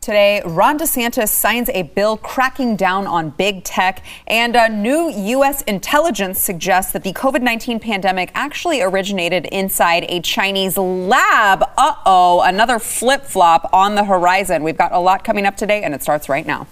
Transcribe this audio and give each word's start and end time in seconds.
Today, 0.00 0.40
Ron 0.46 0.78
DeSantis 0.78 1.28
signs 1.28 1.68
a 1.68 1.82
bill 1.82 2.16
cracking 2.16 2.74
down 2.74 3.06
on 3.06 3.28
big 3.28 3.64
tech, 3.64 4.02
and 4.26 4.56
a 4.56 4.66
new 4.66 5.10
U.S. 5.10 5.60
intelligence 5.64 6.40
suggests 6.40 6.92
that 6.92 7.02
the 7.02 7.12
COVID 7.12 7.42
19 7.42 7.80
pandemic 7.80 8.30
actually 8.32 8.80
originated 8.80 9.44
inside 9.52 10.06
a 10.08 10.22
Chinese 10.22 10.78
lab. 10.78 11.62
Uh 11.76 11.96
oh, 12.06 12.40
another 12.40 12.78
flip 12.78 13.24
flop 13.24 13.68
on 13.74 13.94
the 13.94 14.04
horizon. 14.04 14.62
We've 14.62 14.78
got 14.78 14.92
a 14.92 14.98
lot 14.98 15.22
coming 15.22 15.44
up 15.44 15.58
today, 15.58 15.82
and 15.82 15.92
it 15.92 16.02
starts 16.02 16.30
right 16.30 16.46
now. 16.46 16.66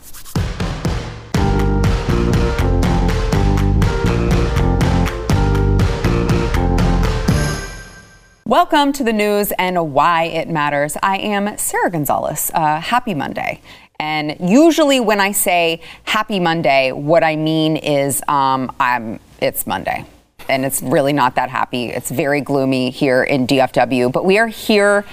Welcome 8.49 8.95
to 8.95 9.05
the 9.05 9.13
news 9.13 9.53
and 9.59 9.93
why 9.93 10.23
it 10.23 10.49
matters. 10.49 10.97
I 11.03 11.19
am 11.19 11.59
Sarah 11.59 11.91
Gonzalez. 11.91 12.51
Uh, 12.55 12.81
happy 12.81 13.13
Monday. 13.13 13.61
And 14.01 14.39
usually, 14.41 15.01
when 15.01 15.21
I 15.21 15.33
say 15.33 15.83
happy 16.05 16.41
Monday, 16.41 16.91
what 16.93 17.23
I 17.23 17.37
mean 17.37 17.77
is 17.77 18.23
um, 18.27 18.75
I'm, 18.81 19.21
it's 19.43 19.67
Monday. 19.67 20.07
And 20.49 20.65
it's 20.65 20.81
really 20.81 21.13
not 21.13 21.35
that 21.35 21.51
happy. 21.51 21.91
It's 21.91 22.11
very 22.11 22.41
gloomy 22.41 22.89
here 22.89 23.23
in 23.23 23.47
DFW. 23.47 24.11
But 24.11 24.25
we 24.25 24.39
are 24.39 24.47
here 24.47 25.05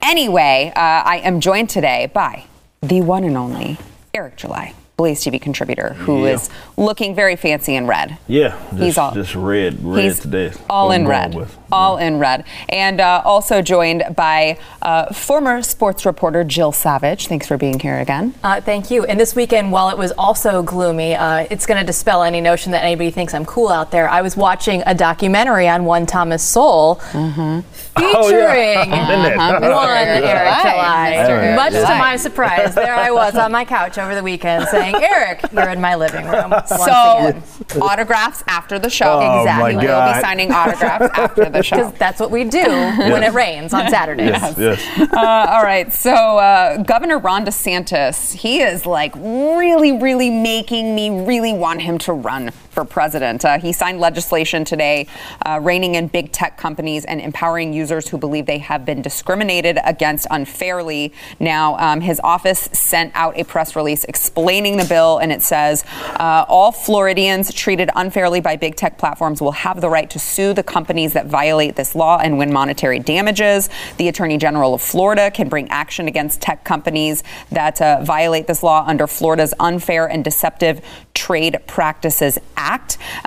anyway. 0.00 0.70
Uh, 0.76 0.78
I 0.78 1.20
am 1.24 1.40
joined 1.40 1.70
today 1.70 2.12
by 2.14 2.44
the 2.80 3.00
one 3.00 3.24
and 3.24 3.36
only 3.36 3.76
Eric 4.14 4.36
July. 4.36 4.72
Blaze 4.96 5.24
TV 5.24 5.40
contributor 5.40 5.94
who 5.94 6.24
Yeah. 6.24 6.34
is 6.34 6.50
looking 6.76 7.14
very 7.16 7.34
fancy 7.34 7.74
in 7.74 7.86
red. 7.88 8.16
Yeah, 8.28 8.56
just, 8.70 8.82
He's 8.82 8.98
all- 8.98 9.10
just 9.12 9.34
red, 9.34 9.84
red 9.84 10.04
He's 10.04 10.20
today. 10.20 10.52
all 10.70 10.92
in 10.92 11.06
red. 11.08 11.34
with. 11.34 11.58
All 11.72 11.96
in 11.96 12.20
red. 12.20 12.44
And 12.68 13.00
uh, 13.00 13.20
also 13.24 13.60
joined 13.60 14.04
by 14.14 14.58
uh, 14.80 15.06
former 15.12 15.60
sports 15.62 16.06
reporter 16.06 16.44
Jill 16.44 16.70
Savage. 16.70 17.26
Thanks 17.26 17.48
for 17.48 17.56
being 17.56 17.80
here 17.80 17.98
again. 17.98 18.34
Uh, 18.44 18.60
thank 18.60 18.92
you. 18.92 19.04
And 19.04 19.18
this 19.18 19.34
weekend, 19.34 19.72
while 19.72 19.88
it 19.90 19.98
was 19.98 20.12
also 20.12 20.62
gloomy, 20.62 21.16
uh, 21.16 21.48
it's 21.50 21.66
going 21.66 21.80
to 21.80 21.84
dispel 21.86 22.22
any 22.22 22.40
notion 22.40 22.70
that 22.72 22.84
anybody 22.84 23.10
thinks 23.10 23.34
I'm 23.34 23.44
cool 23.44 23.70
out 23.70 23.90
there. 23.90 24.08
I 24.08 24.22
was 24.22 24.36
watching 24.36 24.84
a 24.86 24.94
documentary 24.94 25.66
on 25.66 25.84
one 25.84 26.06
Thomas 26.06 26.44
Sowell 26.44 27.00
Mm-hmm. 27.10 27.60
Oh, 27.96 28.28
yeah. 28.28 28.74
featuring 28.82 28.92
I'm 28.92 29.10
in 29.12 29.22
there. 29.22 29.36
one 29.70 29.90
Eric 29.90 30.22
July. 30.62 31.14
Mr. 31.28 31.56
Much 31.56 31.72
to 31.72 31.98
my 31.98 32.16
surprise, 32.16 32.74
there 32.76 32.94
I 32.94 33.10
was 33.10 33.34
on 33.36 33.50
my 33.50 33.64
couch 33.64 33.98
over 33.98 34.14
the 34.14 34.22
weekend 34.22 34.66
saying, 34.68 34.83
Eric, 34.92 35.44
you're 35.52 35.68
in 35.70 35.80
my 35.80 35.94
living 35.94 36.26
room. 36.26 36.52
So, 36.66 37.80
autographs 37.80 38.42
after 38.46 38.78
the 38.78 38.90
show. 38.90 39.18
Oh, 39.20 39.40
Exactly. 39.40 39.76
my 39.76 39.84
We'll 39.84 40.14
be 40.14 40.20
signing 40.20 40.52
autographs 40.52 41.16
after 41.18 41.48
the 41.48 41.62
show. 41.62 41.76
Because 41.76 41.92
that's 41.98 42.20
what 42.20 42.30
we 42.30 42.44
do 42.44 42.62
when 42.64 43.22
it 43.22 43.32
rains 43.32 43.72
on 43.72 43.88
Saturdays. 43.88 44.28
Yes, 44.30 44.58
yes. 44.58 45.12
Uh, 45.12 45.46
all 45.50 45.62
right. 45.62 45.92
So, 45.92 46.10
uh, 46.12 46.82
Governor 46.82 47.18
Ron 47.18 47.46
DeSantis, 47.46 48.32
he 48.34 48.60
is 48.60 48.84
like 48.86 49.14
really, 49.16 49.92
really 49.92 50.30
making 50.30 50.94
me 50.94 51.10
really 51.24 51.52
want 51.52 51.82
him 51.82 51.96
to 51.98 52.12
run 52.12 52.50
for 52.74 52.84
president. 52.84 53.44
Uh, 53.44 53.58
he 53.58 53.72
signed 53.72 54.00
legislation 54.00 54.64
today 54.64 55.06
uh, 55.46 55.60
reining 55.62 55.94
in 55.94 56.08
big 56.08 56.32
tech 56.32 56.58
companies 56.58 57.04
and 57.04 57.20
empowering 57.20 57.72
users 57.72 58.08
who 58.08 58.18
believe 58.18 58.46
they 58.46 58.58
have 58.58 58.84
been 58.84 59.00
discriminated 59.00 59.78
against 59.84 60.26
unfairly. 60.30 61.12
Now, 61.38 61.76
um, 61.78 62.00
his 62.00 62.20
office 62.24 62.68
sent 62.72 63.12
out 63.14 63.38
a 63.38 63.44
press 63.44 63.76
release 63.76 64.04
explaining 64.04 64.76
the 64.76 64.84
bill, 64.84 65.18
and 65.18 65.30
it 65.30 65.42
says 65.42 65.84
uh, 66.16 66.44
all 66.48 66.72
Floridians 66.72 67.52
treated 67.54 67.90
unfairly 67.94 68.40
by 68.40 68.56
big 68.56 68.74
tech 68.74 68.98
platforms 68.98 69.40
will 69.40 69.52
have 69.52 69.80
the 69.80 69.88
right 69.88 70.10
to 70.10 70.18
sue 70.18 70.52
the 70.52 70.62
companies 70.62 71.12
that 71.12 71.26
violate 71.26 71.76
this 71.76 71.94
law 71.94 72.18
and 72.18 72.36
win 72.38 72.52
monetary 72.52 72.98
damages. 72.98 73.68
The 73.96 74.08
Attorney 74.08 74.36
General 74.36 74.74
of 74.74 74.82
Florida 74.82 75.30
can 75.30 75.48
bring 75.48 75.68
action 75.70 76.08
against 76.08 76.40
tech 76.40 76.64
companies 76.64 77.22
that 77.52 77.80
uh, 77.80 78.02
violate 78.02 78.46
this 78.48 78.62
law 78.62 78.84
under 78.86 79.06
Florida's 79.06 79.54
Unfair 79.60 80.06
and 80.06 80.24
Deceptive 80.24 80.84
Trade 81.14 81.58
Practices 81.66 82.38
Act. 82.56 82.63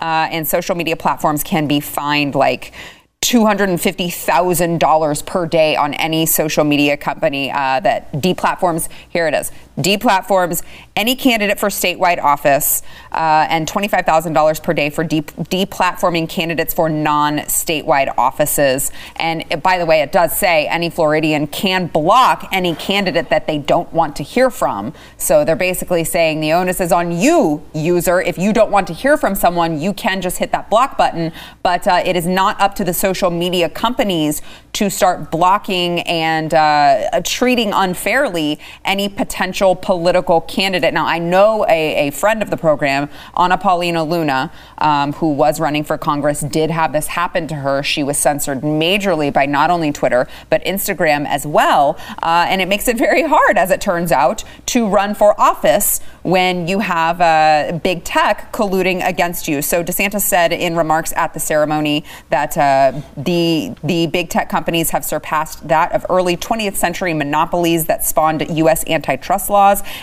Uh, 0.02 0.28
and 0.32 0.48
social 0.48 0.76
media 0.76 0.96
platforms 0.96 1.44
can 1.44 1.68
be 1.68 1.80
fined 1.80 2.36
like 2.36 2.74
$250,000 3.22 5.26
per 5.26 5.46
day 5.46 5.76
on 5.76 5.94
any 5.96 6.26
social 6.26 6.64
media 6.64 6.96
company 6.96 7.52
uh, 7.52 7.82
that 7.82 8.10
deplatforms. 8.14 8.88
Here 9.10 9.28
it 9.28 9.34
is 9.34 9.52
deplatforms 9.78 10.64
any 10.96 11.16
candidate 11.16 11.60
for 11.60 11.70
statewide 11.70 12.22
office 12.22 12.82
uh, 13.12 13.46
and 13.50 13.68
$25,000 13.68 14.64
per 14.64 14.74
day 14.74 14.90
for 14.90 15.04
de- 15.04 15.22
deplatforming 15.22 16.28
candidates 16.28 16.74
for 16.74 16.90
non 16.90 17.38
statewide 17.40 18.14
offices. 18.18 18.92
And 19.18 19.46
uh, 19.52 19.58
by 19.58 19.78
the 19.78 19.86
way, 19.86 20.02
it 20.02 20.12
does 20.12 20.36
say 20.36 20.68
any 20.68 20.90
Floridian 20.90 21.48
can 21.48 21.88
block 21.88 22.50
any 22.52 22.76
candidate 22.76 23.30
that 23.30 23.46
they 23.46 23.60
don't 23.60 23.92
want 23.94 24.16
to 24.16 24.24
hear 24.24 24.50
from. 24.50 24.94
So 25.18 25.46
they're 25.46 25.56
basically 25.56 26.04
saying 26.04 26.42
the 26.42 26.54
onus 26.54 26.82
is 26.82 26.92
on 26.92 27.12
you, 27.12 27.64
user. 27.74 28.20
If 28.20 28.38
you 28.38 28.54
don't 28.54 28.72
want 28.72 28.88
to 28.88 28.94
hear 28.94 29.18
from 29.18 29.36
someone, 29.36 29.80
you 29.80 29.94
can 29.94 30.22
just 30.22 30.40
hit 30.40 30.52
that 30.52 30.70
block 30.70 30.98
button. 30.98 31.32
But 31.62 31.88
uh, 31.88 32.02
it 32.04 32.16
is 32.16 32.26
not 32.26 32.60
up 32.60 32.74
to 32.76 32.84
the 32.84 32.94
social 32.94 33.30
media 33.30 33.70
companies 33.70 34.42
to 34.74 34.90
start 34.90 35.32
blocking 35.32 36.02
and 36.02 36.54
uh, 36.54 37.22
treating 37.24 37.72
unfairly 37.74 38.60
any 38.86 39.10
potential 39.10 39.67
political 39.76 40.42
candidate. 40.42 40.94
Now, 40.94 41.06
I 41.06 41.20
know 41.20 41.66
a, 41.68 42.08
a 42.08 42.12
friend 42.12 42.42
of 42.42 42.50
the 42.50 42.58
program, 42.58 43.10
Anna 43.38 43.58
Paulina 43.58 44.04
Luna, 44.04 44.52
um, 44.78 45.14
who 45.14 45.32
was 45.34 45.60
running 45.60 45.84
for 45.84 45.98
Congress, 45.98 46.42
did 46.42 46.70
have 46.72 46.94
this 46.94 47.08
happen 47.08 47.48
to 47.48 47.56
her. 47.56 47.84
She 47.84 48.04
was 48.04 48.18
censored 48.18 48.62
majorly 48.62 49.32
by 49.32 49.46
not 49.46 49.70
only 49.70 49.92
Twitter, 49.92 50.28
but 50.50 50.64
Instagram 50.66 51.26
as 51.26 51.46
well. 51.46 51.98
Uh, 52.22 52.46
and 52.50 52.62
it 52.62 52.68
makes 52.68 52.88
it 52.88 52.98
very 52.98 53.24
hard, 53.24 53.58
as 53.58 53.72
it 53.72 53.82
turns 53.82 54.12
out, 54.12 54.44
to 54.68 54.88
run 54.88 55.16
for 55.16 55.40
office 55.40 56.00
when 56.24 56.68
you 56.68 56.80
have 56.80 57.22
uh, 57.22 57.80
big 57.84 58.04
tech 58.04 58.52
colluding 58.52 59.06
against 59.08 59.48
you. 59.48 59.62
So 59.62 59.84
DeSantis 59.84 60.22
said 60.22 60.52
in 60.52 60.76
remarks 60.76 61.14
at 61.16 61.34
the 61.34 61.40
ceremony 61.40 62.04
that 62.30 62.58
uh, 62.58 63.02
the 63.16 63.74
the 63.84 64.08
big 64.08 64.30
tech 64.30 64.50
companies 64.50 64.90
have 64.90 65.06
surpassed 65.06 65.68
that 65.68 65.92
of 65.94 66.06
early 66.10 66.36
20th 66.36 66.76
century 66.76 67.14
monopolies 67.14 67.86
that 67.86 68.06
spawned 68.06 68.46
U.S. 68.58 68.86
antitrust 68.88 69.50
laws, 69.50 69.57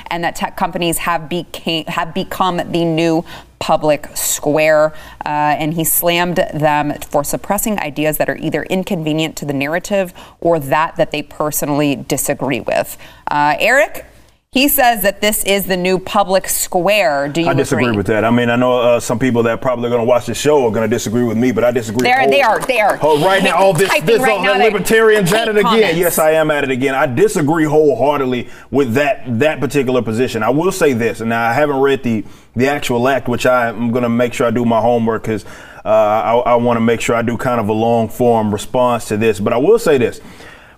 and 0.09 0.25
that 0.25 0.37
tech 0.37 0.57
companies 0.57 0.99
have 0.99 1.29
became 1.29 1.87
have 1.87 2.13
become 2.15 2.57
the 2.57 2.85
new 2.85 3.25
public 3.59 4.09
square. 4.15 4.93
Uh, 5.25 5.57
and 5.59 5.73
he 5.75 5.85
slammed 5.85 6.37
them 6.37 6.93
for 7.01 7.25
suppressing 7.25 7.79
ideas 7.79 8.19
that 8.19 8.29
are 8.29 8.37
either 8.37 8.65
inconvenient 8.65 9.37
to 9.37 9.47
the 9.47 9.55
narrative 9.55 10.13
or 10.41 10.59
that 10.59 10.97
that 10.97 11.11
they 11.13 11.23
personally 11.23 11.97
disagree 11.97 12.61
with. 12.61 12.99
Uh, 13.31 13.57
Eric. 13.59 14.07
He 14.55 14.69
says 14.69 15.03
that 15.03 15.21
this 15.21 15.43
is 15.43 15.67
the 15.67 15.77
new 15.77 15.99
public 15.99 16.49
square. 16.49 17.27
Do 17.29 17.41
you 17.41 17.49
I 17.49 17.55
disagree 17.55 17.87
agree? 17.87 17.97
with 17.97 18.07
that. 18.07 18.25
I 18.25 18.31
mean, 18.31 18.49
I 18.51 18.55
know 18.55 18.79
uh, 18.79 19.01
some 19.01 19.19
people 19.19 19.43
that 19.43 19.61
probably 19.61 19.87
are 19.87 19.91
going 19.91 20.01
to 20.03 20.07
watch 20.07 20.27
the 20.27 20.35
show 20.35 20.65
are 20.65 20.71
going 20.71 20.89
to 20.89 20.95
disagree 20.97 21.25
with 21.25 21.37
me, 21.37 21.51
but 21.51 21.65
I 21.65 21.73
disagree. 21.73 22.09
Whole- 22.09 22.31
they 22.31 22.41
are- 22.41 22.61
they 22.61 22.79
are 22.81 22.97
Oh, 23.03 23.21
right 23.27 23.43
now, 23.43 23.57
all 23.57 23.73
this, 23.73 23.91
this, 24.05 24.21
right 24.21 24.31
all 24.39 24.45
now 24.45 24.53
that 24.57 24.63
libertarians 24.73 25.33
at 25.33 25.49
it 25.49 25.57
again. 25.57 25.63
comments. 25.65 25.97
Yes, 25.99 26.21
I 26.21 26.31
am 26.33 26.53
at 26.53 26.63
it 26.63 26.71
again. 26.71 26.95
I 26.95 27.07
disagree 27.07 27.65
wholeheartedly 27.65 28.49
with 28.71 28.95
that 28.95 29.23
that 29.41 29.59
particular 29.59 30.03
position. 30.03 30.45
I 30.45 30.51
will 30.51 30.71
say 30.71 30.93
this, 30.93 31.21
and 31.21 31.35
I 31.35 31.53
haven't 31.53 31.81
read 31.81 32.05
the 32.05 32.25
the 32.55 32.69
actual 32.69 33.09
act, 33.09 33.27
which 33.27 33.47
I 33.47 33.69
am 33.71 33.91
going 33.91 34.05
to 34.05 34.09
make 34.09 34.33
sure 34.35 34.47
I 34.47 34.53
do 34.53 34.65
my 34.65 34.81
homework 34.81 35.23
because 35.23 35.45
uh, 35.85 35.89
I, 35.89 36.37
I 36.37 36.55
want 36.55 36.77
to 36.77 36.81
make 36.81 37.01
sure 37.01 37.17
I 37.17 37.23
do 37.23 37.37
kind 37.37 37.61
of 37.61 37.69
a 37.69 37.73
long 37.73 38.09
form 38.09 38.53
response 38.53 39.07
to 39.09 39.17
this. 39.17 39.41
But 39.41 39.53
I 39.53 39.57
will 39.57 39.81
say 39.81 39.99
this: 39.99 40.21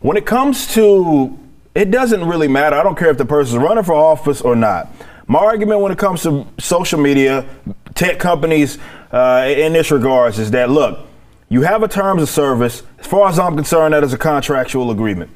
when 0.01 0.17
it 0.17 0.25
comes 0.25 0.73
to 0.75 1.39
it 1.77 1.91
doesn't 1.91 2.25
really 2.25 2.49
matter. 2.49 2.75
I 2.75 2.83
don't 2.83 2.97
care 2.97 3.11
if 3.11 3.19
the 3.19 3.27
person's 3.27 3.63
running 3.63 3.85
for 3.85 3.93
office 3.93 4.41
or 4.41 4.57
not. 4.57 4.91
My 5.27 5.41
argument 5.41 5.81
when 5.81 5.93
it 5.93 5.99
comes 5.99 6.23
to 6.23 6.47
social 6.59 6.99
media, 6.99 7.47
tech 7.95 8.19
companies, 8.19 8.79
uh, 9.13 9.45
in 9.47 9.75
this 9.75 9.91
regards, 9.91 10.39
is 10.39 10.53
that 10.53 10.71
look, 10.71 11.07
you 11.51 11.63
have 11.63 11.83
a 11.83 11.89
terms 11.89 12.23
of 12.23 12.31
service. 12.31 12.83
As 12.99 13.07
far 13.07 13.29
as 13.29 13.39
I'm 13.39 13.57
concerned, 13.57 13.93
that 13.93 14.03
is 14.03 14.15
a 14.15 14.19
contractual 14.19 14.91
agreement. 14.91 15.31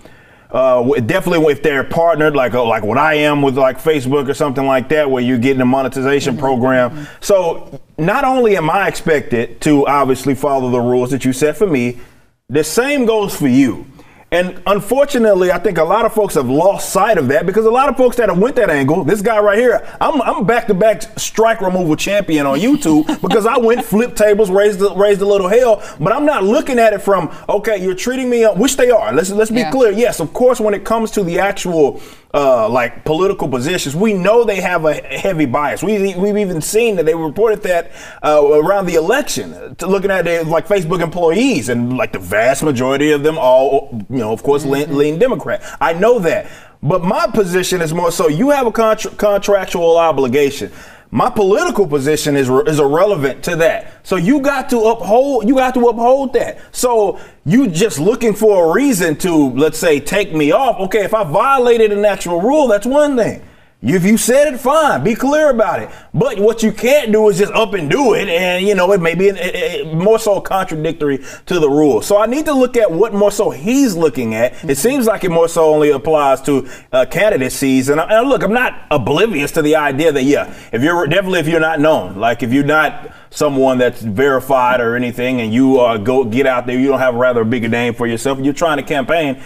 Uh, 0.51 0.83
definitely 1.01 1.53
if 1.53 1.63
they're 1.63 1.85
partnered, 1.85 2.35
like 2.35 2.55
uh, 2.55 2.65
like 2.65 2.85
what 2.85 2.97
I 2.97 3.15
am 3.15 3.43
with 3.43 3.59
like 3.59 3.79
Facebook 3.79 4.27
or 4.29 4.35
something 4.35 4.67
like 4.67 4.89
that, 4.89 5.11
where 5.11 5.23
you're 5.23 5.39
getting 5.39 5.61
a 5.61 5.67
monetization 5.67 6.39
program. 6.39 7.07
So 7.21 7.81
not 7.99 8.25
only 8.25 8.57
am 8.57 8.71
I 8.71 8.89
expected 8.89 9.61
to 9.61 9.87
obviously 9.87 10.35
follow 10.35 10.71
the 10.71 10.81
rules 10.81 11.11
that 11.11 11.25
you 11.25 11.35
set 11.35 11.59
for 11.59 11.67
me, 11.67 12.01
the 12.49 12.65
same 12.65 13.05
goes 13.05 13.37
for 13.37 13.47
you. 13.47 13.85
And 14.33 14.63
unfortunately, 14.67 15.51
I 15.51 15.59
think 15.59 15.79
a 15.79 15.85
lot 15.85 16.05
of 16.05 16.15
folks 16.15 16.35
have 16.35 16.49
lost 16.49 16.93
sight 16.93 17.19
of 17.19 17.27
that 17.29 17.47
because 17.47 17.67
a 17.67 17.71
lot 17.71 17.89
of 17.89 17.97
folks 17.97 18.17
that 18.17 18.29
have 18.29 18.39
went 18.39 18.55
that 18.57 18.71
angle, 18.71 19.03
this 19.03 19.23
guy 19.23 19.41
right 19.41 19.59
here, 19.59 19.85
I'm, 20.01 20.23
I'm 20.23 20.47
back-to-back 20.47 21.19
strike 21.19 21.61
removal 21.61 21.97
champion 21.97 22.47
on 22.47 22.61
YouTube 22.61 23.07
because 23.23 23.45
I 23.45 23.59
went 23.59 23.85
flip 23.85 24.15
tables, 24.15 24.49
raised 24.49 24.81
raised 24.81 25.21
a 25.21 25.27
little 25.27 25.49
hell, 25.49 25.83
but 25.99 26.13
I'm 26.13 26.25
not 26.25 26.45
looking 26.45 26.79
at 26.79 26.93
it 26.93 27.03
from 27.03 27.35
okay, 27.49 27.83
you're 27.83 27.95
treating 27.95 28.31
me, 28.31 28.45
up, 28.45 28.57
which 28.57 28.77
they 28.77 28.91
are. 28.91 29.13
Let's 29.13 29.31
let's 29.31 29.51
be 29.51 29.59
yeah. 29.59 29.73
clear. 29.73 29.91
Yes, 29.91 30.21
of 30.21 30.33
course, 30.33 30.61
when 30.61 30.75
it 30.75 30.85
comes 30.85 31.11
to 31.13 31.25
the 31.25 31.41
actual 31.41 32.01
uh, 32.33 32.69
like 32.69 33.05
political 33.05 33.49
positions, 33.49 33.97
we 33.97 34.13
know 34.13 34.45
they 34.45 34.61
have 34.61 34.85
a 34.85 34.95
heavy 34.95 35.47
bias. 35.47 35.83
We, 35.83 36.15
we've 36.15 36.37
even 36.37 36.61
seen 36.61 36.97
that 36.97 37.07
they 37.07 37.15
reported 37.15 37.63
that 37.65 37.91
uh, 38.23 38.41
around 38.45 38.87
the 38.87 38.95
election, 38.95 39.77
looking 39.81 40.11
at 40.11 40.25
like 40.47 40.69
Facebook 40.69 41.03
employees, 41.03 41.69
and 41.69 41.97
like 41.97 42.13
the 42.13 42.19
vast 42.19 42.63
majority 42.63 43.11
of 43.11 43.23
them 43.23 43.37
all, 43.39 44.05
you 44.09 44.19
know, 44.21 44.33
of 44.33 44.43
course, 44.43 44.63
mm-hmm. 44.63 44.93
lean, 44.93 44.97
lean 44.97 45.19
Democrat. 45.19 45.63
I 45.81 45.93
know 45.93 46.19
that. 46.21 46.51
But 46.83 47.05
my 47.05 47.27
position 47.27 47.83
is 47.83 47.93
more 47.93 48.11
so 48.11 48.29
you 48.29 48.51
have 48.51 48.67
a 48.67 48.73
contra- 48.73 49.11
contractual 49.13 49.99
obligation. 49.99 50.73
My 51.11 51.29
political 51.29 51.87
position 51.89 52.37
is 52.37 52.49
is 52.49 52.79
irrelevant 52.79 53.43
to 53.45 53.57
that. 53.57 54.07
So 54.07 54.17
you 54.17 54.41
got 54.41 54.71
to 54.71 54.79
uphold 54.79 55.49
you 55.49 55.57
got 55.57 55.75
to 55.75 55.89
uphold 55.89 56.33
that. 56.35 56.59
So 56.73 57.21
you 57.45 57.67
just 57.67 57.99
looking 57.99 58.33
for 58.33 58.71
a 58.71 58.73
reason 58.73 59.17
to 59.17 59.51
let's 59.51 59.79
say 59.79 60.01
take 60.01 60.33
me 60.33 60.53
off. 60.53 60.79
Okay, 60.81 61.05
if 61.05 61.13
I 61.13 61.25
violated 61.25 61.93
an 61.93 62.05
actual 62.05 62.41
rule, 62.41 62.69
that's 62.69 62.87
one 62.87 63.17
thing. 63.17 63.43
If 63.83 64.05
you 64.05 64.19
said 64.19 64.53
it, 64.53 64.61
fine. 64.61 65.03
Be 65.03 65.15
clear 65.15 65.49
about 65.49 65.81
it. 65.81 65.89
But 66.13 66.39
what 66.39 66.63
you 66.63 66.71
can't 66.71 67.13
do 67.13 67.31
is 67.31 67.39
just 67.39 67.51
up 67.53 67.73
and 67.73 67.91
do 67.91 68.13
it, 68.13 68.29
and 68.29 68.67
you 68.67 68.75
know 68.75 68.93
it 68.93 69.01
may 69.01 69.15
be 69.15 69.29
it, 69.29 69.37
it, 69.39 69.95
more 69.95 70.19
so 70.19 70.39
contradictory 70.39 71.25
to 71.47 71.59
the 71.59 71.69
rule. 71.69 72.03
So 72.03 72.19
I 72.19 72.27
need 72.27 72.45
to 72.45 72.53
look 72.53 72.77
at 72.77 72.93
what 72.93 73.15
more 73.15 73.31
so 73.31 73.49
he's 73.49 73.97
looking 73.97 74.35
at. 74.35 74.63
It 74.69 74.77
seems 74.77 75.07
like 75.07 75.25
it 75.25 75.31
more 75.31 75.49
so 75.49 75.73
only 75.73 75.91
applies 75.91 76.43
to 76.43 76.69
uh, 76.93 77.07
candidacies. 77.07 77.89
And, 77.89 77.99
and 78.03 78.29
look, 78.29 78.43
I'm 78.43 78.53
not 78.53 78.87
oblivious 78.91 79.51
to 79.53 79.63
the 79.63 79.77
idea 79.77 80.13
that 80.13 80.25
yeah, 80.25 80.55
if 80.73 80.83
you're 80.83 81.07
definitely 81.07 81.41
if 81.41 81.49
you're 81.49 81.59
not 81.59 81.81
known, 81.81 82.17
like 82.19 82.43
if 82.43 82.53
you're 82.53 82.65
not 82.65 83.15
someone 83.31 83.79
that's 83.79 84.03
verified 84.03 84.83
or 84.83 84.95
anything, 84.95 85.41
and 85.41 85.55
you 85.55 85.81
uh, 85.81 85.97
go 85.97 86.25
get 86.25 86.47
out 86.47 86.67
there, 86.67 86.79
you 86.79 86.89
don't 86.89 86.99
have 86.99 87.15
a 87.15 87.19
rather 87.19 87.45
bigger 87.45 87.69
name 87.69 87.95
for 87.95 88.07
yourself, 88.07 88.41
you're 88.41 88.53
trying 88.53 88.77
to 88.77 88.83
campaign 88.83 89.43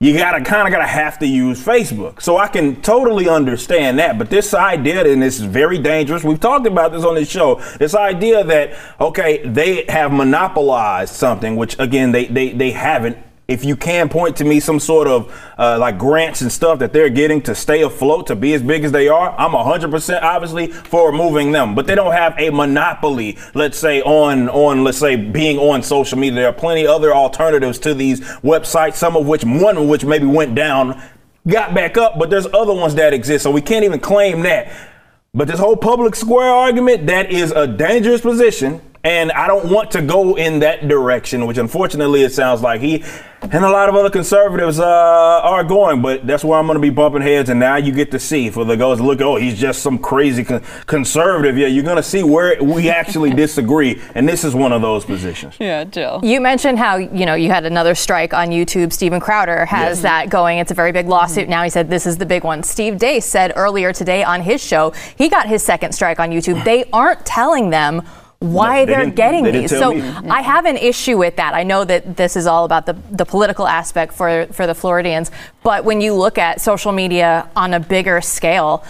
you 0.00 0.16
gotta 0.16 0.42
kind 0.44 0.66
of 0.66 0.72
gotta 0.72 0.86
have 0.86 1.18
to 1.20 1.26
use 1.26 1.64
Facebook. 1.64 2.20
So 2.20 2.36
I 2.36 2.48
can 2.48 2.82
totally 2.82 3.28
understand 3.28 3.98
that. 3.98 4.18
But 4.18 4.28
this 4.28 4.52
idea, 4.52 5.10
and 5.10 5.22
this 5.22 5.38
is 5.38 5.46
very 5.46 5.78
dangerous. 5.78 6.24
We've 6.24 6.40
talked 6.40 6.66
about 6.66 6.92
this 6.92 7.04
on 7.04 7.14
this 7.14 7.30
show. 7.30 7.60
This 7.78 7.94
idea 7.94 8.44
that 8.44 8.76
okay, 9.00 9.46
they 9.46 9.84
have 9.88 10.12
monopolized 10.12 11.14
something, 11.14 11.56
which 11.56 11.78
again 11.78 12.12
they 12.12 12.26
they 12.26 12.52
they 12.52 12.72
haven't 12.72 13.18
if 13.46 13.62
you 13.64 13.76
can 13.76 14.08
point 14.08 14.36
to 14.36 14.44
me 14.44 14.58
some 14.58 14.80
sort 14.80 15.06
of 15.06 15.30
uh, 15.58 15.76
like 15.78 15.98
grants 15.98 16.40
and 16.40 16.50
stuff 16.50 16.78
that 16.78 16.94
they're 16.94 17.10
getting 17.10 17.42
to 17.42 17.54
stay 17.54 17.82
afloat 17.82 18.26
to 18.28 18.36
be 18.36 18.54
as 18.54 18.62
big 18.62 18.84
as 18.84 18.92
they 18.92 19.08
are, 19.08 19.38
I'm 19.38 19.52
100% 19.52 20.22
obviously 20.22 20.68
for 20.68 21.10
removing 21.10 21.52
them. 21.52 21.74
But 21.74 21.86
they 21.86 21.94
don't 21.94 22.12
have 22.12 22.34
a 22.38 22.48
monopoly, 22.50 23.36
let's 23.54 23.78
say 23.78 24.00
on 24.02 24.48
on 24.48 24.82
let's 24.82 24.98
say 24.98 25.16
being 25.16 25.58
on 25.58 25.82
social 25.82 26.18
media. 26.18 26.40
There 26.40 26.48
are 26.48 26.54
plenty 26.54 26.86
other 26.86 27.14
alternatives 27.14 27.78
to 27.80 27.92
these 27.92 28.20
websites, 28.20 28.94
some 28.94 29.16
of 29.16 29.26
which 29.26 29.44
one 29.44 29.76
of 29.76 29.88
which 29.88 30.06
maybe 30.06 30.26
went 30.26 30.54
down, 30.54 31.02
got 31.46 31.74
back 31.74 31.98
up, 31.98 32.18
but 32.18 32.30
there's 32.30 32.46
other 32.46 32.72
ones 32.72 32.94
that 32.94 33.12
exist. 33.12 33.42
So 33.42 33.50
we 33.50 33.60
can't 33.60 33.84
even 33.84 34.00
claim 34.00 34.42
that. 34.42 34.72
But 35.34 35.48
this 35.48 35.58
whole 35.58 35.76
public 35.76 36.14
square 36.14 36.48
argument, 36.48 37.08
that 37.08 37.30
is 37.30 37.50
a 37.50 37.66
dangerous 37.66 38.20
position 38.20 38.80
and 39.04 39.30
I 39.32 39.46
don't 39.46 39.70
want 39.70 39.90
to 39.92 40.02
go 40.02 40.34
in 40.36 40.60
that 40.60 40.88
direction, 40.88 41.46
which 41.46 41.58
unfortunately 41.58 42.22
it 42.22 42.32
sounds 42.32 42.62
like 42.62 42.80
he 42.80 43.04
and 43.52 43.64
a 43.64 43.70
lot 43.70 43.88
of 43.88 43.94
other 43.94 44.10
conservatives 44.10 44.78
uh, 44.78 44.84
are 44.86 45.64
going. 45.64 46.00
But 46.02 46.26
that's 46.26 46.44
where 46.44 46.58
I'm 46.58 46.66
going 46.66 46.76
to 46.76 46.80
be 46.82 46.90
bumping 46.90 47.22
heads. 47.22 47.50
And 47.50 47.60
now 47.60 47.76
you 47.76 47.92
get 47.92 48.10
to 48.12 48.18
see 48.18 48.50
for 48.50 48.64
the 48.64 48.76
goes 48.76 49.00
look, 49.00 49.20
oh, 49.20 49.36
he's 49.36 49.58
just 49.58 49.82
some 49.82 49.98
crazy 49.98 50.44
con- 50.44 50.62
conservative. 50.86 51.58
Yeah, 51.58 51.66
you're 51.66 51.84
going 51.84 51.96
to 51.96 52.02
see 52.02 52.22
where 52.22 52.62
we 52.62 52.88
actually 52.88 53.30
disagree. 53.34 54.00
And 54.14 54.28
this 54.28 54.44
is 54.44 54.54
one 54.54 54.72
of 54.72 54.82
those 54.82 55.04
positions. 55.04 55.56
Yeah, 55.60 55.84
Jill. 55.84 56.20
You 56.22 56.40
mentioned 56.40 56.78
how, 56.78 56.96
you 56.96 57.26
know, 57.26 57.34
you 57.34 57.50
had 57.50 57.64
another 57.64 57.94
strike 57.94 58.32
on 58.32 58.48
YouTube. 58.48 58.92
Steven 58.92 59.20
Crowder 59.20 59.66
has 59.66 59.98
yes. 59.98 60.02
that 60.02 60.30
going. 60.30 60.58
It's 60.58 60.70
a 60.70 60.74
very 60.74 60.92
big 60.92 61.06
lawsuit. 61.06 61.44
Mm-hmm. 61.44 61.50
Now 61.50 61.62
he 61.64 61.70
said 61.70 61.90
this 61.90 62.06
is 62.06 62.16
the 62.16 62.26
big 62.26 62.44
one. 62.44 62.62
Steve 62.62 62.94
Deace 62.94 63.24
said 63.24 63.52
earlier 63.56 63.92
today 63.92 64.24
on 64.24 64.40
his 64.40 64.62
show 64.62 64.92
he 65.16 65.28
got 65.28 65.46
his 65.46 65.62
second 65.62 65.92
strike 65.92 66.18
on 66.18 66.30
YouTube. 66.30 66.64
They 66.64 66.84
aren't 66.92 67.24
telling 67.26 67.70
them 67.70 68.02
why 68.52 68.84
they 68.84 68.94
are 68.94 69.06
getting 69.06 69.44
they 69.44 69.52
these. 69.52 69.70
So 69.70 69.92
me. 69.92 70.02
I 70.02 70.42
have 70.42 70.64
an 70.64 70.76
issue 70.76 71.18
with 71.18 71.36
that. 71.36 71.54
I 71.54 71.62
know 71.62 71.84
that 71.84 72.16
this 72.16 72.36
is 72.36 72.46
all 72.46 72.64
about 72.64 72.86
the, 72.86 72.94
the 73.10 73.24
political 73.24 73.66
aspect 73.66 74.12
for, 74.12 74.46
for 74.52 74.66
the 74.66 74.74
Floridians, 74.74 75.30
but 75.62 75.84
when 75.84 76.00
you 76.00 76.14
look 76.14 76.38
at 76.38 76.60
social 76.60 76.92
media 76.92 77.48
on 77.56 77.74
a 77.74 77.80
bigger 77.80 78.20
scale, 78.20 78.84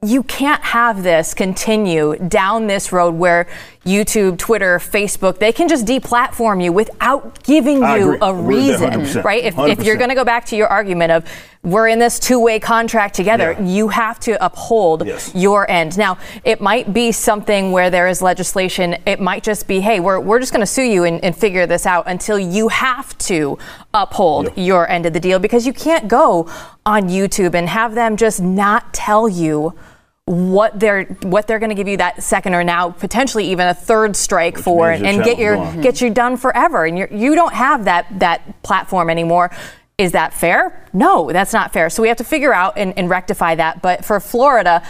you 0.00 0.22
can't 0.22 0.62
have 0.62 1.02
this 1.02 1.34
continue 1.34 2.16
down 2.28 2.68
this 2.68 2.92
road 2.92 3.14
where 3.16 3.48
YouTube, 3.84 4.38
Twitter, 4.38 4.78
Facebook, 4.78 5.38
they 5.38 5.52
can 5.52 5.68
just 5.68 5.86
deplatform 5.86 6.62
you 6.62 6.72
without 6.72 7.42
giving 7.42 7.78
you 7.78 8.16
a 8.22 8.32
reason, 8.32 9.22
right? 9.22 9.42
If, 9.42 9.58
if 9.58 9.82
you're 9.82 9.96
going 9.96 10.10
to 10.10 10.14
go 10.14 10.24
back 10.24 10.44
to 10.46 10.56
your 10.56 10.68
argument 10.68 11.10
of 11.10 11.24
we're 11.70 11.88
in 11.88 11.98
this 11.98 12.18
two-way 12.18 12.58
contract 12.60 13.14
together, 13.14 13.52
yeah. 13.52 13.64
you 13.64 13.88
have 13.88 14.18
to 14.20 14.42
uphold 14.44 15.06
yes. 15.06 15.34
your 15.34 15.70
end. 15.70 15.98
Now, 15.98 16.18
it 16.44 16.60
might 16.60 16.92
be 16.92 17.12
something 17.12 17.72
where 17.72 17.90
there 17.90 18.08
is 18.08 18.22
legislation. 18.22 18.96
It 19.06 19.20
might 19.20 19.42
just 19.42 19.66
be, 19.66 19.80
hey, 19.80 20.00
we're, 20.00 20.20
we're 20.20 20.40
just 20.40 20.52
going 20.52 20.60
to 20.60 20.66
sue 20.66 20.82
you 20.82 21.04
and, 21.04 21.22
and, 21.24 21.38
figure 21.38 21.66
this 21.66 21.86
out 21.86 22.04
until 22.08 22.38
you 22.38 22.66
have 22.68 23.16
to 23.18 23.58
uphold 23.94 24.46
yeah. 24.56 24.64
your 24.64 24.90
end 24.90 25.06
of 25.06 25.12
the 25.12 25.20
deal 25.20 25.38
because 25.38 25.66
you 25.66 25.72
can't 25.72 26.08
go 26.08 26.50
on 26.84 27.08
YouTube 27.08 27.54
and 27.54 27.68
have 27.68 27.94
them 27.94 28.16
just 28.16 28.40
not 28.40 28.92
tell 28.92 29.28
you 29.28 29.74
what 30.28 30.78
they're 30.78 31.04
what 31.22 31.46
they're 31.46 31.58
going 31.58 31.70
to 31.70 31.74
give 31.74 31.88
you 31.88 31.96
that 31.96 32.22
second 32.22 32.54
or 32.54 32.62
now 32.62 32.90
potentially 32.90 33.50
even 33.50 33.66
a 33.66 33.74
third 33.74 34.14
strike 34.14 34.56
Which 34.56 34.64
for 34.64 34.90
and, 34.90 35.06
and 35.06 35.24
get 35.24 35.38
your 35.38 35.56
get 35.80 36.02
you 36.02 36.10
done 36.10 36.36
forever 36.36 36.84
and 36.84 36.98
you're, 36.98 37.08
you 37.08 37.34
don't 37.34 37.54
have 37.54 37.86
that 37.86 38.06
that 38.18 38.62
platform 38.62 39.08
anymore 39.08 39.50
is 39.98 40.12
that 40.12 40.32
fair? 40.32 40.88
No 40.92 41.30
that's 41.32 41.52
not 41.52 41.72
fair. 41.72 41.90
So 41.90 42.02
we 42.02 42.08
have 42.08 42.16
to 42.18 42.24
figure 42.24 42.54
out 42.54 42.78
and, 42.78 42.96
and 42.96 43.10
rectify 43.10 43.56
that. 43.56 43.82
But 43.82 44.04
for 44.04 44.18
florida 44.20 44.82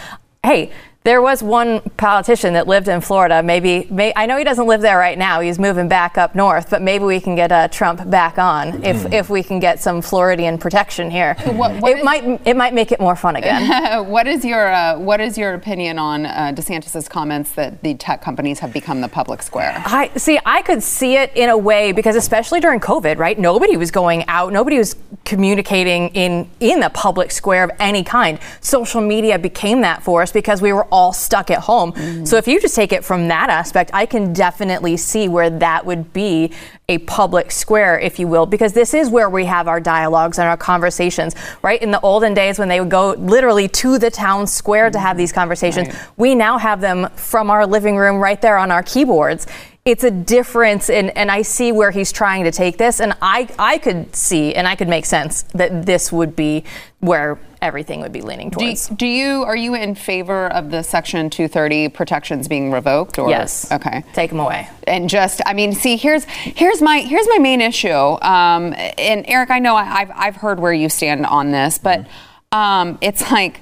hey 0.45 0.71
there 1.09 1.23
was 1.23 1.43
one 1.43 1.81
politician 1.97 2.53
that 2.53 2.69
lived 2.69 2.87
in 2.87 3.01
Florida. 3.01 3.43
Maybe, 3.43 3.87
may, 3.89 4.13
I 4.15 4.27
know 4.27 4.37
he 4.37 4.45
doesn't 4.45 4.67
live 4.67 4.83
there 4.83 4.99
right 4.99 5.17
now. 5.17 5.41
He's 5.41 5.59
moving 5.59 5.89
back 5.89 6.19
up 6.19 6.35
north, 6.35 6.69
but 6.69 6.83
maybe 6.83 7.05
we 7.05 7.19
can 7.19 7.35
get 7.35 7.51
uh, 7.51 7.69
Trump 7.69 8.11
back 8.11 8.37
on 8.37 8.85
if, 8.85 8.99
mm. 8.99 9.13
if 9.15 9.31
we 9.31 9.43
can 9.43 9.59
get 9.59 9.81
some 9.81 10.03
Floridian 10.03 10.59
protection 10.59 11.11
here. 11.11 11.35
What, 11.47 11.81
what 11.81 11.93
it 11.93 11.99
is, 12.01 12.05
might 12.05 12.47
it 12.47 12.57
might 12.59 12.75
make 12.75 12.93
it 12.93 13.01
more 13.01 13.17
fun 13.17 13.37
again. 13.37 14.07
what 14.11 14.27
is 14.27 14.45
your 14.45 14.69
uh, 14.69 14.99
what 14.99 15.19
is 15.19 15.39
your 15.39 15.55
opinion 15.55 15.99
on 15.99 16.27
uh, 16.27 16.53
DeSantis's 16.55 17.09
comments 17.09 17.53
that 17.53 17.83
the 17.83 17.95
tech 17.95 18.21
companies 18.21 18.59
have 18.59 18.75
become 18.75 19.01
the 19.01 19.09
public 19.09 19.41
square? 19.41 19.83
I 19.87 20.11
see. 20.17 20.39
I 20.45 20.61
could 20.61 20.83
see 20.83 21.17
it 21.17 21.33
in 21.35 21.49
a 21.49 21.57
way 21.57 21.93
because 21.93 22.17
especially 22.17 22.61
during 22.61 22.81
COVID, 22.81 23.17
right? 23.17 23.39
Nobody 23.39 23.79
was 23.79 23.91
going 23.91 24.27
out. 24.29 24.53
Nobody 24.53 24.77
was 24.77 24.95
communicating 25.25 26.11
in 26.11 26.51
in 26.61 26.81
the 26.81 26.91
public 26.91 27.31
square 27.31 27.65
of 27.65 27.71
any 27.81 28.05
kind. 28.05 28.39
Social 28.61 29.01
media 29.01 29.39
became 29.39 29.81
that 29.81 30.03
for 30.03 30.21
us 30.21 30.33
because 30.33 30.61
we 30.61 30.73
were 30.75 30.85
all 30.85 30.98
all 30.99 31.13
stuck 31.13 31.49
at 31.51 31.61
home. 31.61 31.93
Mm-hmm. 31.93 32.25
So 32.25 32.37
if 32.37 32.49
you 32.49 32.61
just 32.61 32.75
take 32.75 32.93
it 32.93 33.05
from 33.05 33.29
that 33.29 33.51
aspect, 33.51 33.93
I 33.95 34.05
can 34.05 34.33
definitely 34.33 34.97
see 34.97 35.29
where 35.29 35.49
that 35.49 35.87
would 35.87 36.13
be 36.13 36.53
a 36.89 36.99
public 36.99 37.53
square, 37.53 38.01
if 38.01 38.19
you 38.19 38.27
will, 38.27 38.47
because 38.47 38.73
this 38.73 38.95
is 38.95 39.09
where 39.09 39.31
we 39.31 39.45
have 39.45 39.69
our 39.69 39.79
dialogues 39.79 40.39
and 40.39 40.49
our 40.49 40.57
conversations, 40.57 41.37
right? 41.63 41.81
In 41.81 41.93
the 41.93 42.01
olden 42.01 42.35
days 42.35 42.59
when 42.59 42.69
they 42.69 42.81
would 42.81 42.91
go 42.91 43.13
literally 43.13 43.69
to 43.69 43.99
the 43.99 44.11
town 44.11 44.49
square 44.49 44.87
mm-hmm. 44.87 44.95
to 44.95 44.99
have 44.99 45.17
these 45.17 45.33
conversations, 45.33 45.89
right. 45.89 46.09
we 46.17 46.35
now 46.35 46.59
have 46.59 46.81
them 46.81 47.09
from 47.11 47.49
our 47.49 47.65
living 47.65 47.97
room 47.97 48.17
right 48.17 48.43
there 48.43 48.59
on 48.59 48.73
our 48.73 48.83
keyboards 48.83 49.47
it's 49.85 50.05
a 50.05 50.11
difference 50.11 50.91
and, 50.91 51.17
and 51.17 51.31
I 51.31 51.41
see 51.41 51.73
where 51.73 51.91
he's 51.91 52.13
trying 52.13 52.45
to 52.45 52.51
take 52.51 52.77
this 52.77 53.01
and 53.01 53.15
I, 53.23 53.49
I 53.59 53.79
could 53.79 54.15
see 54.15 54.55
and 54.55 54.69
I 54.69 54.77
could 54.77 54.89
make 54.89 55.07
sense 55.07 55.45
that 55.55 55.87
this 55.87 56.13
would 56.13 56.37
be 56.37 56.65
where 57.01 57.39
everything 57.63 58.01
would 58.01 58.13
be 58.13 58.21
leaning 58.21 58.51
towards. 58.51 58.89
Do, 58.89 58.97
do 58.97 59.07
you 59.07 59.43
are 59.45 59.57
you 59.57 59.75
in 59.75 59.95
favor 59.95 60.49
of 60.49 60.71
the 60.71 60.83
section 60.83 61.31
230 61.31 61.89
protections 61.91 62.49
being 62.49 62.71
revoked 62.71 63.19
or 63.19 63.29
Yes. 63.29 63.71
Okay. 63.71 64.05
Take 64.13 64.31
them 64.31 64.41
away. 64.41 64.69
And 64.87 65.09
just 65.09 65.41
I 65.47 65.55
mean 65.55 65.73
see 65.73 65.97
here's 65.97 66.25
here's 66.25 66.81
my 66.81 67.01
here's 67.01 67.29
my 67.29 67.39
main 67.39 67.61
issue 67.61 67.89
um, 67.89 68.75
and 68.99 69.25
Eric 69.29 69.51
I 69.51 69.59
know 69.59 69.77
I, 69.77 69.85
have 69.85 70.13
I've 70.15 70.37
heard 70.37 70.61
where 70.61 70.73
you 70.73 70.89
stand 70.89 71.27
on 71.27 71.51
this 71.51 71.79
but 71.79 72.07
um, 72.53 72.99
it's 73.01 73.31
like 73.31 73.61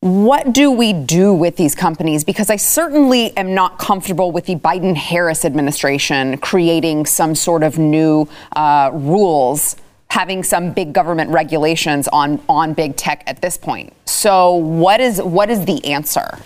what 0.00 0.54
do 0.54 0.70
we 0.70 0.94
do 0.94 1.34
with 1.34 1.56
these 1.56 1.74
companies? 1.74 2.24
Because 2.24 2.48
I 2.48 2.56
certainly 2.56 3.36
am 3.36 3.54
not 3.54 3.78
comfortable 3.78 4.32
with 4.32 4.46
the 4.46 4.56
Biden 4.56 4.96
Harris 4.96 5.44
administration 5.44 6.38
creating 6.38 7.04
some 7.04 7.34
sort 7.34 7.62
of 7.62 7.76
new 7.76 8.26
uh, 8.56 8.90
rules, 8.94 9.76
having 10.10 10.42
some 10.42 10.72
big 10.72 10.92
government 10.92 11.30
regulations 11.30 12.08
on, 12.08 12.42
on 12.48 12.74
big 12.74 12.96
tech 12.96 13.22
at 13.26 13.40
this 13.40 13.56
point. 13.56 13.92
So, 14.06 14.54
what 14.54 15.00
is, 15.00 15.22
what 15.22 15.50
is 15.50 15.64
the 15.64 15.84
answer? 15.84 16.38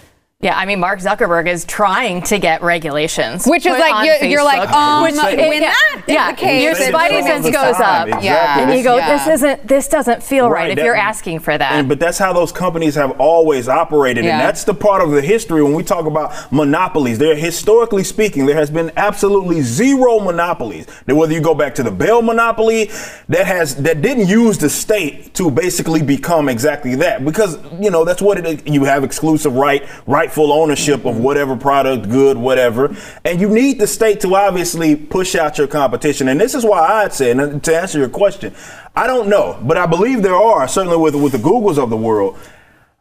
Yeah, 0.45 0.59
I 0.59 0.67
mean, 0.67 0.79
Mark 0.79 1.01
Zuckerberg 1.01 1.49
is 1.49 1.65
trying 1.65 2.21
to 2.25 2.39
get 2.39 2.63
regulations. 2.63 3.47
Which 3.47 3.65
is 3.65 3.73
like, 3.79 4.05
you're, 4.07 4.29
you're 4.29 4.45
like, 4.45 4.69
Facebook. 4.69 4.75
um, 4.75 5.03
Which 5.05 5.15
when 5.15 5.37
they- 5.37 5.59
that 5.61 5.95
is 5.97 6.03
yeah, 6.07 6.31
the 6.33 6.37
case, 6.37 6.63
your 6.63 6.75
Say 6.75 6.93
spidey 6.93 7.23
sense 7.23 7.45
goes 7.47 7.77
time. 7.79 8.13
up, 8.13 8.19
Exactly. 8.19 8.63
and 8.65 8.75
you 8.75 8.85
go, 8.85 8.97
Yeah. 8.97 9.17
"This 9.27 9.35
isn't. 9.37 9.67
This 9.67 9.89
doesn't 9.89 10.23
feel 10.23 10.51
right." 10.51 10.69
if 10.71 10.77
that- 10.77 10.85
you're 10.85 10.95
asking 10.95 11.39
for 11.39 11.57
that, 11.57 11.73
And, 11.73 11.89
but 11.89 11.99
that's 11.99 12.19
how 12.19 12.35
those 12.35 12.53
companies 12.53 12.95
have 12.95 13.13
always 13.19 13.71
operated. 13.71 14.27
Yeah. 14.27 14.33
And 14.33 14.41
that's 14.43 14.65
the 14.65 14.75
part 14.75 15.01
of 15.01 15.13
the 15.13 15.23
history 15.23 15.63
when 15.63 15.73
we 15.73 15.83
talk 15.83 16.05
about 16.05 16.35
monopolies. 16.53 17.19
There, 17.19 17.35
historically 17.35 18.05
speaking, 18.05 18.45
there 18.45 18.57
has 18.57 18.69
been 18.69 18.93
absolutely 18.99 19.63
zero 19.63 20.21
monopolies. 20.21 20.87
Now, 21.07 21.15
whether 21.15 21.33
you 21.33 21.41
go 21.41 21.55
back 21.55 21.75
to 21.77 21.83
the 21.83 21.91
Bell 21.91 22.21
monopoly, 22.21 22.91
that 23.31 23.47
has 23.47 23.77
that 23.77 24.03
didn't 24.03 24.27
use 24.29 24.59
the 24.59 24.69
state 24.69 25.33
to 25.37 25.51
basically 25.51 26.03
become 26.03 26.51
exactly 26.51 26.97
that. 26.97 27.25
Because, 27.25 27.57
you 27.81 27.91
know, 27.91 28.05
that's 28.05 28.21
what 28.21 28.37
it 28.37 28.45
is. 28.47 28.61
You 28.67 28.85
have 28.85 29.05
exclusive 29.05 29.55
right, 29.57 29.83
right, 30.07 30.31
rightful 30.35 30.53
ownership 30.53 31.05
of 31.05 31.19
whatever 31.19 31.55
product, 31.55 32.09
good, 32.09 32.37
whatever. 32.37 32.97
And 33.25 33.41
you 33.41 33.49
need 33.49 33.79
the 33.79 33.87
state 33.87 34.21
to 34.23 34.35
obviously 34.35 34.97
push 34.97 35.37
out 35.37 35.59
your 35.59 35.69
competition. 35.69 36.27
And 36.27 36.41
this 36.41 36.55
is 36.55 36.65
why 36.65 37.05
I'd 37.05 37.13
say, 37.13 37.31
and 37.31 37.63
to 37.63 37.77
answer 37.77 38.01
your 38.01 38.09
question, 38.09 38.53
I 38.97 39.07
don't 39.07 39.29
know, 39.29 39.61
but 39.63 39.77
I 39.77 39.87
believe 39.87 40.23
there 40.23 40.35
are, 40.35 40.67
certainly 40.67 40.97
with, 40.97 41.15
with 41.15 41.33
the 41.33 41.39
Googles 41.39 41.79
of 41.79 41.89
the 41.89 41.97
world. 41.97 42.37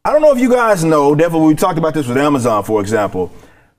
I 0.06 0.12
don't 0.12 0.22
know 0.22 0.32
if 0.32 0.40
you 0.40 0.52
guys 0.52 0.84
know, 0.84 1.16
definitely 1.16 1.48
we 1.48 1.56
talked 1.56 1.80
about 1.80 1.96
this 1.96 2.08
with 2.08 2.18
Amazon, 2.18 2.63
for 2.63 2.80
example. 2.82 3.32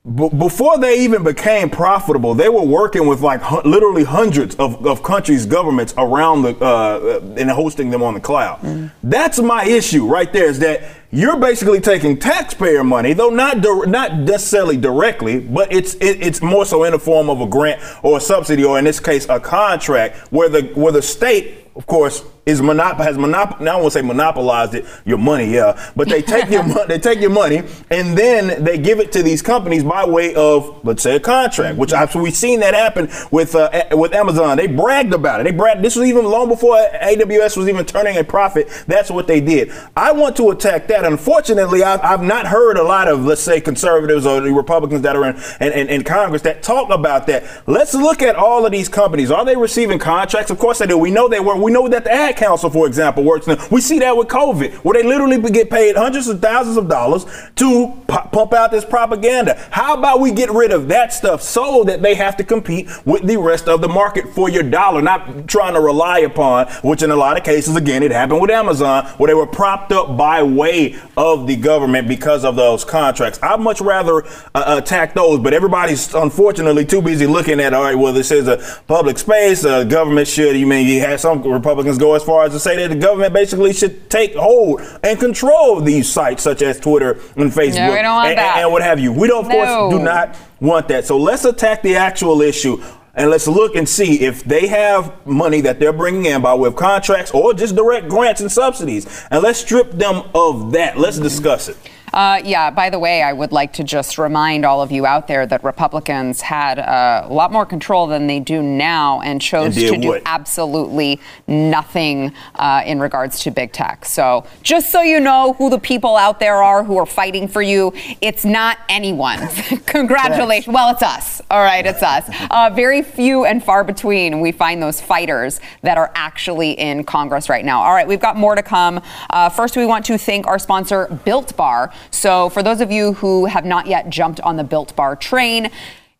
B- 0.04 0.28
before 0.36 0.76
they 0.78 1.04
even 1.04 1.22
became 1.22 1.70
profitable, 1.70 2.34
they 2.34 2.48
were 2.48 2.64
working 2.64 3.06
with 3.06 3.20
like 3.20 3.40
hu- 3.40 3.62
literally 3.62 4.04
hundreds 4.04 4.54
of, 4.56 4.84
of 4.86 5.02
countries' 5.02 5.46
governments 5.46 5.94
around 5.96 6.42
the 6.42 6.56
uh, 6.56 7.20
and 7.38 7.50
hosting 7.50 7.88
them 7.90 8.02
on 8.02 8.14
the 8.14 8.20
cloud. 8.20 8.90
That's 9.02 9.38
my 9.38 9.64
issue 9.64 10.06
right 10.06 10.30
there. 10.30 10.46
Is 10.46 10.58
that 10.58 10.82
you're 11.14 11.38
basically 11.38 11.80
taking 11.80 12.18
taxpayer 12.18 12.82
money, 12.82 13.12
though 13.12 13.28
not 13.28 13.60
dir- 13.60 13.86
not 13.86 14.16
necessarily 14.18 14.76
directly, 14.76 15.38
but 15.38 15.72
it's 15.72 15.94
it, 15.94 16.20
it's 16.20 16.42
more 16.42 16.66
so 16.66 16.82
in 16.84 16.92
the 16.92 16.98
form 16.98 17.30
of 17.30 17.40
a 17.40 17.46
grant 17.46 17.80
or 18.02 18.18
a 18.18 18.20
subsidy, 18.20 18.64
or 18.64 18.78
in 18.78 18.84
this 18.84 18.98
case, 18.98 19.26
a 19.28 19.38
contract 19.38 20.16
where 20.32 20.48
the 20.48 20.62
where 20.74 20.92
the 20.92 21.02
state, 21.02 21.68
of 21.76 21.86
course, 21.86 22.24
is 22.46 22.60
monop- 22.60 22.98
has 22.98 23.16
monop- 23.16 23.60
now 23.60 23.78
I 23.78 23.80
won't 23.80 23.92
say 23.92 24.02
monopolized 24.02 24.74
it 24.74 24.84
your 25.04 25.18
money 25.18 25.54
yeah. 25.54 25.90
But 25.96 26.08
they 26.08 26.20
take 26.22 26.50
your 26.50 26.62
money 26.66 26.84
they 26.88 26.98
take 26.98 27.20
your 27.20 27.30
money 27.30 27.62
and 27.90 28.16
then 28.18 28.62
they 28.62 28.76
give 28.78 29.00
it 29.00 29.12
to 29.12 29.22
these 29.22 29.40
companies 29.42 29.82
by 29.82 30.04
way 30.04 30.34
of 30.34 30.84
let's 30.84 31.02
say 31.02 31.16
a 31.16 31.20
contract 31.20 31.78
which 31.78 31.92
I've 31.92 32.14
we've 32.14 32.34
seen 32.34 32.60
that 32.60 32.74
happen 32.74 33.08
with 33.30 33.54
uh, 33.54 33.70
A- 33.90 33.96
with 33.96 34.12
Amazon. 34.14 34.56
They 34.56 34.66
bragged 34.66 35.12
about 35.14 35.40
it. 35.40 35.44
They 35.44 35.52
bragged 35.52 35.82
this 35.82 35.96
was 35.96 36.06
even 36.08 36.24
long 36.24 36.48
before 36.48 36.76
AWS 37.02 37.56
was 37.56 37.68
even 37.68 37.84
turning 37.86 38.16
a 38.16 38.24
profit. 38.24 38.68
That's 38.86 39.10
what 39.10 39.26
they 39.26 39.40
did. 39.40 39.72
I 39.96 40.12
want 40.12 40.36
to 40.36 40.50
attack 40.50 40.86
that. 40.88 41.04
Unfortunately 41.04 41.82
I've, 41.82 42.00
I've 42.02 42.22
not 42.22 42.46
heard 42.46 42.76
a 42.76 42.82
lot 42.82 43.08
of 43.08 43.24
let's 43.24 43.42
say 43.42 43.60
conservatives 43.60 44.26
or 44.26 44.40
the 44.40 44.52
Republicans 44.52 45.02
that 45.02 45.16
are 45.16 45.24
in, 45.24 45.36
in, 45.60 45.72
in, 45.72 45.88
in 45.88 46.04
Congress 46.04 46.42
that 46.42 46.62
talk 46.62 46.90
about 46.90 47.26
that. 47.28 47.44
Let's 47.66 47.94
look 47.94 48.22
at 48.22 48.36
all 48.36 48.66
of 48.66 48.72
these 48.72 48.88
companies. 48.88 49.30
Are 49.30 49.44
they 49.44 49.56
receiving 49.56 49.98
contracts? 49.98 50.50
Of 50.50 50.58
course 50.58 50.78
they 50.78 50.86
do. 50.86 50.98
We 50.98 51.10
know 51.10 51.28
they 51.28 51.40
were. 51.40 51.56
We 51.56 51.72
know 51.72 51.88
that 51.88 52.04
the 52.04 52.33
ad 52.34 52.38
council 52.38 52.70
for 52.70 52.86
example 52.86 53.22
works 53.22 53.46
now. 53.46 53.56
We 53.70 53.80
see 53.80 53.98
that 54.00 54.16
with 54.16 54.28
covid 54.28 54.74
where 54.76 54.94
they 55.00 55.06
literally 55.06 55.40
get 55.50 55.70
paid 55.70 55.96
hundreds 55.96 56.28
of 56.28 56.40
thousands 56.40 56.76
of 56.76 56.88
dollars 56.88 57.24
to 57.56 57.92
pu- 58.08 58.28
pump 58.28 58.52
out 58.52 58.70
this 58.70 58.84
propaganda. 58.84 59.56
How 59.70 59.96
about 59.96 60.20
we 60.20 60.32
get 60.32 60.50
rid 60.50 60.72
of 60.72 60.88
that 60.88 61.12
stuff 61.12 61.42
so 61.42 61.84
that 61.84 62.02
they 62.02 62.14
have 62.14 62.36
to 62.38 62.44
compete 62.44 62.88
with 63.04 63.26
the 63.26 63.36
rest 63.36 63.68
of 63.68 63.80
the 63.80 63.88
market 63.88 64.28
for 64.28 64.48
your 64.48 64.62
dollar? 64.62 65.02
Not 65.02 65.48
trying 65.48 65.74
to 65.74 65.80
rely 65.80 66.20
upon 66.20 66.66
which 66.82 67.02
in 67.02 67.10
a 67.10 67.16
lot 67.16 67.36
of 67.36 67.44
cases 67.44 67.76
again 67.76 68.02
it 68.02 68.10
happened 68.10 68.40
with 68.40 68.50
amazon 68.50 69.06
where 69.18 69.28
they 69.28 69.34
were 69.34 69.46
propped 69.46 69.92
up 69.92 70.16
by 70.16 70.42
way 70.42 70.96
of 71.16 71.46
the 71.46 71.56
government 71.56 72.08
because 72.08 72.44
of 72.44 72.56
those 72.56 72.84
contracts. 72.84 73.38
I'd 73.42 73.60
much 73.60 73.80
rather 73.80 74.24
uh, 74.54 74.80
attack 74.82 75.14
those 75.14 75.40
but 75.40 75.52
everybody's 75.54 76.14
unfortunately 76.14 76.84
too 76.84 77.02
busy 77.02 77.26
looking 77.26 77.60
at 77.60 77.72
all 77.72 77.82
right 77.82 77.94
well 77.94 78.12
this 78.12 78.30
is 78.30 78.48
a 78.48 78.56
public 78.86 79.18
space 79.18 79.64
uh, 79.64 79.84
government 79.84 80.28
should 80.28 80.56
you 80.56 80.66
mean 80.66 80.86
you 80.86 81.00
have 81.00 81.20
some 81.20 81.42
republicans 81.42 81.98
go 81.98 82.14
as 82.14 82.23
far 82.24 82.44
as 82.44 82.52
to 82.52 82.58
say 82.60 82.76
that 82.76 82.88
the 82.88 83.00
government 83.00 83.32
basically 83.32 83.72
should 83.72 84.08
take 84.10 84.34
hold 84.34 84.80
and 85.02 85.18
control 85.18 85.80
these 85.80 86.10
sites 86.10 86.42
such 86.42 86.62
as 86.62 86.80
twitter 86.80 87.12
and 87.36 87.52
facebook 87.52 87.88
want 88.16 88.28
and, 88.30 88.38
and 88.38 88.72
what 88.72 88.82
have 88.82 88.98
you 88.98 89.12
we 89.12 89.28
don't 89.28 89.44
of 89.44 89.50
No. 89.50 89.54
course 89.54 89.94
do 89.94 90.02
not 90.02 90.36
want 90.60 90.88
that 90.88 91.04
so 91.04 91.18
let's 91.18 91.44
attack 91.44 91.82
the 91.82 91.96
actual 91.96 92.40
issue 92.40 92.82
and 93.16 93.30
let's 93.30 93.46
look 93.46 93.76
and 93.76 93.88
see 93.88 94.20
if 94.22 94.42
they 94.44 94.66
have 94.66 95.24
money 95.26 95.60
that 95.60 95.78
they're 95.78 95.92
bringing 95.92 96.26
in 96.26 96.42
by 96.42 96.54
way 96.54 96.66
of 96.68 96.76
contracts 96.76 97.30
or 97.30 97.54
just 97.54 97.76
direct 97.76 98.08
grants 98.08 98.40
and 98.40 98.50
subsidies. 98.50 99.24
And 99.30 99.40
let's 99.42 99.60
strip 99.60 99.92
them 99.92 100.28
of 100.34 100.72
that. 100.72 100.98
Let's 100.98 101.18
discuss 101.20 101.68
it. 101.68 101.76
Uh, 102.14 102.40
yeah, 102.44 102.70
by 102.70 102.90
the 102.90 102.98
way, 102.98 103.22
I 103.22 103.32
would 103.32 103.50
like 103.50 103.72
to 103.72 103.82
just 103.82 104.18
remind 104.18 104.64
all 104.64 104.80
of 104.80 104.92
you 104.92 105.04
out 105.04 105.26
there 105.26 105.46
that 105.46 105.64
Republicans 105.64 106.40
had 106.40 106.78
uh, 106.78 107.26
a 107.28 107.32
lot 107.32 107.50
more 107.50 107.66
control 107.66 108.06
than 108.06 108.28
they 108.28 108.38
do 108.38 108.62
now 108.62 109.20
and 109.20 109.42
chose 109.42 109.74
to 109.74 109.96
do 109.96 110.20
absolutely 110.24 111.20
nothing 111.48 112.32
uh, 112.54 112.84
in 112.86 113.00
regards 113.00 113.40
to 113.40 113.50
big 113.50 113.72
tech. 113.72 114.04
So, 114.04 114.46
just 114.62 114.90
so 114.92 115.02
you 115.02 115.18
know 115.18 115.54
who 115.54 115.68
the 115.70 115.78
people 115.80 116.14
out 116.14 116.38
there 116.38 116.62
are 116.62 116.84
who 116.84 116.96
are 116.98 117.06
fighting 117.06 117.48
for 117.48 117.62
you, 117.62 117.92
it's 118.20 118.44
not 118.44 118.78
anyone. 118.88 119.48
Congratulations. 119.86 120.72
Well, 120.72 120.90
it's 120.90 121.02
us. 121.02 121.42
All 121.50 121.64
right, 121.64 121.84
it's 121.84 122.02
us. 122.02 122.30
Uh, 122.54 122.70
very 122.72 123.02
few 123.02 123.44
and 123.46 123.64
far 123.64 123.82
between 123.82 124.40
we 124.40 124.52
find 124.52 124.80
those 124.80 125.00
fighters 125.00 125.60
that 125.82 125.98
are 125.98 126.12
actually 126.14 126.72
in 126.72 127.02
Congress 127.02 127.48
right 127.48 127.64
now. 127.64 127.82
All 127.82 127.92
right, 127.92 128.06
we've 128.06 128.20
got 128.20 128.36
more 128.36 128.54
to 128.54 128.62
come. 128.62 129.00
Uh, 129.30 129.48
first, 129.48 129.76
we 129.76 129.84
want 129.84 130.04
to 130.04 130.16
thank 130.16 130.46
our 130.46 130.58
sponsor, 130.58 131.08
Built 131.24 131.56
Bar. 131.56 131.90
So, 132.10 132.48
for 132.48 132.62
those 132.62 132.80
of 132.80 132.90
you 132.90 133.14
who 133.14 133.46
have 133.46 133.64
not 133.64 133.86
yet 133.86 134.10
jumped 134.10 134.40
on 134.40 134.56
the 134.56 134.64
Built 134.64 134.94
Bar 134.96 135.16
train, 135.16 135.70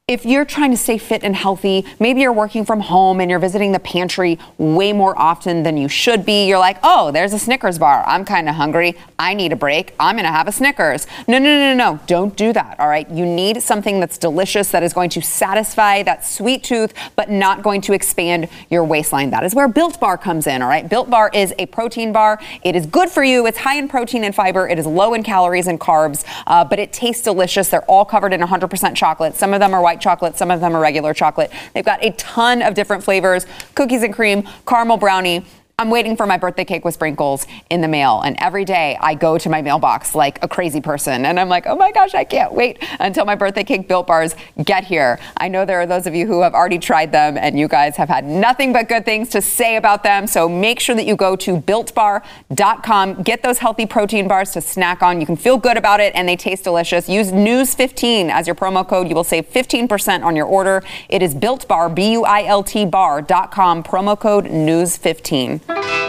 if 0.07 0.27
you're 0.27 0.45
trying 0.45 0.71
to 0.71 0.77
stay 0.77 0.99
fit 0.99 1.25
and 1.25 1.35
healthy, 1.35 1.87
maybe 1.99 2.21
you're 2.21 2.31
working 2.31 2.67
from 2.67 2.81
home 2.81 3.21
and 3.21 3.31
you're 3.31 3.39
visiting 3.39 3.73
the 3.73 3.79
pantry 3.79 4.39
way 4.59 4.93
more 4.93 5.19
often 5.19 5.63
than 5.63 5.79
you 5.79 5.89
should 5.89 6.27
be. 6.27 6.47
You're 6.47 6.59
like, 6.59 6.77
oh, 6.83 7.11
there's 7.11 7.33
a 7.33 7.39
Snickers 7.39 7.79
bar. 7.79 8.05
I'm 8.07 8.27
kind 8.27 8.47
of 8.47 8.55
hungry. 8.55 8.99
I 9.19 9.35
need 9.35 9.53
a 9.53 9.57
break. 9.57 9.95
I'm 10.01 10.17
going 10.17 10.25
to 10.27 10.33
have 10.33 10.49
a 10.49 10.53
Snickers. 10.53 11.07
No, 11.29 11.39
no, 11.39 11.45
no, 11.45 11.75
no, 11.75 11.93
no. 11.93 12.01
Don't 12.07 12.37
do 12.37 12.53
that. 12.53 12.81
All 12.81 12.89
right. 12.89 13.09
You 13.09 13.25
need 13.25 13.63
something 13.63 14.01
that's 14.01 14.19
delicious, 14.19 14.71
that 14.73 14.83
is 14.83 14.93
going 14.93 15.11
to 15.11 15.23
satisfy 15.23 16.03
that 16.03 16.27
sweet 16.27 16.65
tooth, 16.65 16.93
but 17.15 17.31
not 17.31 17.63
going 17.63 17.81
to 17.83 17.93
expand 17.93 18.49
your 18.71 18.83
waistline. 18.83 19.31
That 19.31 19.45
is 19.45 19.55
where 19.55 19.69
Built 19.69 20.01
Bar 20.01 20.19
comes 20.19 20.47
in. 20.47 20.63
All 20.63 20.69
right. 20.69 20.89
Built 20.89 21.11
Bar 21.11 21.31
is 21.33 21.55
a 21.59 21.67
protein 21.67 22.13
bar. 22.13 22.41
It 22.63 22.75
is 22.75 22.87
good 22.87 23.09
for 23.09 23.23
you. 23.23 23.47
It's 23.47 23.59
high 23.59 23.77
in 23.77 23.89
protein 23.89 24.25
and 24.25 24.35
fiber. 24.35 24.69
It 24.69 24.79
is 24.79 24.87
low 24.87 25.15
in 25.15 25.23
calories 25.23 25.69
and 25.69 25.79
carbs, 25.79 26.25
uh, 26.47 26.65
but 26.65 26.79
it 26.79 26.93
tastes 26.93 27.23
delicious. 27.23 27.69
They're 27.69 27.85
all 27.85 28.05
covered 28.05 28.33
in 28.33 28.41
100% 28.41 28.97
chocolate. 28.97 29.37
Some 29.37 29.55
of 29.55 29.61
them 29.61 29.75
are 29.75 29.83
white 29.83 30.01
chocolate, 30.01 30.37
some 30.37 30.51
of 30.51 30.61
them 30.61 30.75
are 30.75 30.81
regular 30.81 31.15
chocolate. 31.15 31.53
They've 31.73 31.85
got 31.85 32.05
a 32.05 32.11
ton 32.13 32.63
of 32.63 32.75
different 32.75 33.05
flavors 33.05 33.47
cookies 33.75 34.03
and 34.03 34.13
cream, 34.13 34.49
caramel 34.67 34.97
brownie. 34.97 35.45
I'm 35.77 35.91
waiting 35.91 36.17
for 36.17 36.25
my 36.25 36.37
birthday 36.37 36.65
cake 36.65 36.85
with 36.85 36.95
sprinkles 36.95 37.49
in 37.69 37.81
the 37.81 37.89
mail. 37.89 38.21
And 38.21 38.37
every 38.39 38.65
day 38.65 38.97
I 39.01 39.15
go 39.15 39.39
to 39.39 39.49
my 39.49 39.61
mailbox 39.61 40.15
like 40.15 40.39
a 40.41 40.47
crazy 40.47 40.81
person. 40.81 41.27
And 41.27 41.41
I'm 41.41 41.49
like, 41.49 41.67
oh 41.67 41.75
my 41.75 41.91
gosh, 41.91 42.15
I 42.15 42.23
can't 42.23 42.53
wait 42.53 42.79
until 43.01 43.25
my 43.25 43.35
birthday 43.35 43.65
cake 43.65 43.89
built 43.89 44.07
bars 44.07 44.37
get 44.63 44.85
here. 44.85 45.19
I 45.37 45.49
know 45.49 45.65
there 45.65 45.81
are 45.81 45.87
those 45.87 46.07
of 46.07 46.15
you 46.15 46.29
who 46.29 46.43
have 46.43 46.55
already 46.55 46.79
tried 46.79 47.11
them 47.11 47.37
and 47.37 47.59
you 47.59 47.67
guys 47.67 47.97
have 47.97 48.09
had 48.09 48.25
nothing 48.25 48.73
but 48.73 48.89
good 48.89 49.05
things 49.05 49.31
to 49.31 49.43
say 49.43 49.75
about 49.75 50.05
them. 50.05 50.29
So 50.29 50.49
make 50.49 50.79
sure 50.79 50.95
that 50.95 51.07
you 51.07 51.17
go 51.17 51.35
to 51.35 51.61
builtbar.com, 51.61 53.23
get 53.25 53.43
those 53.43 53.59
healthy 53.59 53.87
protein 53.87 54.29
bars 54.29 54.53
to 54.53 54.61
snack 54.61 55.03
on. 55.03 55.19
You 55.19 55.27
can 55.27 55.37
feel 55.37 55.59
good 55.59 55.77
about 55.77 55.99
it 55.99 56.15
and 56.15 56.29
they 56.29 56.37
taste 56.37 56.63
delicious. 56.63 57.09
Use 57.09 57.33
News15 57.33 58.31
as 58.31 58.47
your 58.47 58.55
promo 58.55 58.87
code. 58.87 59.09
You 59.09 59.17
will 59.17 59.25
save 59.25 59.51
15% 59.51 60.23
on 60.23 60.37
your 60.37 60.47
order. 60.47 60.85
It 61.09 61.21
is 61.21 61.35
Built 61.35 61.67
Bar, 61.67 61.89
B 61.91 62.13
U 62.13 62.25
I 62.25 62.45
L 62.45 62.63
T 62.63 62.87
bar.com, 62.87 63.83
promo 63.83 64.17
code 64.17 64.45
News15. 64.45 65.64
Bye. 65.67 66.04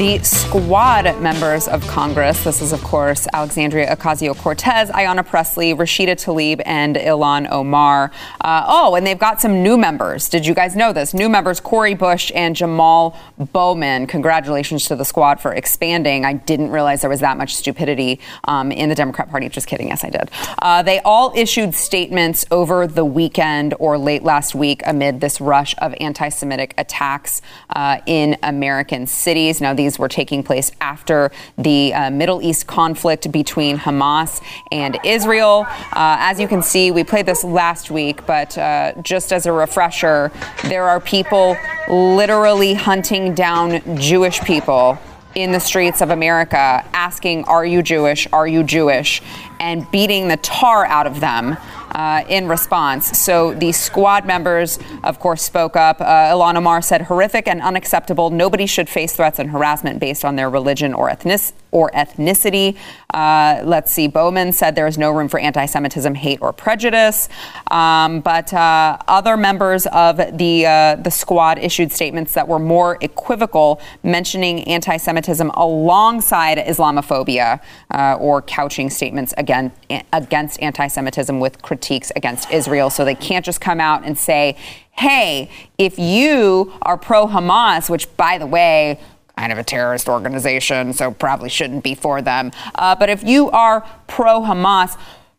The 0.00 0.18
squad 0.22 1.20
members 1.20 1.68
of 1.68 1.86
Congress, 1.86 2.42
this 2.42 2.62
is, 2.62 2.72
of 2.72 2.82
course, 2.82 3.28
Alexandria 3.34 3.94
Ocasio 3.94 4.34
Cortez, 4.34 4.88
Ayanna 4.88 5.26
Pressley, 5.26 5.74
Rashida 5.74 6.16
Tlaib, 6.16 6.62
and 6.64 6.96
Ilhan 6.96 7.50
Omar. 7.50 8.10
Uh, 8.40 8.64
oh, 8.66 8.94
and 8.94 9.06
they've 9.06 9.18
got 9.18 9.42
some 9.42 9.62
new 9.62 9.76
members. 9.76 10.30
Did 10.30 10.46
you 10.46 10.54
guys 10.54 10.74
know 10.74 10.94
this? 10.94 11.12
New 11.12 11.28
members 11.28 11.60
Cori 11.60 11.92
Bush 11.92 12.32
and 12.34 12.56
Jamal 12.56 13.14
Bowman. 13.52 14.06
Congratulations 14.06 14.86
to 14.86 14.96
the 14.96 15.04
squad 15.04 15.38
for 15.38 15.52
expanding. 15.52 16.24
I 16.24 16.32
didn't 16.32 16.70
realize 16.70 17.02
there 17.02 17.10
was 17.10 17.20
that 17.20 17.36
much 17.36 17.54
stupidity 17.54 18.20
um, 18.44 18.72
in 18.72 18.88
the 18.88 18.94
Democrat 18.94 19.28
Party. 19.28 19.50
Just 19.50 19.66
kidding. 19.66 19.88
Yes, 19.88 20.02
I 20.02 20.08
did. 20.08 20.30
Uh, 20.62 20.82
they 20.82 21.00
all 21.00 21.30
issued 21.36 21.74
statements 21.74 22.46
over 22.50 22.86
the 22.86 23.04
weekend 23.04 23.74
or 23.78 23.98
late 23.98 24.22
last 24.22 24.54
week 24.54 24.80
amid 24.86 25.20
this 25.20 25.42
rush 25.42 25.74
of 25.76 25.94
anti 26.00 26.30
Semitic 26.30 26.72
attacks 26.78 27.42
uh, 27.76 27.98
in 28.06 28.38
American 28.42 29.06
cities. 29.06 29.60
Now, 29.60 29.74
these 29.74 29.89
these 29.90 29.98
were 29.98 30.08
taking 30.08 30.44
place 30.44 30.70
after 30.80 31.32
the 31.58 31.92
uh, 31.92 32.10
Middle 32.10 32.40
East 32.40 32.68
conflict 32.68 33.32
between 33.32 33.76
Hamas 33.76 34.40
and 34.70 34.96
Israel. 35.04 35.66
Uh, 35.68 36.16
as 36.20 36.38
you 36.38 36.46
can 36.46 36.62
see, 36.62 36.92
we 36.92 37.02
played 37.02 37.26
this 37.26 37.42
last 37.42 37.90
week, 37.90 38.24
but 38.24 38.56
uh, 38.56 38.92
just 39.02 39.32
as 39.32 39.46
a 39.46 39.52
refresher, 39.52 40.30
there 40.64 40.84
are 40.84 41.00
people 41.00 41.56
literally 41.88 42.74
hunting 42.74 43.34
down 43.34 43.82
Jewish 43.98 44.40
people 44.42 44.96
in 45.34 45.50
the 45.50 45.58
streets 45.58 46.00
of 46.00 46.10
America 46.10 46.84
asking, 46.92 47.42
Are 47.44 47.66
you 47.66 47.82
Jewish? 47.82 48.28
Are 48.32 48.46
you 48.46 48.62
Jewish? 48.62 49.20
and 49.60 49.88
beating 49.90 50.26
the 50.26 50.38
tar 50.38 50.86
out 50.86 51.06
of 51.06 51.20
them 51.20 51.56
uh, 51.92 52.24
in 52.28 52.48
response. 52.48 53.18
So 53.18 53.54
the 53.54 53.72
squad 53.72 54.26
members, 54.26 54.78
of 55.04 55.18
course, 55.18 55.42
spoke 55.42 55.76
up. 55.76 56.00
Uh, 56.00 56.04
Ilhan 56.32 56.56
Omar 56.56 56.82
said, 56.82 57.02
horrific 57.02 57.48
and 57.48 57.60
unacceptable. 57.60 58.30
Nobody 58.30 58.66
should 58.66 58.88
face 58.88 59.14
threats 59.14 59.38
and 59.38 59.50
harassment 59.50 60.00
based 60.00 60.24
on 60.24 60.36
their 60.36 60.50
religion 60.50 60.94
or, 60.94 61.10
ethnic- 61.10 61.52
or 61.72 61.90
ethnicity. 61.92 62.76
Uh, 63.12 63.60
let's 63.64 63.92
see, 63.92 64.06
Bowman 64.08 64.52
said 64.52 64.74
there 64.74 64.86
is 64.86 64.98
no 64.98 65.10
room 65.10 65.28
for 65.28 65.38
anti 65.38 65.66
Semitism, 65.66 66.14
hate, 66.14 66.40
or 66.40 66.52
prejudice. 66.52 67.28
Um, 67.70 68.20
but 68.20 68.52
uh, 68.52 68.98
other 69.08 69.36
members 69.36 69.86
of 69.86 70.16
the, 70.16 70.66
uh, 70.66 70.96
the 70.96 71.10
squad 71.10 71.58
issued 71.58 71.92
statements 71.92 72.34
that 72.34 72.46
were 72.46 72.58
more 72.58 72.98
equivocal, 73.00 73.80
mentioning 74.02 74.64
anti 74.64 74.96
Semitism 74.96 75.50
alongside 75.50 76.58
Islamophobia 76.58 77.60
uh, 77.90 78.16
or 78.20 78.42
couching 78.42 78.90
statements 78.90 79.34
again, 79.36 79.72
against 80.12 80.60
anti 80.62 80.86
Semitism 80.86 81.40
with 81.40 81.62
critiques 81.62 82.12
against 82.16 82.50
Israel. 82.50 82.90
So 82.90 83.04
they 83.04 83.14
can't 83.14 83.44
just 83.44 83.60
come 83.60 83.80
out 83.80 84.04
and 84.04 84.16
say, 84.18 84.56
hey, 84.92 85.50
if 85.78 85.98
you 85.98 86.72
are 86.82 86.98
pro 86.98 87.26
Hamas, 87.26 87.88
which, 87.88 88.14
by 88.16 88.38
the 88.38 88.46
way, 88.46 89.00
kind 89.40 89.52
of 89.52 89.58
a 89.58 89.64
terrorist 89.64 90.06
organization, 90.06 90.92
so 90.92 91.10
probably 91.10 91.48
shouldn't 91.48 91.82
be 91.82 91.94
for 91.94 92.20
them. 92.20 92.52
Uh, 92.74 92.94
but 92.94 93.08
if 93.08 93.24
you 93.24 93.50
are 93.50 93.80
pro 94.06 94.42
Hamas, 94.42 94.98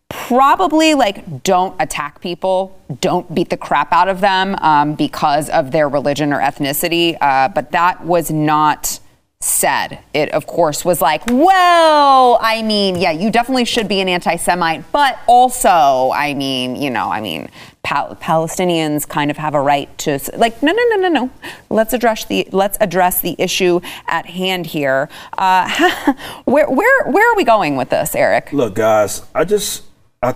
probably 0.09 0.95
like 0.95 1.43
don't 1.43 1.79
attack 1.79 2.19
people, 2.19 2.77
don't 2.99 3.33
beat 3.33 3.51
the 3.51 3.57
crap 3.57 3.93
out 3.93 4.09
of 4.09 4.19
them 4.19 4.55
um, 4.55 4.95
because 4.95 5.51
of 5.51 5.71
their 5.71 5.87
religion 5.87 6.33
or 6.33 6.39
ethnicity. 6.39 7.15
Uh, 7.21 7.47
but 7.49 7.71
that 7.71 8.03
was 8.03 8.31
not 8.31 8.99
said. 9.39 9.99
It, 10.15 10.31
of 10.31 10.47
course, 10.47 10.83
was 10.83 10.99
like, 10.99 11.21
well, 11.27 12.39
I 12.41 12.63
mean, 12.63 12.95
yeah, 12.95 13.11
you 13.11 13.29
definitely 13.29 13.65
should 13.65 13.87
be 13.87 14.01
an 14.01 14.09
anti 14.09 14.35
Semite, 14.35 14.83
but 14.91 15.19
also, 15.27 16.11
I 16.13 16.33
mean, 16.33 16.75
you 16.75 16.89
know, 16.89 17.11
I 17.11 17.21
mean, 17.21 17.49
Pal- 17.83 18.15
Palestinians 18.15 19.07
kind 19.07 19.31
of 19.31 19.37
have 19.37 19.55
a 19.55 19.61
right 19.61 19.95
to, 19.99 20.19
like, 20.35 20.61
no, 20.61 20.71
no, 20.71 20.83
no, 20.89 20.95
no, 20.97 21.09
no. 21.09 21.29
Let's 21.69 21.93
address 21.93 22.25
the, 22.25 22.47
let's 22.51 22.77
address 22.79 23.21
the 23.21 23.35
issue 23.39 23.81
at 24.07 24.27
hand 24.27 24.67
here. 24.67 25.09
Uh, 25.37 26.13
where, 26.45 26.69
where, 26.69 27.09
where 27.09 27.31
are 27.31 27.35
we 27.35 27.43
going 27.43 27.75
with 27.75 27.89
this, 27.89 28.15
Eric? 28.15 28.53
Look, 28.53 28.75
guys, 28.75 29.23
I 29.33 29.45
just, 29.45 29.83
I, 30.21 30.35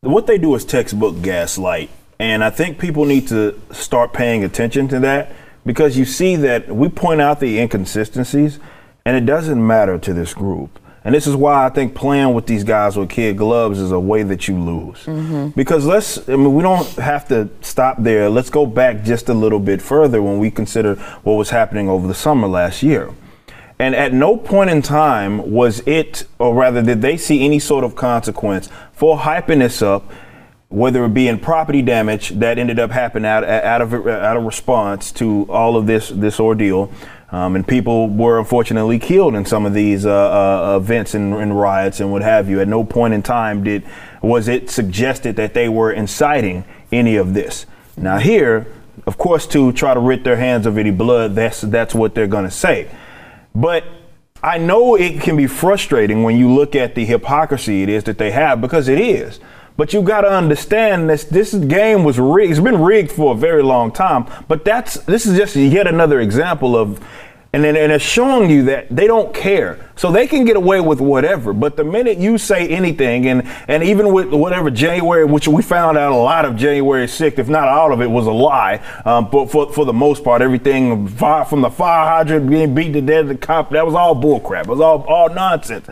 what 0.00 0.26
they 0.26 0.38
do 0.38 0.54
is 0.54 0.64
textbook 0.64 1.20
gaslight. 1.22 1.90
And 2.18 2.42
I 2.42 2.50
think 2.50 2.78
people 2.78 3.04
need 3.04 3.28
to 3.28 3.60
start 3.70 4.12
paying 4.12 4.42
attention 4.42 4.88
to 4.88 5.00
that 5.00 5.32
because 5.64 5.96
you 5.96 6.04
see 6.04 6.34
that 6.36 6.74
we 6.74 6.88
point 6.88 7.20
out 7.20 7.40
the 7.40 7.58
inconsistencies 7.58 8.58
and 9.04 9.16
it 9.16 9.24
doesn't 9.24 9.64
matter 9.64 9.98
to 9.98 10.12
this 10.12 10.34
group. 10.34 10.78
And 11.08 11.14
this 11.14 11.26
is 11.26 11.34
why 11.34 11.64
I 11.64 11.70
think 11.70 11.94
playing 11.94 12.34
with 12.34 12.44
these 12.44 12.64
guys 12.64 12.98
with 12.98 13.08
kid 13.08 13.38
gloves 13.38 13.78
is 13.78 13.92
a 13.92 13.98
way 13.98 14.24
that 14.24 14.46
you 14.46 14.62
lose. 14.62 14.98
Mm-hmm. 15.04 15.58
Because 15.58 15.86
let's, 15.86 16.28
I 16.28 16.36
mean, 16.36 16.52
we 16.52 16.62
don't 16.62 16.86
have 16.96 17.26
to 17.28 17.48
stop 17.62 17.96
there. 18.02 18.28
Let's 18.28 18.50
go 18.50 18.66
back 18.66 19.04
just 19.04 19.30
a 19.30 19.32
little 19.32 19.58
bit 19.58 19.80
further 19.80 20.22
when 20.22 20.38
we 20.38 20.50
consider 20.50 20.96
what 21.24 21.36
was 21.36 21.48
happening 21.48 21.88
over 21.88 22.06
the 22.06 22.14
summer 22.14 22.46
last 22.46 22.82
year. 22.82 23.10
And 23.78 23.94
at 23.94 24.12
no 24.12 24.36
point 24.36 24.68
in 24.68 24.82
time 24.82 25.50
was 25.50 25.80
it, 25.86 26.26
or 26.38 26.54
rather, 26.54 26.82
did 26.82 27.00
they 27.00 27.16
see 27.16 27.42
any 27.42 27.58
sort 27.58 27.84
of 27.84 27.96
consequence 27.96 28.68
for 28.92 29.16
hyping 29.16 29.60
this 29.60 29.80
up 29.80 30.12
whether 30.70 31.02
it 31.06 31.14
be 31.14 31.28
in 31.28 31.38
property 31.38 31.80
damage 31.80 32.28
that 32.28 32.58
ended 32.58 32.78
up 32.78 32.90
happening 32.90 33.24
out, 33.24 33.42
out 33.42 33.80
of 33.80 33.94
out 34.06 34.36
of 34.36 34.42
response 34.44 35.10
to 35.10 35.46
all 35.48 35.78
of 35.78 35.86
this 35.86 36.10
this 36.10 36.38
ordeal, 36.38 36.92
um, 37.30 37.56
and 37.56 37.66
people 37.66 38.08
were 38.08 38.38
unfortunately 38.38 38.98
killed 38.98 39.34
in 39.34 39.44
some 39.44 39.66
of 39.66 39.74
these 39.74 40.06
uh, 40.06 40.10
uh, 40.10 40.76
events 40.76 41.14
and, 41.14 41.34
and, 41.34 41.58
riots 41.58 42.00
and 42.00 42.10
what 42.10 42.22
have 42.22 42.48
you. 42.48 42.60
At 42.60 42.68
no 42.68 42.84
point 42.84 43.12
in 43.14 43.22
time 43.22 43.64
did 43.64 43.84
was 44.22 44.48
it 44.48 44.70
suggested 44.70 45.36
that 45.36 45.54
they 45.54 45.68
were 45.68 45.92
inciting 45.92 46.64
any 46.90 47.16
of 47.16 47.34
this. 47.34 47.66
Now 47.96 48.18
here, 48.18 48.66
of 49.06 49.18
course, 49.18 49.46
to 49.48 49.72
try 49.72 49.92
to 49.94 50.00
rid 50.00 50.24
their 50.24 50.36
hands 50.36 50.66
of 50.66 50.78
any 50.78 50.90
blood, 50.90 51.34
that's 51.34 51.60
that's 51.60 51.94
what 51.94 52.14
they're 52.14 52.26
going 52.26 52.46
to 52.46 52.50
say, 52.50 52.90
but. 53.54 53.84
I 54.40 54.56
know 54.56 54.94
it 54.94 55.20
can 55.20 55.36
be 55.36 55.48
frustrating 55.48 56.22
when 56.22 56.36
you 56.36 56.54
look 56.54 56.76
at 56.76 56.94
the 56.94 57.04
hypocrisy 57.04 57.82
it 57.82 57.88
is 57.88 58.04
that 58.04 58.18
they 58.18 58.30
have 58.30 58.60
because 58.60 58.86
it 58.86 59.00
is. 59.00 59.40
But 59.78 59.92
you 59.92 60.02
got 60.02 60.22
to 60.22 60.28
understand 60.28 61.08
this. 61.08 61.22
This 61.22 61.54
game 61.54 62.02
was 62.02 62.18
rigged. 62.18 62.50
It's 62.50 62.60
been 62.60 62.82
rigged 62.82 63.12
for 63.12 63.32
a 63.32 63.36
very 63.36 63.62
long 63.62 63.92
time. 63.92 64.26
But 64.48 64.64
that's 64.64 64.94
this 65.04 65.24
is 65.24 65.38
just 65.38 65.54
yet 65.54 65.86
another 65.86 66.18
example 66.20 66.76
of, 66.76 67.00
and 67.52 67.62
then 67.62 67.76
and 67.76 67.92
it's 67.92 68.04
showing 68.04 68.50
you 68.50 68.64
that 68.64 68.88
they 68.90 69.06
don't 69.06 69.32
care. 69.32 69.88
So 69.94 70.10
they 70.10 70.26
can 70.26 70.44
get 70.44 70.56
away 70.56 70.80
with 70.80 71.00
whatever. 71.00 71.52
But 71.52 71.76
the 71.76 71.84
minute 71.84 72.18
you 72.18 72.38
say 72.38 72.66
anything, 72.66 73.28
and 73.28 73.46
and 73.68 73.84
even 73.84 74.12
with 74.12 74.32
whatever 74.34 74.68
January, 74.68 75.24
which 75.24 75.46
we 75.46 75.62
found 75.62 75.96
out 75.96 76.10
a 76.10 76.16
lot 76.16 76.44
of 76.44 76.56
January 76.56 77.06
6th, 77.06 77.38
if 77.38 77.48
not 77.48 77.68
all 77.68 77.92
of 77.92 78.00
it, 78.00 78.10
was 78.10 78.26
a 78.26 78.32
lie. 78.32 78.82
Um, 79.04 79.30
but 79.30 79.48
for 79.48 79.72
for 79.72 79.84
the 79.84 79.92
most 79.92 80.24
part, 80.24 80.42
everything 80.42 81.06
from 81.06 81.60
the 81.60 81.70
fire 81.70 82.04
hydrant 82.04 82.50
being 82.50 82.74
beat 82.74 82.94
to 82.94 83.00
death, 83.00 83.28
the 83.28 83.36
cop, 83.36 83.70
that 83.70 83.86
was 83.86 83.94
all 83.94 84.16
bullcrap. 84.16 84.62
It 84.62 84.70
was 84.70 84.80
all 84.80 85.04
all 85.04 85.28
nonsense. 85.28 85.88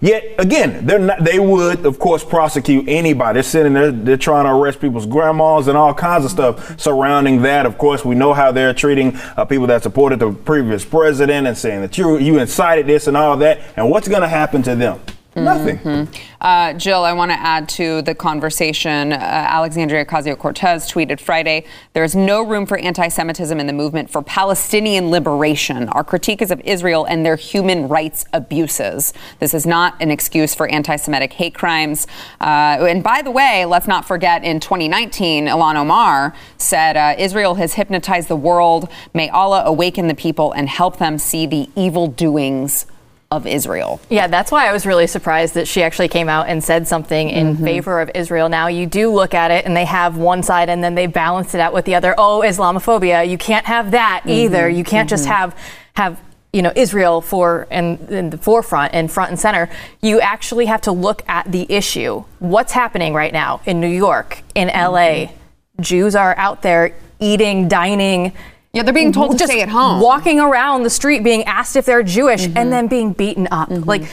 Yet 0.00 0.34
again, 0.38 0.86
they're 0.86 0.98
not, 1.00 1.24
they 1.24 1.40
would, 1.40 1.84
of 1.84 1.98
course, 1.98 2.22
prosecute 2.22 2.88
anybody. 2.88 3.34
They're 3.34 3.42
sitting 3.42 3.72
there, 3.72 3.90
they're 3.90 4.16
trying 4.16 4.44
to 4.44 4.52
arrest 4.52 4.80
people's 4.80 5.06
grandmas 5.06 5.66
and 5.66 5.76
all 5.76 5.92
kinds 5.92 6.24
of 6.24 6.30
stuff 6.30 6.78
surrounding 6.80 7.42
that. 7.42 7.66
Of 7.66 7.78
course, 7.78 8.04
we 8.04 8.14
know 8.14 8.32
how 8.32 8.52
they're 8.52 8.74
treating 8.74 9.16
uh, 9.36 9.44
people 9.44 9.66
that 9.66 9.82
supported 9.82 10.20
the 10.20 10.30
previous 10.30 10.84
president 10.84 11.48
and 11.48 11.58
saying 11.58 11.80
that 11.80 11.98
you 11.98 12.16
you 12.18 12.38
incited 12.38 12.86
this 12.86 13.08
and 13.08 13.16
all 13.16 13.36
that. 13.38 13.60
And 13.76 13.90
what's 13.90 14.06
going 14.06 14.22
to 14.22 14.28
happen 14.28 14.62
to 14.62 14.76
them? 14.76 15.00
Nothing. 15.44 15.78
Mm-hmm. 15.78 16.14
Uh, 16.40 16.72
Jill, 16.74 17.04
I 17.04 17.12
want 17.12 17.30
to 17.30 17.38
add 17.38 17.68
to 17.70 18.02
the 18.02 18.14
conversation. 18.14 19.12
Uh, 19.12 19.16
Alexandria 19.16 20.04
Ocasio 20.04 20.38
Cortez 20.38 20.90
tweeted 20.90 21.20
Friday 21.20 21.64
There 21.94 22.04
is 22.04 22.14
no 22.14 22.42
room 22.42 22.66
for 22.66 22.78
anti 22.78 23.08
Semitism 23.08 23.58
in 23.58 23.66
the 23.66 23.72
movement 23.72 24.10
for 24.10 24.22
Palestinian 24.22 25.10
liberation. 25.10 25.88
Our 25.88 26.04
critique 26.04 26.42
is 26.42 26.50
of 26.50 26.60
Israel 26.60 27.04
and 27.04 27.24
their 27.26 27.36
human 27.36 27.88
rights 27.88 28.24
abuses. 28.32 29.12
This 29.40 29.54
is 29.54 29.66
not 29.66 30.00
an 30.00 30.10
excuse 30.10 30.54
for 30.54 30.68
anti 30.68 30.96
Semitic 30.96 31.32
hate 31.32 31.54
crimes. 31.54 32.06
Uh, 32.40 32.86
and 32.88 33.02
by 33.02 33.22
the 33.22 33.30
way, 33.30 33.64
let's 33.64 33.88
not 33.88 34.06
forget 34.06 34.44
in 34.44 34.60
2019, 34.60 35.46
Ilhan 35.46 35.76
Omar 35.76 36.34
said 36.56 36.96
uh, 36.96 37.14
Israel 37.18 37.56
has 37.56 37.74
hypnotized 37.74 38.28
the 38.28 38.36
world. 38.36 38.88
May 39.14 39.28
Allah 39.30 39.62
awaken 39.64 40.08
the 40.08 40.14
people 40.14 40.52
and 40.52 40.68
help 40.68 40.98
them 40.98 41.18
see 41.18 41.46
the 41.46 41.68
evil 41.74 42.06
doings 42.06 42.86
of 43.30 43.46
Israel. 43.46 44.00
Yeah, 44.08 44.26
that's 44.26 44.50
why 44.50 44.68
I 44.68 44.72
was 44.72 44.86
really 44.86 45.06
surprised 45.06 45.54
that 45.54 45.68
she 45.68 45.82
actually 45.82 46.08
came 46.08 46.28
out 46.30 46.48
and 46.48 46.64
said 46.64 46.88
something 46.88 47.28
in 47.28 47.54
mm-hmm. 47.54 47.64
favor 47.64 48.00
of 48.00 48.10
Israel. 48.14 48.48
Now, 48.48 48.68
you 48.68 48.86
do 48.86 49.12
look 49.12 49.34
at 49.34 49.50
it 49.50 49.66
and 49.66 49.76
they 49.76 49.84
have 49.84 50.16
one 50.16 50.42
side 50.42 50.70
and 50.70 50.82
then 50.82 50.94
they 50.94 51.06
balance 51.06 51.54
it 51.54 51.60
out 51.60 51.74
with 51.74 51.84
the 51.84 51.94
other. 51.94 52.14
Oh, 52.16 52.42
Islamophobia, 52.44 53.28
you 53.28 53.36
can't 53.36 53.66
have 53.66 53.90
that 53.90 54.20
mm-hmm. 54.20 54.30
either. 54.30 54.68
You 54.68 54.82
can't 54.82 55.06
mm-hmm. 55.06 55.10
just 55.10 55.26
have 55.26 55.56
have 55.94 56.20
you 56.54 56.62
know 56.62 56.72
Israel 56.74 57.20
for 57.20 57.66
in, 57.70 57.98
in 58.08 58.30
the 58.30 58.38
forefront 58.38 58.94
and 58.94 59.10
front 59.10 59.30
and 59.30 59.38
center. 59.38 59.68
You 60.00 60.20
actually 60.20 60.64
have 60.66 60.80
to 60.82 60.92
look 60.92 61.22
at 61.28 61.52
the 61.52 61.70
issue. 61.70 62.24
What's 62.38 62.72
happening 62.72 63.12
right 63.12 63.32
now 63.32 63.60
in 63.66 63.78
New 63.78 63.88
York, 63.88 64.42
in 64.54 64.68
LA? 64.68 65.26
Mm-hmm. 65.26 65.82
Jews 65.82 66.16
are 66.16 66.34
out 66.36 66.62
there 66.62 66.94
eating, 67.20 67.68
dining 67.68 68.32
yeah, 68.78 68.84
they're 68.84 68.94
being 68.94 69.12
told 69.12 69.36
to 69.36 69.44
stay 69.44 69.60
at 69.60 69.68
home. 69.68 70.00
Walking 70.00 70.38
around 70.38 70.84
the 70.84 70.90
street 70.90 71.24
being 71.24 71.42
asked 71.44 71.74
if 71.74 71.84
they're 71.84 72.04
Jewish 72.04 72.42
mm-hmm. 72.42 72.56
and 72.56 72.72
then 72.72 72.86
being 72.86 73.12
beaten 73.12 73.48
up. 73.50 73.70
Mm-hmm. 73.70 73.82
Like 73.82 74.08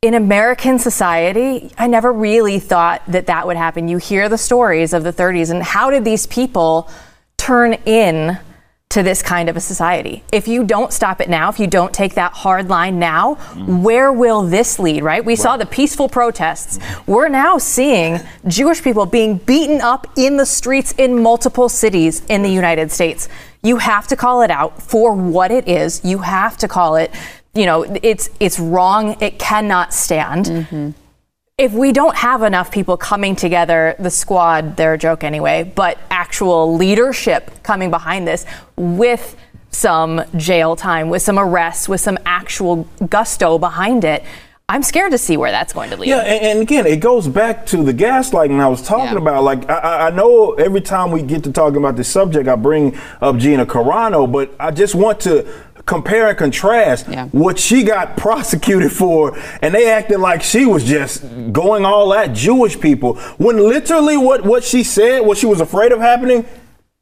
in 0.00 0.14
American 0.14 0.78
society, 0.78 1.72
I 1.76 1.88
never 1.88 2.12
really 2.12 2.60
thought 2.60 3.02
that 3.08 3.26
that 3.26 3.48
would 3.48 3.56
happen. 3.56 3.88
You 3.88 3.96
hear 3.96 4.28
the 4.28 4.38
stories 4.38 4.92
of 4.92 5.02
the 5.02 5.12
30s 5.12 5.50
and 5.50 5.60
how 5.60 5.90
did 5.90 6.04
these 6.04 6.24
people 6.24 6.88
turn 7.36 7.72
in 7.84 8.38
to 8.90 9.02
this 9.02 9.22
kind 9.22 9.48
of 9.48 9.56
a 9.56 9.60
society. 9.60 10.22
If 10.32 10.46
you 10.46 10.62
don't 10.62 10.92
stop 10.92 11.20
it 11.20 11.28
now, 11.28 11.48
if 11.48 11.58
you 11.58 11.66
don't 11.66 11.92
take 11.92 12.14
that 12.14 12.32
hard 12.32 12.68
line 12.68 13.00
now, 13.00 13.34
mm. 13.34 13.82
where 13.82 14.12
will 14.12 14.42
this 14.42 14.78
lead, 14.78 15.02
right? 15.02 15.24
We 15.24 15.34
saw 15.34 15.56
the 15.56 15.66
peaceful 15.66 16.08
protests. 16.08 16.78
We're 17.06 17.28
now 17.28 17.58
seeing 17.58 18.20
Jewish 18.46 18.82
people 18.82 19.04
being 19.04 19.38
beaten 19.38 19.80
up 19.80 20.06
in 20.16 20.36
the 20.36 20.46
streets 20.46 20.92
in 20.92 21.20
multiple 21.20 21.68
cities 21.68 22.22
in 22.28 22.42
the 22.42 22.48
United 22.48 22.92
States. 22.92 23.28
You 23.62 23.78
have 23.78 24.06
to 24.08 24.16
call 24.16 24.42
it 24.42 24.50
out 24.50 24.82
for 24.82 25.12
what 25.12 25.50
it 25.50 25.68
is. 25.68 26.04
You 26.04 26.18
have 26.18 26.56
to 26.58 26.68
call 26.68 26.96
it, 26.96 27.12
you 27.54 27.66
know, 27.66 27.82
it's 28.02 28.28
it's 28.38 28.58
wrong. 28.58 29.16
It 29.20 29.38
cannot 29.38 29.92
stand. 29.92 30.46
Mm-hmm 30.46 30.90
if 31.58 31.72
we 31.72 31.90
don't 31.90 32.16
have 32.16 32.42
enough 32.42 32.70
people 32.70 32.98
coming 32.98 33.34
together, 33.34 33.96
the 33.98 34.10
squad, 34.10 34.76
they're 34.76 34.92
a 34.92 34.98
joke 34.98 35.24
anyway, 35.24 35.62
but 35.74 35.98
actual 36.10 36.76
leadership 36.76 37.62
coming 37.62 37.90
behind 37.90 38.28
this 38.28 38.44
with 38.76 39.36
some 39.70 40.22
jail 40.36 40.76
time, 40.76 41.08
with 41.08 41.22
some 41.22 41.38
arrests, 41.38 41.88
with 41.88 42.00
some 42.00 42.18
actual 42.26 42.86
gusto 43.08 43.58
behind 43.58 44.04
it. 44.04 44.22
I'm 44.68 44.82
scared 44.82 45.12
to 45.12 45.18
see 45.18 45.36
where 45.36 45.52
that's 45.52 45.72
going 45.72 45.90
to 45.90 45.96
lead. 45.96 46.08
Yeah, 46.08 46.22
and, 46.22 46.44
and 46.44 46.60
again, 46.60 46.86
it 46.86 46.96
goes 46.98 47.28
back 47.28 47.66
to 47.66 47.84
the 47.84 47.94
gaslighting 47.94 48.58
I 48.58 48.66
was 48.66 48.82
talking 48.82 49.12
Yeah. 49.14 49.18
about. 49.22 49.44
Like, 49.44 49.70
I, 49.70 50.08
I 50.08 50.10
know 50.10 50.54
every 50.54 50.80
time 50.80 51.12
we 51.12 51.22
get 51.22 51.44
to 51.44 51.52
talking 51.52 51.76
about 51.76 51.94
this 51.94 52.08
subject, 52.08 52.48
I 52.48 52.56
bring 52.56 52.98
up 53.22 53.36
Gina 53.36 53.64
Carano, 53.64 54.30
but 54.30 54.52
I 54.58 54.72
just 54.72 54.96
want 54.96 55.20
to 55.20 55.46
compare 55.86 56.28
and 56.30 56.36
contrast 56.36 57.06
Yeah. 57.08 57.26
what 57.28 57.60
she 57.60 57.84
got 57.84 58.16
prosecuted 58.16 58.90
for, 58.90 59.38
and 59.62 59.72
they 59.72 59.88
acted 59.88 60.18
like 60.18 60.42
she 60.42 60.66
was 60.66 60.82
just 60.82 61.22
going 61.52 61.84
all 61.84 62.12
at 62.12 62.32
Jewish 62.32 62.80
people, 62.80 63.14
when 63.38 63.58
literally 63.68 64.16
what, 64.16 64.44
what 64.44 64.64
she 64.64 64.82
said, 64.82 65.20
what 65.20 65.38
she 65.38 65.46
was 65.46 65.60
afraid 65.60 65.92
of 65.92 66.00
happening, 66.00 66.44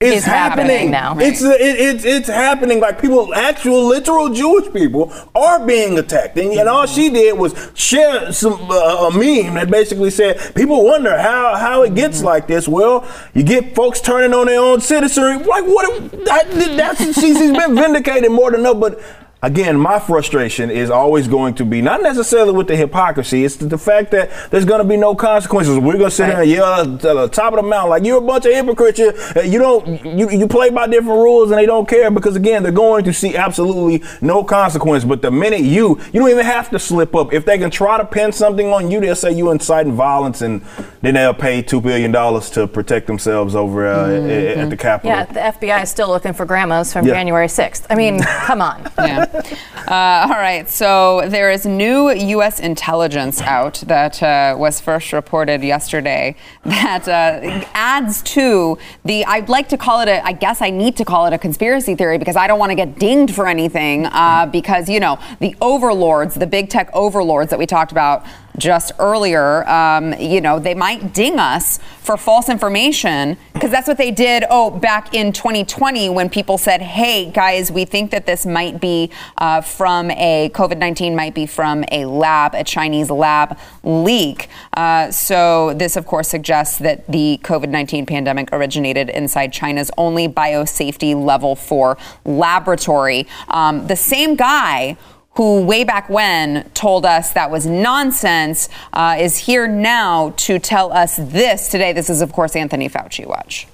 is 0.00 0.14
Is 0.16 0.24
happening 0.24 0.90
now. 0.90 1.16
It's 1.18 1.40
it, 1.40 1.60
it's 1.60 2.04
it's 2.04 2.28
happening. 2.28 2.80
Like 2.80 3.00
people, 3.00 3.32
actual 3.32 3.86
literal 3.86 4.28
Jewish 4.28 4.72
people 4.72 5.12
are 5.34 5.64
being 5.64 5.98
attacked, 5.98 6.36
and, 6.36 6.52
and 6.52 6.68
all 6.68 6.86
she 6.86 7.10
did 7.10 7.38
was 7.38 7.54
share 7.74 8.32
some 8.32 8.54
uh, 8.70 9.08
a 9.08 9.10
meme 9.12 9.54
that 9.54 9.70
basically 9.70 10.10
said 10.10 10.54
people 10.54 10.84
wonder 10.84 11.16
how 11.16 11.54
how 11.54 11.82
it 11.82 11.94
gets 11.94 12.22
like 12.22 12.46
this. 12.48 12.66
Well, 12.66 13.08
you 13.34 13.44
get 13.44 13.74
folks 13.74 14.00
turning 14.00 14.34
on 14.34 14.46
their 14.46 14.60
own 14.60 14.80
citizenry. 14.80 15.38
Like 15.38 15.64
what? 15.64 16.10
That, 16.24 16.50
that's 16.76 16.98
she's, 17.04 17.38
she's 17.38 17.52
been 17.52 17.74
vindicated 17.84 18.30
more 18.30 18.50
than 18.50 18.60
enough, 18.60 18.80
but. 18.80 19.00
Again, 19.44 19.76
my 19.78 19.98
frustration 19.98 20.70
is 20.70 20.88
always 20.88 21.28
going 21.28 21.52
to 21.56 21.66
be 21.66 21.82
not 21.82 22.00
necessarily 22.00 22.52
with 22.52 22.66
the 22.66 22.76
hypocrisy. 22.76 23.44
It's 23.44 23.56
the, 23.56 23.66
the 23.66 23.76
fact 23.76 24.10
that 24.12 24.30
there's 24.50 24.64
going 24.64 24.78
to 24.80 24.88
be 24.88 24.96
no 24.96 25.14
consequences. 25.14 25.76
We're 25.76 25.98
going 25.98 26.04
to 26.06 26.10
sit 26.10 26.28
here 26.28 26.40
and 26.40 26.50
yell 26.50 26.80
at 26.80 27.00
the 27.02 27.28
top 27.28 27.52
of 27.52 27.58
the 27.58 27.62
mountain 27.62 27.90
like 27.90 28.04
you're 28.06 28.16
a 28.16 28.22
bunch 28.22 28.46
of 28.46 28.52
hypocrites. 28.54 28.98
You, 28.98 29.12
uh, 29.36 29.40
you 29.42 29.58
don't 29.58 30.02
you, 30.02 30.30
you 30.30 30.48
play 30.48 30.70
by 30.70 30.86
different 30.86 31.18
rules 31.18 31.50
and 31.50 31.58
they 31.58 31.66
don't 31.66 31.86
care 31.86 32.10
because 32.10 32.36
again 32.36 32.62
they're 32.62 32.72
going 32.72 33.04
to 33.04 33.12
see 33.12 33.36
absolutely 33.36 34.02
no 34.22 34.42
consequence. 34.44 35.04
But 35.04 35.20
the 35.20 35.30
minute 35.30 35.60
you 35.60 36.00
you 36.14 36.20
don't 36.20 36.30
even 36.30 36.46
have 36.46 36.70
to 36.70 36.78
slip 36.78 37.14
up. 37.14 37.34
If 37.34 37.44
they 37.44 37.58
can 37.58 37.70
try 37.70 37.98
to 37.98 38.06
pin 38.06 38.32
something 38.32 38.68
on 38.72 38.90
you, 38.90 38.98
they'll 38.98 39.14
say 39.14 39.30
you 39.32 39.50
inciting 39.50 39.92
violence 39.92 40.40
and 40.40 40.62
then 41.02 41.14
they'll 41.14 41.34
pay 41.34 41.60
two 41.60 41.82
billion 41.82 42.12
dollars 42.12 42.48
to 42.52 42.66
protect 42.66 43.06
themselves 43.06 43.54
over 43.54 43.86
uh, 43.86 44.08
at, 44.08 44.56
at 44.56 44.70
the 44.70 44.76
Capitol. 44.78 45.10
Yeah, 45.10 45.26
the 45.26 45.40
FBI 45.40 45.82
is 45.82 45.90
still 45.90 46.08
looking 46.08 46.32
for 46.32 46.46
grandmas 46.46 46.94
from 46.94 47.06
Yeah. 47.06 47.12
January 47.12 47.48
6th. 47.48 47.84
I 47.90 47.94
mean, 47.94 48.22
come 48.46 48.62
on. 48.62 48.90
Yeah. 48.98 49.33
Uh, 49.84 50.26
all 50.30 50.40
right. 50.40 50.70
So 50.70 51.28
there 51.28 51.50
is 51.50 51.66
new 51.66 52.10
U.S. 52.10 52.58
intelligence 52.58 53.42
out 53.42 53.74
that 53.86 54.22
uh, 54.22 54.56
was 54.58 54.80
first 54.80 55.12
reported 55.12 55.62
yesterday 55.62 56.36
that 56.64 57.06
uh, 57.06 57.66
adds 57.74 58.22
to 58.22 58.78
the. 59.04 59.26
I'd 59.26 59.50
like 59.50 59.68
to 59.68 59.76
call 59.76 60.00
it 60.00 60.08
a. 60.08 60.24
I 60.24 60.32
guess 60.32 60.62
I 60.62 60.70
need 60.70 60.96
to 60.96 61.04
call 61.04 61.26
it 61.26 61.34
a 61.34 61.38
conspiracy 61.38 61.96
theory 61.96 62.16
because 62.16 62.34
I 62.34 62.46
don't 62.46 62.58
want 62.58 62.70
to 62.70 62.76
get 62.76 62.98
dinged 62.98 63.34
for 63.34 63.46
anything. 63.46 64.06
Uh, 64.06 64.46
because 64.46 64.88
you 64.88 65.00
know 65.00 65.18
the 65.40 65.54
overlords, 65.60 66.34
the 66.34 66.46
big 66.46 66.70
tech 66.70 66.88
overlords 66.94 67.50
that 67.50 67.58
we 67.58 67.66
talked 67.66 67.92
about 67.92 68.24
just 68.58 68.92
earlier, 68.98 69.68
um, 69.68 70.12
you 70.14 70.40
know, 70.40 70.58
they 70.58 70.74
might 70.74 71.12
ding 71.12 71.38
us 71.38 71.78
for 72.00 72.16
false 72.16 72.48
information 72.48 73.36
because 73.52 73.70
that's 73.70 73.88
what 73.88 73.96
they 73.96 74.10
did. 74.10 74.44
Oh, 74.50 74.70
back 74.70 75.14
in 75.14 75.32
2020 75.32 76.10
when 76.10 76.28
people 76.28 76.58
said, 76.58 76.82
"Hey 76.82 77.30
guys, 77.30 77.72
we 77.72 77.84
think 77.84 78.10
that 78.10 78.26
this 78.26 78.44
might 78.46 78.80
be 78.80 79.10
uh, 79.38 79.60
from 79.60 80.10
a 80.12 80.50
COVID-19, 80.54 81.14
might 81.14 81.34
be 81.34 81.46
from 81.46 81.84
a 81.90 82.04
lab, 82.04 82.54
a 82.54 82.62
Chinese 82.62 83.10
lab 83.10 83.58
leak." 83.82 84.48
Uh, 84.76 85.10
so 85.10 85.74
this, 85.74 85.96
of 85.96 86.06
course, 86.06 86.28
suggests 86.28 86.78
that 86.78 87.06
the 87.08 87.40
COVID-19 87.42 88.06
pandemic 88.06 88.50
originated 88.52 89.08
inside 89.10 89.52
China's 89.52 89.90
only 89.96 90.28
biosafety 90.28 91.14
level 91.14 91.56
four 91.56 91.96
laboratory. 92.24 93.26
Um, 93.48 93.86
the 93.86 93.96
same 93.96 94.36
guy 94.36 94.96
who 95.36 95.62
way 95.64 95.84
back 95.84 96.08
when 96.08 96.68
told 96.74 97.04
us 97.04 97.32
that 97.32 97.50
was 97.50 97.66
nonsense, 97.66 98.68
uh, 98.92 99.16
is 99.18 99.36
here 99.38 99.66
now 99.66 100.32
to 100.36 100.58
tell 100.58 100.92
us 100.92 101.16
this 101.16 101.68
today. 101.70 101.92
This 101.92 102.08
is, 102.08 102.22
of 102.22 102.32
course, 102.32 102.54
Anthony 102.54 102.88
Fauci. 102.88 103.26
Watch. 103.26 103.66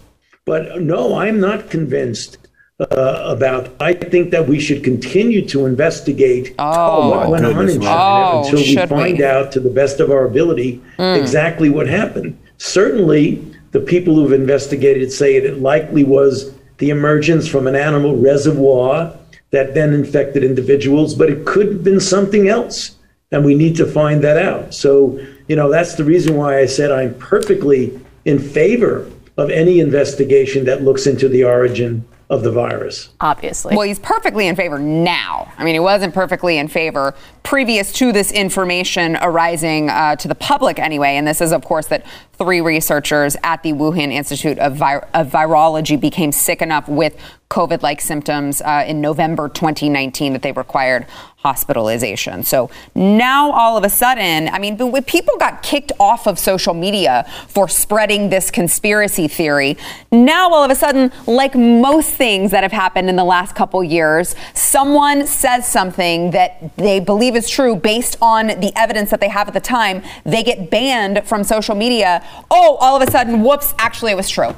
But 0.46 0.81
no, 0.81 1.14
I'm 1.16 1.38
not 1.38 1.68
convinced 1.70 2.38
uh, 2.81 3.25
about. 3.37 3.68
I 3.79 3.92
think 3.92 4.31
that 4.31 4.49
we 4.49 4.59
should 4.59 4.83
continue 4.83 5.46
to 5.49 5.66
investigate 5.66 6.55
Oh. 6.59 7.11
what 7.11 7.29
went 7.31 7.44
on 7.44 7.68
in. 7.68 7.81
China 7.83 7.90
Oh, 7.94 8.42
until 8.44 8.59
we 8.61 8.77
find 8.87 9.18
we? 9.18 9.25
out 9.25 9.53
to 9.53 9.61
the 9.61 9.68
best 9.70 10.01
of 10.01 10.11
our 10.11 10.25
ability 10.25 10.81
exactly 10.99 11.68
what 11.68 11.87
happened. 11.87 12.38
Certainly, 12.57 13.44
the 13.73 13.81
people 13.81 14.14
who've 14.14 14.33
investigated 14.33 15.12
say 15.12 15.37
it 15.37 15.61
likely 15.61 16.05
was 16.05 16.53
the 16.79 16.88
emergence 16.88 17.46
from 17.46 17.66
an 17.66 17.77
animal 17.77 18.16
reservoir 18.16 19.14
that 19.51 19.75
then 19.75 19.93
infected 19.93 20.45
individuals, 20.45 21.15
but 21.15 21.29
it 21.29 21.45
could 21.45 21.67
have 21.69 21.85
been 21.85 22.01
something 22.01 22.49
else. 22.49 22.97
And 23.33 23.45
we 23.45 23.55
need 23.55 23.77
to 23.77 23.87
find 23.87 24.25
that 24.25 24.37
out. 24.37 24.75
So, 24.75 25.25
you 25.47 25.55
know, 25.55 25.71
that's 25.71 25.95
the 25.95 26.03
reason 26.03 26.37
why 26.37 26.59
I 26.59 26.67
said 26.67 26.91
I'm 26.91 27.15
perfectly 27.15 28.01
in 28.25 28.41
favor 28.41 29.09
of 29.37 29.51
any 29.51 29.79
investigation 29.79 30.65
that 30.65 30.83
looks 30.83 31.07
into 31.07 31.29
the 31.29 31.45
origin 31.45 32.05
of 32.29 32.45
the 32.45 32.53
virus. 32.53 33.09
Obviously. 33.21 33.77
Well, 33.77 33.87
he's 33.87 33.99
perfectly 33.99 34.47
in 34.47 34.55
favor 34.55 34.79
now. 34.79 35.53
I 35.59 35.65
mean, 35.65 35.75
he 35.75 35.81
wasn't 35.81 36.15
perfectly 36.15 36.59
in 36.59 36.69
favor 36.69 37.15
previous 37.43 37.93
to 37.95 38.13
this 38.13 38.31
information 38.31 39.17
arising 39.21 39.91
uh, 39.91 40.15
to 40.17 40.29
the 40.29 40.37
public 40.37 40.79
anyway. 40.79 41.17
And 41.17 41.27
this 41.27 41.41
is, 41.41 41.53
of 41.53 41.65
course, 41.65 41.87
that 41.87 42.07
three 42.40 42.62
researchers 42.62 43.37
at 43.44 43.62
the 43.62 43.74
Wuhan 43.74 44.11
Institute 44.11 44.59
of, 44.61 44.76
Vi- 44.76 45.07
of 45.12 45.29
Virology 45.29 46.00
became 46.00 46.33
sick 46.33 46.62
enough 46.62 46.88
with 46.88 47.14
COVID 47.50 47.83
like 47.83 48.00
symptoms 48.00 48.62
uh, 48.62 48.85
in 48.87 49.03
November 49.03 49.48
2019 49.48 50.33
that 50.33 50.42
they 50.42 50.53
required 50.53 51.07
hospitalization. 51.42 52.42
So 52.42 52.70
now 52.94 53.50
all 53.50 53.76
of 53.76 53.83
a 53.83 53.88
sudden, 53.88 54.48
I 54.48 54.59
mean, 54.59 54.76
people 55.03 55.37
got 55.38 55.62
kicked 55.62 55.90
off 55.98 56.26
of 56.26 56.38
social 56.38 56.74
media 56.74 57.26
for 57.48 57.66
spreading 57.66 58.29
this 58.29 58.50
conspiracy 58.50 59.26
theory. 59.26 59.79
Now 60.12 60.53
all 60.53 60.62
of 60.62 60.70
a 60.70 60.74
sudden, 60.74 61.11
like 61.26 61.55
most 61.55 62.11
things 62.11 62.50
that 62.50 62.62
have 62.62 62.72
happened 62.72 63.09
in 63.09 63.16
the 63.16 63.24
last 63.24 63.57
couple 63.57 63.83
years, 63.83 64.37
someone 64.53 65.26
says 65.26 65.66
something 65.66 66.33
that 66.33 66.76
they 66.76 67.00
believe 67.00 67.35
is 67.35 67.48
true 67.48 67.74
based 67.74 68.16
on 68.20 68.48
the 68.48 68.70
evidence 68.76 69.11
that 69.11 69.20
they 69.20 69.29
have 69.29 69.48
at 69.48 69.55
the 69.55 69.61
time. 69.61 70.03
They 70.24 70.42
get 70.42 70.70
banned 70.70 71.26
from 71.26 71.42
social 71.42 71.74
media. 71.74 72.22
Oh, 72.51 72.77
all 72.81 73.01
of 73.01 73.07
a 73.07 73.11
sudden, 73.11 73.43
whoops, 73.43 73.75
actually 73.79 74.12
it 74.12 74.16
was 74.16 74.29
true. 74.29 74.55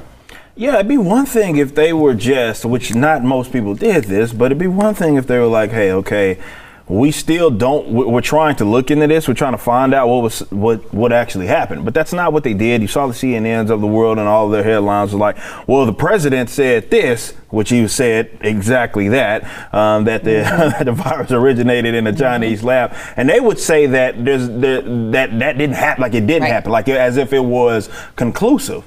Yeah, 0.55 0.75
it'd 0.75 0.87
be 0.87 0.97
one 0.97 1.25
thing 1.25 1.57
if 1.57 1.73
they 1.73 1.93
were 1.93 2.13
just, 2.13 2.63
which 2.63 2.93
not 2.93 3.23
most 3.23 3.51
people 3.51 3.73
did 3.73 4.03
this, 4.03 4.33
but 4.33 4.45
it'd 4.45 4.59
be 4.59 4.67
one 4.67 4.93
thing 4.93 5.15
if 5.15 5.25
they 5.25 5.39
were 5.39 5.47
like, 5.47 5.71
hey, 5.71 5.91
okay, 5.91 6.37
we 6.87 7.11
still 7.11 7.49
don't, 7.49 7.87
we- 7.87 8.05
we're 8.05 8.19
trying 8.21 8.55
to 8.57 8.65
look 8.65 8.91
into 8.91 9.07
this. 9.07 9.27
We're 9.27 9.33
trying 9.35 9.53
to 9.53 9.57
find 9.57 9.93
out 9.93 10.09
what 10.09 10.21
was, 10.23 10.39
what, 10.51 10.93
what 10.93 11.13
actually 11.13 11.47
happened. 11.47 11.85
But 11.85 11.93
that's 11.93 12.11
not 12.11 12.33
what 12.33 12.43
they 12.43 12.53
did. 12.53 12.81
You 12.81 12.89
saw 12.89 13.07
the 13.07 13.13
CNNs 13.13 13.69
of 13.69 13.79
the 13.79 13.87
world 13.87 14.19
and 14.19 14.27
all 14.27 14.47
of 14.47 14.51
their 14.51 14.63
headlines 14.63 15.13
were 15.13 15.19
like, 15.19 15.37
well, 15.67 15.85
the 15.85 15.93
president 15.93 16.49
said 16.49 16.91
this, 16.91 17.31
which 17.49 17.69
he 17.69 17.87
said 17.87 18.37
exactly 18.41 19.07
that, 19.09 19.43
um, 19.73 20.03
that 20.05 20.25
the, 20.25 20.31
that 20.43 20.83
the 20.85 20.91
virus 20.91 21.31
originated 21.31 21.95
in 21.95 22.05
a 22.05 22.13
Chinese 22.13 22.63
lab. 22.63 22.93
And 23.15 23.29
they 23.29 23.39
would 23.39 23.59
say 23.59 23.85
that 23.85 24.23
there's, 24.25 24.49
there, 24.49 24.81
that, 24.81 25.39
that 25.39 25.57
didn't 25.57 25.75
happen, 25.75 26.01
like 26.01 26.13
it 26.13 26.27
didn't 26.27 26.43
Right. 26.43 26.51
happen, 26.51 26.71
like 26.73 26.89
as 26.89 27.15
if 27.15 27.31
it 27.31 27.39
was 27.45 27.89
conclusive. 28.17 28.83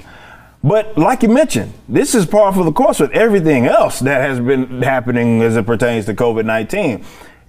But 0.63 0.99
like 0.99 1.23
you 1.23 1.29
mentioned, 1.29 1.73
this 1.89 2.15
is 2.15 2.27
par 2.27 2.53
for 2.53 2.65
the 2.65 2.73
course 2.73 2.99
with 3.01 3.13
everything 3.13 3.67
else 3.67 4.01
that 4.01 4.21
has 4.21 4.41
been 4.41 4.83
happening 4.83 5.41
as 5.41 5.57
it 5.57 5.65
pertains 5.65 6.07
to 6.07 6.15
COVID 6.15 6.45
19. 6.45 7.05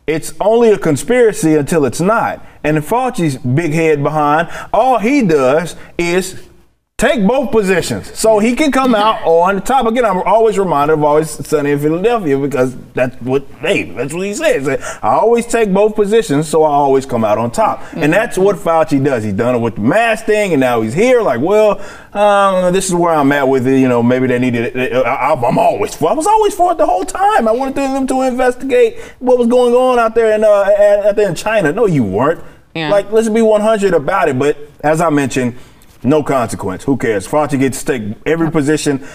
It's 0.08 0.34
only 0.39 0.72
a 0.72 0.78
conspiracy 0.80 1.56
until 1.56 1.86
it's 1.86 2.00
not. 2.00 2.46
And 2.63 2.78
if 2.78 2.89
Fauci's 2.89 3.38
big 3.38 3.74
head 3.74 4.02
behind, 4.02 4.50
all 4.74 5.00
he 5.00 5.22
does 5.22 5.76
is 5.98 6.48
take 6.99 7.27
both 7.27 7.51
positions 7.51 8.17
so 8.17 8.39
he 8.39 8.55
can 8.55 8.71
come 8.71 8.95
out 8.95 9.21
on 9.23 9.53
the 9.53 9.62
top. 9.62 9.86
Again, 9.86 10.03
I'm 10.03 10.17
always 10.23 10.57
reminded 10.57 10.93
of 10.93 11.03
always 11.03 11.29
sunny 11.47 11.69
in 11.69 11.77
Philadelphia 11.77 12.39
because 12.39 12.75
that's 12.93 13.15
what 13.21 13.45
hey, 13.60 13.83
that's 13.83 14.15
what 14.15 14.25
he 14.25 14.33
says. 14.33 14.67
I 14.67 15.10
always 15.10 15.45
take 15.45 15.71
both 15.71 15.93
positions, 15.93 16.47
so 16.47 16.63
I 16.63 16.71
always 16.71 17.05
come 17.05 17.23
out 17.23 17.38
on 17.38 17.51
top. 17.51 17.83
And 17.93 18.12
that's 18.12 18.36
what 18.36 18.55
Fauci 18.55 19.03
does. 19.03 19.23
He's 19.23 19.33
done 19.33 19.53
it 19.53 19.60
with 19.60 19.75
the 19.75 19.81
mask 19.81 20.25
thing, 20.25 20.53
and 20.53 20.60
now 20.60 20.81
he's 20.81 20.95
here. 20.95 21.21
Like, 21.21 21.39
well, 21.39 21.79
um, 22.13 22.73
this 22.73 22.88
is 22.88 22.95
where 22.95 23.13
I'm 23.13 23.31
at 23.31 23.47
with 23.47 23.67
it. 23.67 23.77
You 23.77 23.89
know, 23.89 24.01
maybe 24.01 24.25
they 24.25 24.39
needed 24.39 24.75
it. 24.75 24.93
I, 25.05 25.33
I'm 25.33 25.60
always 25.60 25.93
for. 25.93 26.10
I 26.10 26.13
was 26.13 26.25
always 26.25 26.55
for 26.55 26.71
it 26.71 26.79
the 26.79 26.88
whole 26.88 27.05
time. 27.05 27.47
I 27.47 27.51
wanted 27.51 27.75
them 27.75 28.07
to 28.07 28.21
investigate 28.23 28.99
what 29.19 29.38
was 29.38 29.47
going 29.47 29.75
on 29.75 29.99
out 29.99 30.15
there 30.15 30.33
in 30.33 30.43
uh, 30.43 31.10
out 31.10 31.15
there 31.15 31.29
in 31.29 31.36
China. 31.36 31.71
No, 31.71 31.86
you 31.86 32.03
weren't. 32.03 32.43
Yeah. 32.73 32.89
Like, 32.89 33.12
let's 33.12 33.29
be 33.29 33.43
100 33.43 33.93
about 33.93 34.29
it. 34.29 34.39
But 34.39 34.57
as 34.81 34.99
I 34.99 35.12
mentioned, 35.12 35.57
no 36.03 36.23
consequence. 36.23 36.83
Who 36.83 36.97
cares? 36.97 37.27
Fauci 37.27 37.60
gets 37.60 37.83
to 37.83 37.97
take 37.97 38.17
every 38.25 38.51
position 38.51 39.05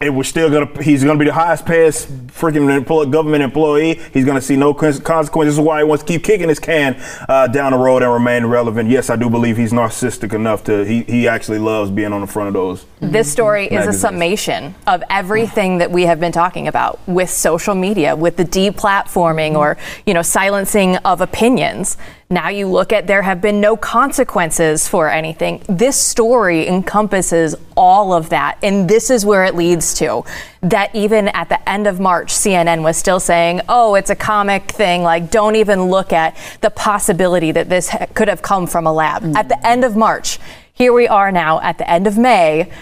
it 0.00 0.10
was 0.10 0.28
still 0.28 0.50
gonna. 0.50 0.82
He's 0.82 1.02
gonna 1.02 1.18
be 1.18 1.24
the 1.24 1.32
highest 1.32 1.64
paid 1.64 1.92
freaking 1.92 3.10
government 3.10 3.42
employee. 3.42 3.98
He's 4.12 4.26
gonna 4.26 4.42
see 4.42 4.56
no 4.56 4.74
consequences. 4.74 5.54
This 5.54 5.54
is 5.54 5.60
why 5.60 5.78
he 5.78 5.84
wants 5.84 6.04
to 6.04 6.12
keep 6.12 6.22
kicking 6.22 6.50
his 6.50 6.58
can 6.58 7.02
uh, 7.28 7.46
down 7.46 7.72
the 7.72 7.78
road 7.78 8.02
and 8.02 8.12
remain 8.12 8.44
relevant. 8.44 8.90
Yes, 8.90 9.08
I 9.08 9.16
do 9.16 9.30
believe 9.30 9.56
he's 9.56 9.72
narcissistic 9.72 10.34
enough 10.34 10.64
to. 10.64 10.84
He 10.84 11.02
he 11.04 11.26
actually 11.26 11.58
loves 11.58 11.90
being 11.90 12.12
on 12.12 12.20
the 12.20 12.26
front 12.26 12.48
of 12.48 12.54
those. 12.54 12.84
This 13.00 13.30
story 13.30 13.70
magazines. 13.70 13.94
is 13.94 13.96
a 13.96 13.98
summation 13.98 14.74
of 14.86 15.02
everything 15.08 15.78
that 15.78 15.90
we 15.90 16.02
have 16.02 16.20
been 16.20 16.32
talking 16.32 16.68
about 16.68 17.00
with 17.06 17.30
social 17.30 17.74
media, 17.74 18.14
with 18.14 18.36
the 18.36 18.44
deplatforming 18.44 19.54
or 19.54 19.78
you 20.04 20.12
know 20.12 20.22
silencing 20.22 20.96
of 20.98 21.22
opinions. 21.22 21.96
Now 22.28 22.48
you 22.48 22.66
look 22.66 22.92
at 22.92 23.06
there 23.06 23.22
have 23.22 23.40
been 23.40 23.60
no 23.60 23.76
consequences 23.76 24.88
for 24.88 25.08
anything. 25.08 25.62
This 25.68 25.96
story 25.96 26.66
encompasses 26.66 27.54
all 27.76 28.12
of 28.12 28.30
that. 28.30 28.58
And 28.64 28.88
this 28.90 29.10
is 29.10 29.24
where 29.24 29.44
it 29.44 29.54
leads 29.54 29.94
to 29.94 30.24
that 30.62 30.92
even 30.92 31.28
at 31.28 31.48
the 31.48 31.68
end 31.68 31.86
of 31.86 32.00
March, 32.00 32.32
CNN 32.32 32.82
was 32.82 32.96
still 32.96 33.20
saying, 33.20 33.60
oh, 33.68 33.94
it's 33.94 34.10
a 34.10 34.16
comic 34.16 34.72
thing. 34.72 35.04
Like, 35.04 35.30
don't 35.30 35.54
even 35.54 35.84
look 35.84 36.12
at 36.12 36.36
the 36.62 36.70
possibility 36.70 37.52
that 37.52 37.68
this 37.68 37.94
could 38.14 38.26
have 38.26 38.42
come 38.42 38.66
from 38.66 38.88
a 38.88 38.92
lab. 38.92 39.22
Mm-hmm. 39.22 39.36
At 39.36 39.48
the 39.48 39.64
end 39.64 39.84
of 39.84 39.94
March, 39.94 40.40
here 40.72 40.92
we 40.92 41.06
are 41.06 41.30
now 41.30 41.60
at 41.60 41.78
the 41.78 41.88
end 41.88 42.08
of 42.08 42.18
May 42.18 42.72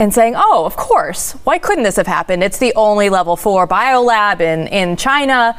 and 0.00 0.12
saying, 0.12 0.34
oh, 0.36 0.66
of 0.66 0.76
course, 0.76 1.32
why 1.44 1.58
couldn't 1.58 1.84
this 1.84 1.96
have 1.96 2.08
happened? 2.08 2.42
It's 2.42 2.58
the 2.58 2.74
only 2.74 3.10
level 3.10 3.36
four 3.36 3.66
biolab 3.68 4.40
in, 4.40 4.66
in 4.66 4.96
China. 4.96 5.56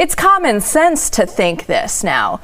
It's 0.00 0.14
common 0.14 0.62
sense 0.62 1.10
to 1.10 1.26
think 1.26 1.66
this 1.66 2.02
now. 2.02 2.40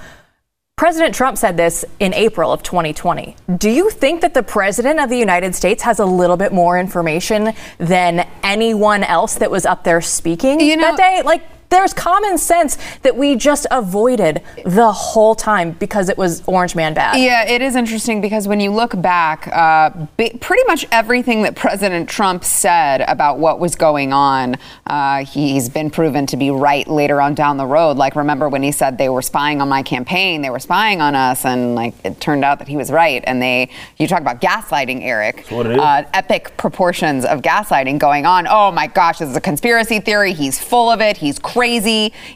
President 0.76 1.14
Trump 1.14 1.38
said 1.38 1.56
this 1.56 1.86
in 1.98 2.12
April 2.12 2.52
of 2.52 2.62
2020. 2.62 3.34
Do 3.56 3.70
you 3.70 3.88
think 3.88 4.20
that 4.20 4.34
the 4.34 4.42
president 4.42 5.00
of 5.00 5.08
the 5.08 5.16
United 5.16 5.54
States 5.54 5.82
has 5.84 5.98
a 5.98 6.04
little 6.04 6.36
bit 6.36 6.52
more 6.52 6.78
information 6.78 7.54
than 7.78 8.28
anyone 8.42 9.02
else 9.02 9.36
that 9.36 9.50
was 9.50 9.64
up 9.64 9.84
there 9.84 10.02
speaking 10.02 10.60
you 10.60 10.76
know, 10.76 10.82
that 10.82 10.98
day? 10.98 11.22
Like, 11.24 11.44
there's 11.70 11.92
common 11.92 12.38
sense 12.38 12.78
that 13.02 13.16
we 13.16 13.36
just 13.36 13.66
avoided 13.70 14.42
the 14.64 14.92
whole 14.92 15.34
time 15.34 15.72
because 15.72 16.08
it 16.08 16.16
was 16.16 16.42
Orange 16.46 16.74
Man 16.74 16.94
bad. 16.94 17.18
Yeah, 17.20 17.44
it 17.46 17.62
is 17.62 17.76
interesting 17.76 18.20
because 18.20 18.48
when 18.48 18.60
you 18.60 18.70
look 18.70 19.00
back, 19.00 19.48
uh, 19.48 19.90
pretty 20.16 20.62
much 20.66 20.86
everything 20.92 21.42
that 21.42 21.54
President 21.56 22.08
Trump 22.08 22.44
said 22.44 23.02
about 23.02 23.38
what 23.38 23.58
was 23.58 23.74
going 23.74 24.12
on, 24.12 24.56
uh, 24.86 25.24
he's 25.24 25.68
been 25.68 25.90
proven 25.90 26.26
to 26.26 26.36
be 26.36 26.50
right 26.50 26.86
later 26.88 27.20
on 27.20 27.34
down 27.34 27.56
the 27.56 27.66
road. 27.66 27.96
Like, 27.96 28.16
remember 28.16 28.48
when 28.48 28.62
he 28.62 28.72
said 28.72 28.98
they 28.98 29.08
were 29.08 29.22
spying 29.22 29.60
on 29.60 29.68
my 29.68 29.82
campaign, 29.82 30.42
they 30.42 30.50
were 30.50 30.60
spying 30.60 31.00
on 31.00 31.14
us, 31.14 31.44
and 31.44 31.74
like 31.74 31.94
it 32.04 32.20
turned 32.20 32.44
out 32.44 32.58
that 32.60 32.68
he 32.68 32.76
was 32.76 32.90
right. 32.90 33.22
And 33.26 33.42
they, 33.42 33.70
you 33.98 34.06
talk 34.06 34.20
about 34.20 34.40
gaslighting, 34.40 35.02
Eric, 35.02 35.50
uh, 35.50 36.04
epic 36.14 36.56
proportions 36.56 37.24
of 37.24 37.42
gaslighting 37.42 37.98
going 37.98 38.24
on. 38.26 38.46
Oh 38.48 38.70
my 38.70 38.86
gosh, 38.86 39.18
this 39.18 39.28
is 39.28 39.36
a 39.36 39.40
conspiracy 39.40 40.00
theory. 40.00 40.32
He's 40.32 40.58
full 40.62 40.90
of 40.90 41.00
it. 41.00 41.16
He's 41.16 41.38
crazy, 41.38 41.55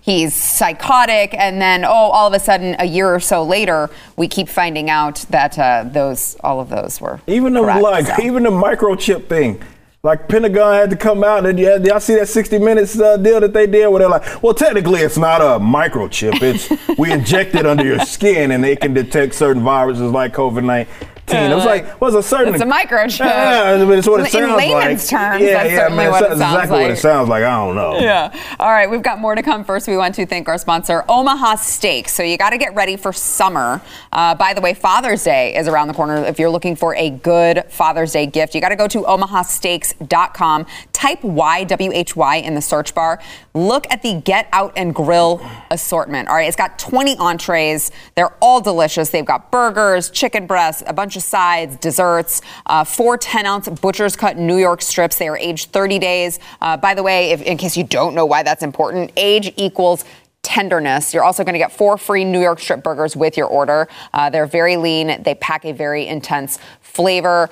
he's 0.03 0.35
psychotic, 0.35 1.35
and 1.35 1.61
then 1.61 1.85
oh, 1.85 1.89
all 1.89 2.29
of 2.29 2.35
a 2.35 2.41
sudden, 2.41 2.77
a 2.79 2.85
year 2.85 3.15
or 3.15 3.21
so 3.21 3.43
later, 3.43 3.91
we 4.17 4.29
keep 4.29 4.49
finding 4.49 4.91
out 4.91 5.25
that 5.31 5.59
uh, 5.59 5.85
those 5.85 6.37
all 6.43 6.61
of 6.61 6.69
those 6.69 7.01
were 7.01 7.21
even 7.27 7.53
the 7.53 7.61
correct, 7.61 7.83
like 7.83 8.07
so. 8.07 8.23
even 8.23 8.43
the 8.43 8.51
microchip 8.51 9.29
thing. 9.29 9.63
Like 10.03 10.29
Pentagon 10.29 10.77
had 10.77 10.89
to 10.91 10.97
come 10.97 11.23
out 11.23 11.45
and 11.45 11.59
yeah, 11.59 11.77
y'all 11.77 12.01
see 12.01 12.15
that 12.15 12.27
60 12.27 12.59
minutes 12.59 12.99
uh, 12.99 13.19
deal 13.19 13.39
that 13.41 13.53
they 13.53 13.67
did 13.67 13.87
where 13.89 13.99
they're 13.99 14.09
like, 14.09 14.43
well, 14.43 14.55
technically 14.55 15.01
it's 15.01 15.19
not 15.19 15.43
a 15.43 15.63
microchip. 15.63 16.41
It's 16.41 16.99
we 16.99 17.13
inject 17.13 17.55
it 17.55 17.67
under 17.67 17.85
your 17.85 17.99
skin 17.99 18.51
and 18.51 18.65
they 18.65 18.77
can 18.77 18.95
detect 18.95 19.35
certain 19.35 19.63
viruses 19.63 20.11
like 20.11 20.33
COVID-19. 20.33 20.87
It 21.33 21.55
was 21.55 21.65
like, 21.65 22.01
what's 22.01 22.15
a 22.17 22.23
certain? 22.23 22.55
It's 22.55 22.63
a 22.63 22.67
microchip. 22.67 23.21
Yeah, 23.21 23.85
but 23.85 23.99
it's 23.99 24.09
what 24.09 24.21
it 24.21 24.31
sounds 24.31 24.53
like. 24.53 24.69
In 24.69 24.73
layman's 24.73 25.09
terms, 25.09 25.43
yeah, 25.43 25.53
that's 25.55 25.71
yeah, 25.71 25.79
certainly 25.79 26.05
man, 26.05 26.11
what 26.11 26.23
it 26.23 26.29
sounds 26.29 26.41
exactly 26.41 26.77
like. 26.77 26.83
what 26.83 26.91
it 26.91 26.99
sounds 26.99 27.29
like. 27.29 27.45
I 27.45 27.51
don't 27.51 27.75
know. 27.75 27.99
Yeah. 27.99 28.57
All 28.59 28.71
right, 28.71 28.91
we've 28.91 29.03
got 29.03 29.19
more 29.19 29.35
to 29.35 29.43
come. 29.43 29.65
First, 29.65 29.89
we 29.89 29.97
want 29.97 30.15
to 30.17 30.27
thank 30.27 30.49
our 30.49 30.59
sponsor, 30.59 31.05
Omaha 31.09 31.57
Steaks. 31.57 32.15
So 32.15 32.23
you 32.23 32.37
got 32.37 32.51
to 32.51 32.59
get 32.59 32.75
ready 32.75 32.97
for 32.97 33.13
summer. 33.13 33.81
Uh, 34.13 34.35
by 34.35 34.55
the 34.55 34.61
way, 34.61 34.75
Father's 34.75 35.25
Day 35.25 35.57
is 35.57 35.69
around 35.69 35.89
the 35.89 35.95
corner. 35.95 36.25
If 36.25 36.39
you're 36.39 36.51
looking 36.51 36.77
for 36.77 36.95
a 36.95 37.11
good 37.11 37.65
Father's 37.69 38.13
Day 38.13 38.27
gift, 38.27 38.55
you 38.55 38.61
got 38.61 38.71
to 38.71 38.77
go 38.77 38.89
to 38.89 39.03
omahasteaks.com. 39.03 40.67
Type 40.93 41.21
YWHY 41.23 42.43
in 42.43 42.55
the 42.55 42.63
search 42.63 42.95
bar. 42.95 43.21
Look 43.55 43.87
at 43.91 44.03
the 44.03 44.21
Get 44.21 44.49
Out 44.53 44.73
and 44.77 44.95
Grill 44.95 45.41
assortment. 45.71 46.29
All 46.29 46.35
right, 46.35 46.47
it's 46.47 46.57
got 46.57 46.79
20 46.79 47.17
entrees. 47.19 47.91
They're 48.15 48.35
all 48.41 48.61
delicious. 48.61 49.11
They've 49.11 49.25
got 49.25 49.51
burgers, 49.51 50.11
chicken 50.11 50.47
breasts, 50.47 50.83
a 50.87 50.93
bunch 50.93 51.17
of 51.17 51.20
sides, 51.21 51.77
desserts, 51.77 52.43
uh, 52.67 52.85
four 52.85 53.17
10 53.17 53.47
ounce 53.47 53.69
butcher's 53.69 54.17
cut 54.17 54.37
New 54.37 54.57
York 54.57 54.83
strips. 54.83 55.19
They 55.19 55.29
are 55.29 55.39
aged 55.39 55.73
30 55.73 55.99
days. 55.99 56.39
Uh, 56.61 56.77
by 56.77 56.95
the 56.95 57.03
way, 57.03 57.31
if, 57.31 57.43
in 57.43 57.57
case 57.57 57.77
you 57.77 57.85
don't 57.85 58.15
know 58.15 58.27
why 58.27 58.43
that's 58.43 58.63
important, 58.63 59.13
age 59.17 59.53
equals 59.57 60.05
tenderness. 60.43 61.13
You're 61.13 61.25
also 61.25 61.45
going 61.45 61.53
to 61.53 61.59
get 61.59 61.73
four 61.73 61.99
free 61.99 62.25
New 62.25 62.41
York 62.41 62.61
strip 62.61 62.83
burgers 62.83 63.15
with 63.15 63.37
your 63.37 63.47
order. 63.47 63.89
Uh, 64.13 64.31
they're 64.31 64.47
very 64.47 64.77
lean. 64.77 65.23
They 65.23 65.35
pack 65.35 65.65
a 65.65 65.73
very 65.73 66.07
intense 66.07 66.59
flavor. 66.81 67.51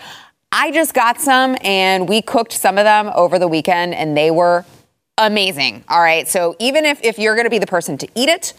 I 0.50 0.70
just 0.70 0.94
got 0.94 1.20
some 1.20 1.56
and 1.62 2.08
we 2.08 2.22
cooked 2.22 2.52
some 2.52 2.78
of 2.78 2.84
them 2.84 3.10
over 3.14 3.38
the 3.38 3.48
weekend 3.48 3.94
and 3.94 4.16
they 4.16 4.30
were 4.30 4.64
amazing. 5.18 5.84
All 5.88 6.00
right. 6.00 6.26
So 6.26 6.56
even 6.58 6.84
if, 6.84 7.02
if 7.04 7.18
you're 7.18 7.34
going 7.34 7.46
to 7.46 7.50
be 7.50 7.58
the 7.58 7.66
person 7.66 7.98
to 7.98 8.08
eat 8.14 8.28
it, 8.28 8.54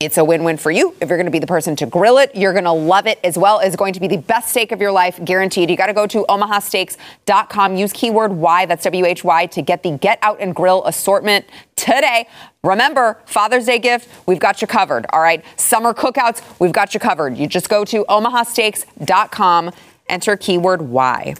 it's 0.00 0.18
a 0.18 0.24
win-win 0.24 0.56
for 0.56 0.72
you. 0.72 0.94
If 1.00 1.08
you're 1.08 1.16
going 1.16 1.26
to 1.26 1.32
be 1.32 1.38
the 1.38 1.46
person 1.46 1.76
to 1.76 1.86
grill 1.86 2.18
it, 2.18 2.34
you're 2.34 2.52
going 2.52 2.64
to 2.64 2.72
love 2.72 3.06
it 3.06 3.20
as 3.22 3.38
well. 3.38 3.60
It's 3.60 3.76
going 3.76 3.92
to 3.92 4.00
be 4.00 4.08
the 4.08 4.16
best 4.16 4.50
steak 4.50 4.72
of 4.72 4.80
your 4.80 4.90
life, 4.90 5.24
guaranteed. 5.24 5.70
You 5.70 5.76
got 5.76 5.86
to 5.86 5.92
go 5.92 6.06
to 6.08 6.24
omahasteaks.com. 6.28 7.76
Use 7.76 7.92
keyword 7.92 8.32
Y, 8.32 8.66
that's 8.66 8.82
W-H-Y, 8.84 9.46
to 9.46 9.62
get 9.62 9.84
the 9.84 9.92
Get 9.92 10.18
Out 10.22 10.38
and 10.40 10.54
Grill 10.54 10.84
assortment 10.84 11.46
today. 11.76 12.26
Remember, 12.64 13.20
Father's 13.24 13.66
Day 13.66 13.78
gift, 13.78 14.08
we've 14.26 14.40
got 14.40 14.60
you 14.60 14.66
covered. 14.66 15.06
All 15.12 15.20
right. 15.20 15.44
Summer 15.56 15.94
cookouts, 15.94 16.42
we've 16.58 16.72
got 16.72 16.92
you 16.92 16.98
covered. 16.98 17.36
You 17.36 17.46
just 17.46 17.68
go 17.68 17.84
to 17.84 18.04
omahasteaks.com, 18.08 19.70
enter 20.08 20.36
keyword 20.36 20.82
Y. 20.82 21.34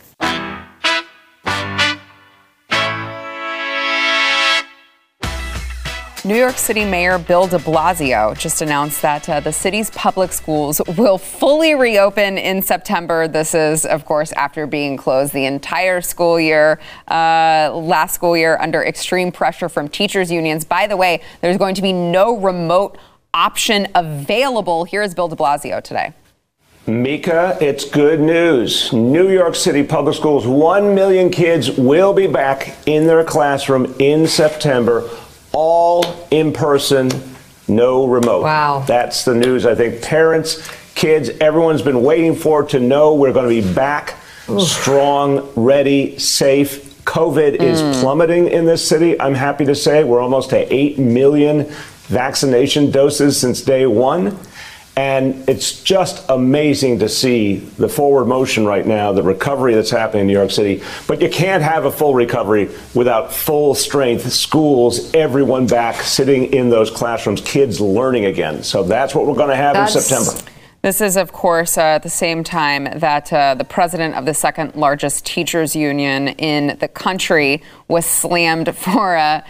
New 6.26 6.36
York 6.36 6.56
City 6.56 6.86
Mayor 6.86 7.18
Bill 7.18 7.46
de 7.46 7.58
Blasio 7.58 8.34
just 8.38 8.62
announced 8.62 9.02
that 9.02 9.28
uh, 9.28 9.40
the 9.40 9.52
city's 9.52 9.90
public 9.90 10.32
schools 10.32 10.80
will 10.96 11.18
fully 11.18 11.74
reopen 11.74 12.38
in 12.38 12.62
September. 12.62 13.28
This 13.28 13.54
is, 13.54 13.84
of 13.84 14.06
course, 14.06 14.32
after 14.32 14.66
being 14.66 14.96
closed 14.96 15.34
the 15.34 15.44
entire 15.44 16.00
school 16.00 16.40
year, 16.40 16.80
uh, 17.08 17.70
last 17.74 18.14
school 18.14 18.38
year, 18.38 18.56
under 18.58 18.82
extreme 18.82 19.32
pressure 19.32 19.68
from 19.68 19.86
teachers' 19.86 20.32
unions. 20.32 20.64
By 20.64 20.86
the 20.86 20.96
way, 20.96 21.20
there's 21.42 21.58
going 21.58 21.74
to 21.74 21.82
be 21.82 21.92
no 21.92 22.38
remote 22.38 22.96
option 23.34 23.88
available. 23.94 24.84
Here 24.84 25.02
is 25.02 25.14
Bill 25.14 25.28
de 25.28 25.36
Blasio 25.36 25.82
today. 25.84 26.14
Mika, 26.86 27.58
it's 27.60 27.84
good 27.84 28.20
news. 28.20 28.92
New 28.94 29.30
York 29.30 29.54
City 29.54 29.82
Public 29.82 30.14
Schools, 30.14 30.46
1 30.46 30.94
million 30.94 31.30
kids 31.30 31.70
will 31.70 32.14
be 32.14 32.26
back 32.26 32.74
in 32.86 33.06
their 33.06 33.24
classroom 33.24 33.94
in 33.98 34.26
September 34.26 35.08
all 35.54 36.26
in 36.30 36.52
person, 36.52 37.10
no 37.68 38.06
remote. 38.06 38.42
Wow. 38.42 38.84
That's 38.86 39.24
the 39.24 39.34
news 39.34 39.64
I 39.64 39.74
think 39.74 40.02
parents, 40.02 40.68
kids, 40.94 41.30
everyone's 41.40 41.82
been 41.82 42.02
waiting 42.02 42.34
for 42.34 42.64
to 42.64 42.80
know 42.80 43.14
we're 43.14 43.32
going 43.32 43.48
to 43.48 43.62
be 43.62 43.74
back 43.74 44.16
Oof. 44.48 44.62
strong, 44.62 45.50
ready, 45.54 46.18
safe. 46.18 46.92
COVID 47.04 47.58
mm. 47.58 47.60
is 47.60 48.00
plummeting 48.00 48.48
in 48.48 48.64
this 48.64 48.86
city. 48.86 49.20
I'm 49.20 49.34
happy 49.34 49.66
to 49.66 49.74
say 49.74 50.04
we're 50.04 50.22
almost 50.22 50.50
to 50.50 50.74
8 50.74 50.98
million 50.98 51.66
vaccination 52.06 52.90
doses 52.90 53.38
since 53.38 53.60
day 53.60 53.86
one. 53.86 54.38
And 54.96 55.48
it's 55.48 55.82
just 55.82 56.24
amazing 56.28 57.00
to 57.00 57.08
see 57.08 57.56
the 57.56 57.88
forward 57.88 58.26
motion 58.26 58.64
right 58.64 58.86
now, 58.86 59.12
the 59.12 59.24
recovery 59.24 59.74
that's 59.74 59.90
happening 59.90 60.22
in 60.22 60.26
New 60.28 60.32
York 60.32 60.52
City. 60.52 60.84
But 61.08 61.20
you 61.20 61.28
can't 61.28 61.64
have 61.64 61.84
a 61.84 61.90
full 61.90 62.14
recovery 62.14 62.70
without 62.94 63.32
full 63.32 63.74
strength 63.74 64.32
schools, 64.32 65.12
everyone 65.12 65.66
back 65.66 65.96
sitting 66.02 66.52
in 66.52 66.70
those 66.70 66.90
classrooms, 66.90 67.40
kids 67.40 67.80
learning 67.80 68.26
again. 68.26 68.62
So 68.62 68.84
that's 68.84 69.16
what 69.16 69.26
we're 69.26 69.34
going 69.34 69.50
to 69.50 69.56
have 69.56 69.74
that's- 69.74 69.96
in 69.96 70.02
September. 70.02 70.50
This 70.84 71.00
is, 71.00 71.16
of 71.16 71.32
course, 71.32 71.78
uh, 71.78 71.80
at 71.80 72.02
the 72.02 72.10
same 72.10 72.44
time 72.44 72.84
that 72.98 73.32
uh, 73.32 73.54
the 73.54 73.64
president 73.64 74.16
of 74.16 74.26
the 74.26 74.34
second 74.34 74.74
largest 74.74 75.24
teachers 75.24 75.74
union 75.74 76.28
in 76.28 76.76
the 76.78 76.88
country 76.88 77.62
was 77.88 78.04
slammed 78.04 78.76
for 78.76 79.14
a. 79.14 79.42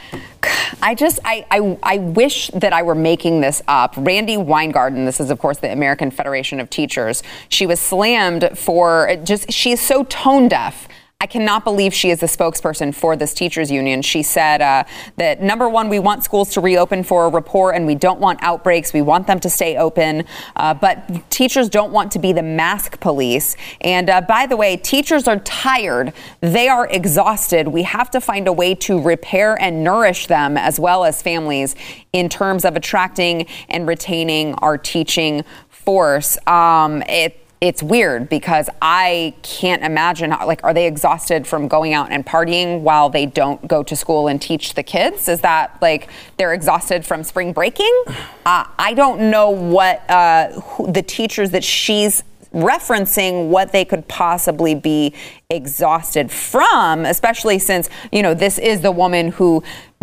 I 0.81 0.95
just, 0.95 1.19
I, 1.25 1.45
I, 1.51 1.77
I 1.83 1.99
wish 1.99 2.51
that 2.55 2.73
I 2.73 2.85
were 2.85 2.95
making 2.95 3.41
this 3.41 3.63
up. 3.67 3.95
Randi 3.97 4.37
Weingarten, 4.37 5.07
this 5.07 5.19
is, 5.19 5.33
of 5.33 5.41
course, 5.41 5.59
the 5.59 5.73
American 5.73 6.13
Federation 6.13 6.61
of 6.61 6.71
Teachers, 6.71 7.25
she 7.49 7.67
was 7.67 7.81
slammed 7.81 8.57
for 8.57 9.17
just, 9.25 9.51
she 9.51 9.73
is 9.73 9.81
so 9.81 10.05
tone 10.05 10.47
deaf 10.47 10.87
I 11.25 11.27
cannot 11.27 11.65
believe 11.65 11.95
she 11.95 12.11
is 12.11 12.21
the 12.21 12.27
spokesperson 12.27 12.95
for 12.95 13.17
this 13.17 13.33
teachers 13.33 13.71
union. 13.71 14.03
She 14.03 14.23
said 14.23 14.61
uh, 14.61 14.85
that 15.17 15.41
number 15.41 15.71
one, 15.71 15.89
we 15.89 15.99
want 15.99 16.23
schools 16.23 16.51
to 16.51 16.61
reopen 16.61 17.03
for 17.03 17.25
a 17.25 17.31
report, 17.31 17.77
and 17.77 17.87
we 17.87 17.95
don't 17.95 18.21
want 18.21 18.41
outbreaks. 18.43 18.93
We 18.93 19.01
want 19.01 19.27
them 19.27 19.41
to 19.41 19.49
stay 19.49 19.79
open, 19.79 20.25
uh, 20.55 20.75
but 20.75 21.31
teachers 21.31 21.71
don't 21.71 21.93
want 21.93 22.13
to 22.13 22.19
be 22.19 22.35
the 22.35 22.43
mask 22.43 23.01
police. 23.01 23.57
And 23.81 24.11
uh, 24.11 24.21
by 24.21 24.45
the 24.45 24.59
way, 24.59 24.77
teachers 24.77 25.27
are 25.27 25.39
tired. 25.39 26.13
They 26.43 26.69
are 26.69 26.87
exhausted. 26.89 27.69
We 27.69 27.85
have 27.85 28.11
to 28.11 28.21
find 28.21 28.47
a 28.47 28.53
way 28.53 28.75
to 28.75 29.01
repair 29.01 29.59
and 29.59 29.83
nourish 29.83 30.27
them 30.27 30.59
as 30.59 30.79
well 30.79 31.07
as 31.07 31.23
families 31.23 31.75
in 32.13 32.29
terms 32.29 32.67
of 32.67 32.77
attracting 32.77 33.47
and 33.71 33.89
retaining 33.89 34.53
our 34.57 34.77
teaching 34.77 35.43
force. 35.71 36.37
Um, 36.47 37.01
it, 37.09 37.44
it's 37.65 37.83
weird 37.83 38.29
because 38.29 38.69
I 38.83 39.33
can't 39.43 39.83
imagine 39.83 40.33
how, 40.33 40.47
like, 40.47 40.63
are 40.63 40.75
they 40.75 40.87
exhausted 40.87 41.47
from 41.47 41.67
going 41.67 41.95
out 41.95 42.13
and 42.13 42.25
partying 42.25 42.83
while 42.83 43.09
they 43.09 43.25
don't 43.25 43.67
go 43.67 43.83
to 43.83 43.97
school 43.97 44.29
and 44.29 44.41
teach 44.41 44.75
the 44.75 44.83
kids? 44.83 45.29
Is 45.29 45.41
that 45.41 45.79
like 45.81 46.11
they're 46.37 46.53
exhausted 46.53 47.07
from 47.07 47.25
spring 47.25 47.55
breaking? 47.55 48.05
Uh, 48.45 48.67
I 48.79 48.93
don't 48.93 49.31
know 49.31 49.49
what 49.49 50.09
uh, 50.11 50.61
who, 50.61 50.93
the 50.93 51.01
teachers 51.01 51.53
that 51.53 51.65
she's 51.65 52.23
referencing 52.53 53.49
what 53.49 53.73
they 53.73 53.85
could 53.85 54.07
possibly 54.09 54.75
be 54.75 55.15
exhausted 55.49 56.31
from, 56.31 57.07
especially 57.07 57.59
since, 57.59 57.89
you 58.13 58.23
know, 58.23 58.35
this 58.35 58.59
is 58.59 58.83
the 58.83 58.93
woman 58.93 59.33
who 59.33 59.63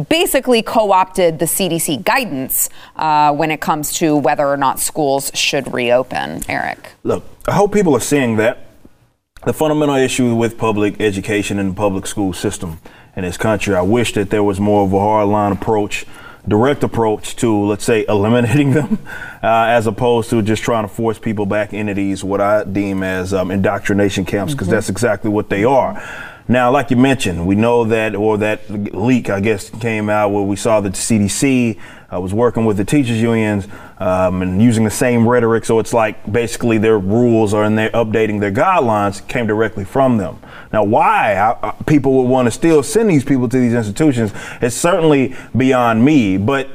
basically 0.10 0.62
co 0.62 0.92
opted 0.92 1.40
the 1.40 1.46
CDC 1.46 2.04
guidance 2.04 2.70
uh, 2.96 3.34
when 3.34 3.52
it 3.52 3.62
comes 3.62 3.94
to 3.94 4.16
whether 4.18 4.48
or 4.48 4.58
not 4.58 4.80
schools 4.80 5.32
should 5.34 5.74
reopen. 5.74 6.42
Eric. 6.50 6.92
Look, 7.04 7.24
I 7.48 7.54
hope 7.54 7.74
people 7.74 7.96
are 7.96 8.02
seeing 8.02 8.38
that. 8.38 8.68
The 9.44 9.54
fundamental 9.54 9.96
issue 9.96 10.36
with 10.36 10.58
public 10.58 11.02
education 11.02 11.58
and 11.58 11.72
the 11.72 11.76
public 11.76 12.06
school 12.06 12.32
system 12.32 12.80
in 13.16 13.24
this 13.24 13.38
country, 13.38 13.74
I 13.74 13.82
wish 13.82 14.14
that 14.14 14.30
there 14.30 14.44
was 14.44 14.60
more 14.60 14.86
of 14.86 14.94
a 14.94 14.98
hardline 14.98 15.52
approach 15.52 16.06
direct 16.48 16.84
approach 16.84 17.36
to, 17.38 17.66
let's 17.66 17.84
say, 17.84 18.06
eliminating 18.08 18.72
them, 18.74 19.00
uh, 19.44 19.66
as 19.70 19.88
opposed 19.88 20.30
to 20.30 20.42
just 20.42 20.64
trying 20.64 20.84
to 20.84 20.88
force 20.88 21.20
people 21.20 21.46
back 21.46 21.74
into 21.74 21.94
these 21.94 22.24
what 22.24 22.42
I 22.42 22.64
deem 22.64 23.04
as 23.04 23.34
um, 23.34 23.52
indoctrination 23.52 24.26
camps, 24.26 24.54
because 24.54 24.68
mm-hmm. 24.68 24.76
that's 24.76 24.90
exactly 24.90 25.30
what 25.30 25.50
they 25.50 25.64
are. 25.64 26.02
Now, 26.52 26.70
like 26.70 26.92
you 26.92 26.98
mentioned, 26.98 27.48
we 27.48 27.56
know 27.56 27.86
that, 27.86 28.14
or 28.14 28.38
that 28.40 28.70
leak, 28.70 29.30
I 29.30 29.40
guess, 29.40 29.70
came 29.70 30.10
out 30.10 30.32
where 30.32 30.44
we 30.44 30.58
saw 30.58 30.82
that 30.82 30.96
the 30.96 31.00
CDC 31.00 31.80
uh, 32.14 32.20
was 32.20 32.34
working 32.34 32.66
with 32.66 32.76
the 32.76 32.84
teachers 32.84 33.22
unions 33.22 33.70
um, 34.00 34.42
and 34.42 34.62
using 34.62 34.84
the 34.84 34.92
same 34.92 35.26
rhetoric. 35.26 35.64
So 35.64 35.80
it's 35.80 35.94
like 35.94 36.30
basically 36.30 36.78
their 36.78 37.00
rules 37.00 37.54
are 37.54 37.64
and 37.64 37.78
they're 37.78 37.90
updating 37.92 38.42
their 38.42 38.52
guidelines 38.52 39.26
came 39.30 39.48
directly 39.48 39.86
from 39.86 40.18
them. 40.18 40.42
Now, 40.74 40.84
why 40.84 41.38
I, 41.38 41.74
people 41.86 42.18
would 42.18 42.30
want 42.30 42.48
to 42.48 42.52
still 42.52 42.84
send 42.84 43.10
these 43.10 43.24
people 43.24 43.48
to 43.48 43.58
these 43.58 43.74
institutions 43.74 44.34
is 44.62 44.76
certainly 44.76 45.34
beyond 45.56 46.04
me. 46.04 46.36
But 46.36 46.68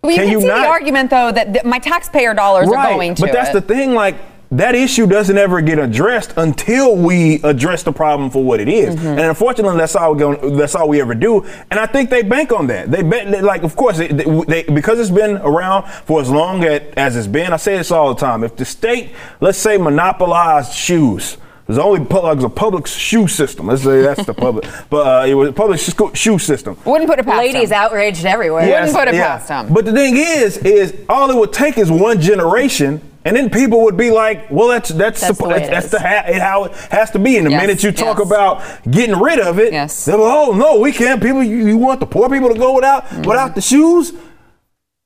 well, 0.00 0.12
you 0.12 0.16
can, 0.16 0.28
can 0.28 0.32
you 0.32 0.40
see 0.40 0.46
not, 0.46 0.62
the 0.62 0.68
argument 0.68 1.10
though 1.10 1.30
that, 1.30 1.52
that 1.52 1.66
my 1.66 1.78
taxpayer 1.78 2.32
dollars 2.32 2.70
right, 2.70 2.86
are 2.86 2.94
going 2.94 3.14
to. 3.16 3.20
But 3.20 3.32
that's 3.32 3.50
it. 3.50 3.52
the 3.52 3.60
thing, 3.60 3.92
like 3.92 4.14
that 4.52 4.74
issue 4.74 5.06
doesn't 5.06 5.38
ever 5.38 5.60
get 5.60 5.78
addressed 5.78 6.34
until 6.36 6.96
we 6.96 7.40
address 7.44 7.84
the 7.84 7.92
problem 7.92 8.30
for 8.30 8.42
what 8.42 8.58
it 8.58 8.68
is. 8.68 8.96
Mm-hmm. 8.96 9.06
And 9.06 9.20
unfortunately, 9.20 9.78
that's 9.78 9.94
all 9.94 10.14
we 10.14 10.18
going, 10.18 10.56
that's 10.56 10.74
all 10.74 10.88
we 10.88 11.00
ever 11.00 11.14
do. 11.14 11.44
And 11.70 11.78
I 11.78 11.86
think 11.86 12.10
they 12.10 12.22
bank 12.22 12.50
on 12.50 12.66
that. 12.66 12.90
They 12.90 13.02
bet 13.02 13.44
like, 13.44 13.62
of 13.62 13.76
course, 13.76 13.98
they, 13.98 14.08
they, 14.08 14.64
because 14.64 14.98
it's 14.98 15.10
been 15.10 15.36
around 15.38 15.88
for 15.88 16.20
as 16.20 16.30
long 16.30 16.64
as 16.64 17.16
it's 17.16 17.28
been. 17.28 17.52
I 17.52 17.58
say 17.58 17.76
this 17.76 17.92
all 17.92 18.12
the 18.12 18.20
time. 18.20 18.42
If 18.42 18.56
the 18.56 18.64
state, 18.64 19.12
let's 19.40 19.58
say, 19.58 19.78
monopolized 19.78 20.74
shoes. 20.74 21.36
There's 21.66 21.78
only 21.78 22.00
like 22.00 22.40
a 22.40 22.48
public 22.48 22.88
shoe 22.88 23.28
system. 23.28 23.68
Let's 23.68 23.84
say 23.84 24.02
that's 24.02 24.26
the 24.26 24.34
public, 24.34 24.68
but 24.90 25.06
uh, 25.06 25.26
it 25.26 25.34
was 25.34 25.50
a 25.50 25.52
public 25.52 25.78
shoe 26.16 26.38
system. 26.40 26.76
Wouldn't 26.84 27.08
put 27.08 27.20
it 27.20 27.24
past 27.24 27.38
Ladies 27.38 27.68
them. 27.68 27.80
outraged 27.80 28.24
everywhere. 28.24 28.66
Yes, 28.66 28.88
Wouldn't 28.88 28.98
put 28.98 29.14
it 29.14 29.16
yeah. 29.16 29.36
past 29.36 29.46
them. 29.46 29.72
But 29.72 29.84
the 29.84 29.92
thing 29.92 30.16
is, 30.16 30.56
is 30.56 30.96
all 31.08 31.30
it 31.30 31.36
would 31.36 31.52
take 31.52 31.78
is 31.78 31.88
one 31.88 32.20
generation 32.20 33.00
and 33.24 33.36
then 33.36 33.50
people 33.50 33.82
would 33.84 33.96
be 33.96 34.10
like, 34.10 34.50
"Well, 34.50 34.68
that's 34.68 34.88
that's 34.90 35.20
that's, 35.20 35.38
the, 35.38 35.46
the, 35.46 35.54
that's 35.54 35.90
the 35.90 36.00
ha- 36.00 36.32
how 36.38 36.64
it 36.64 36.72
has 36.90 37.10
to 37.10 37.18
be." 37.18 37.36
And 37.36 37.46
the 37.46 37.50
yes, 37.50 37.60
minute 37.60 37.82
you 37.82 37.92
talk 37.92 38.18
yes. 38.18 38.26
about 38.26 38.90
getting 38.90 39.18
rid 39.18 39.38
of 39.38 39.58
it, 39.58 39.72
yes. 39.72 40.06
they're 40.06 40.16
like, 40.16 40.32
"Oh 40.32 40.52
no, 40.52 40.80
we 40.80 40.92
can't." 40.92 41.22
People, 41.22 41.42
you, 41.42 41.66
you 41.66 41.76
want 41.76 42.00
the 42.00 42.06
poor 42.06 42.30
people 42.30 42.48
to 42.48 42.58
go 42.58 42.74
without 42.74 43.04
mm-hmm. 43.04 43.22
without 43.22 43.54
the 43.54 43.60
shoes? 43.60 44.12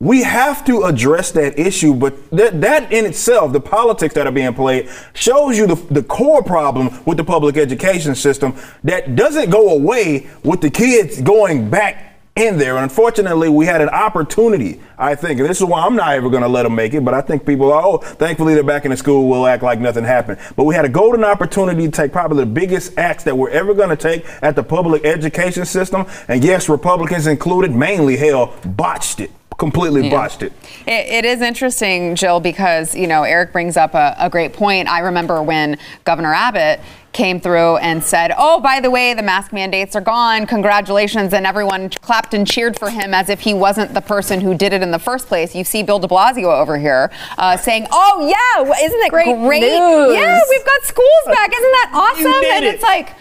We 0.00 0.22
have 0.22 0.64
to 0.66 0.82
address 0.82 1.30
that 1.32 1.58
issue, 1.58 1.94
but 1.94 2.30
that, 2.30 2.60
that 2.60 2.92
in 2.92 3.06
itself, 3.06 3.52
the 3.52 3.60
politics 3.60 4.14
that 4.14 4.26
are 4.26 4.32
being 4.32 4.52
played, 4.52 4.90
shows 5.14 5.56
you 5.56 5.66
the, 5.66 5.76
the 5.76 6.02
core 6.02 6.42
problem 6.42 6.90
with 7.06 7.16
the 7.16 7.24
public 7.24 7.56
education 7.56 8.14
system 8.14 8.54
that 8.82 9.16
doesn't 9.16 9.50
go 9.50 9.70
away 9.70 10.28
with 10.42 10.60
the 10.60 10.68
kids 10.68 11.22
going 11.22 11.70
back 11.70 12.13
in 12.36 12.58
there. 12.58 12.74
And 12.76 12.84
unfortunately, 12.84 13.48
we 13.48 13.64
had 13.66 13.80
an 13.80 13.88
opportunity, 13.90 14.80
I 14.98 15.14
think, 15.14 15.38
and 15.38 15.48
this 15.48 15.60
is 15.60 15.64
why 15.64 15.84
I'm 15.84 15.94
not 15.94 16.14
ever 16.14 16.28
going 16.28 16.42
to 16.42 16.48
let 16.48 16.64
them 16.64 16.74
make 16.74 16.92
it, 16.92 17.04
but 17.04 17.14
I 17.14 17.20
think 17.20 17.46
people 17.46 17.72
are, 17.72 17.82
oh, 17.84 17.98
thankfully 17.98 18.54
they're 18.54 18.64
back 18.64 18.84
in 18.84 18.90
the 18.90 18.96
school, 18.96 19.28
we'll 19.28 19.46
act 19.46 19.62
like 19.62 19.78
nothing 19.78 20.04
happened. 20.04 20.40
But 20.56 20.64
we 20.64 20.74
had 20.74 20.84
a 20.84 20.88
golden 20.88 21.22
opportunity 21.22 21.84
to 21.84 21.90
take 21.92 22.10
probably 22.10 22.38
the 22.38 22.50
biggest 22.50 22.98
acts 22.98 23.22
that 23.24 23.38
we're 23.38 23.50
ever 23.50 23.72
going 23.72 23.90
to 23.90 23.96
take 23.96 24.26
at 24.42 24.56
the 24.56 24.64
public 24.64 25.04
education 25.04 25.64
system. 25.64 26.06
And 26.26 26.42
yes, 26.42 26.68
Republicans 26.68 27.28
included, 27.28 27.70
mainly 27.70 28.16
hell, 28.16 28.54
botched 28.64 29.20
it 29.20 29.30
completely 29.56 30.08
yeah. 30.08 30.10
botched 30.10 30.42
it. 30.42 30.52
it. 30.84 31.06
it 31.06 31.24
is 31.24 31.40
interesting, 31.40 32.16
Jill, 32.16 32.40
because 32.40 32.92
you 32.96 33.06
know 33.06 33.22
Eric 33.22 33.52
brings 33.52 33.76
up 33.76 33.94
a, 33.94 34.16
a 34.18 34.28
great 34.28 34.52
point. 34.52 34.88
I 34.88 34.98
remember 34.98 35.40
when 35.44 35.78
Governor 36.02 36.34
Abbott 36.34 36.80
came 37.14 37.40
through 37.40 37.76
and 37.78 38.02
said, 38.02 38.34
Oh, 38.36 38.60
by 38.60 38.80
the 38.80 38.90
way, 38.90 39.14
the 39.14 39.22
mask 39.22 39.52
mandates 39.52 39.96
are 39.96 40.00
gone. 40.00 40.46
Congratulations. 40.46 41.32
And 41.32 41.46
everyone 41.46 41.88
clapped 41.88 42.34
and 42.34 42.46
cheered 42.46 42.78
for 42.78 42.90
him 42.90 43.14
as 43.14 43.28
if 43.28 43.40
he 43.40 43.54
wasn't 43.54 43.94
the 43.94 44.00
person 44.00 44.40
who 44.40 44.54
did 44.54 44.72
it 44.72 44.82
in 44.82 44.90
the 44.90 44.98
first 44.98 45.28
place. 45.28 45.54
You 45.54 45.64
see 45.64 45.82
Bill 45.82 45.98
de 45.98 46.08
Blasio 46.08 46.60
over 46.60 46.76
here 46.76 47.10
uh, 47.38 47.56
saying, 47.56 47.86
Oh, 47.90 48.26
yeah, 48.28 48.84
isn't 48.84 49.00
it 49.00 49.10
great? 49.10 49.34
great? 49.36 49.60
News. 49.60 50.14
Yeah, 50.14 50.40
we've 50.50 50.66
got 50.66 50.82
schools 50.82 51.24
back. 51.26 51.50
Isn't 51.52 51.72
that 51.72 51.90
awesome? 51.94 52.26
and 52.26 52.64
it. 52.64 52.74
it's 52.74 52.82
like, 52.82 53.14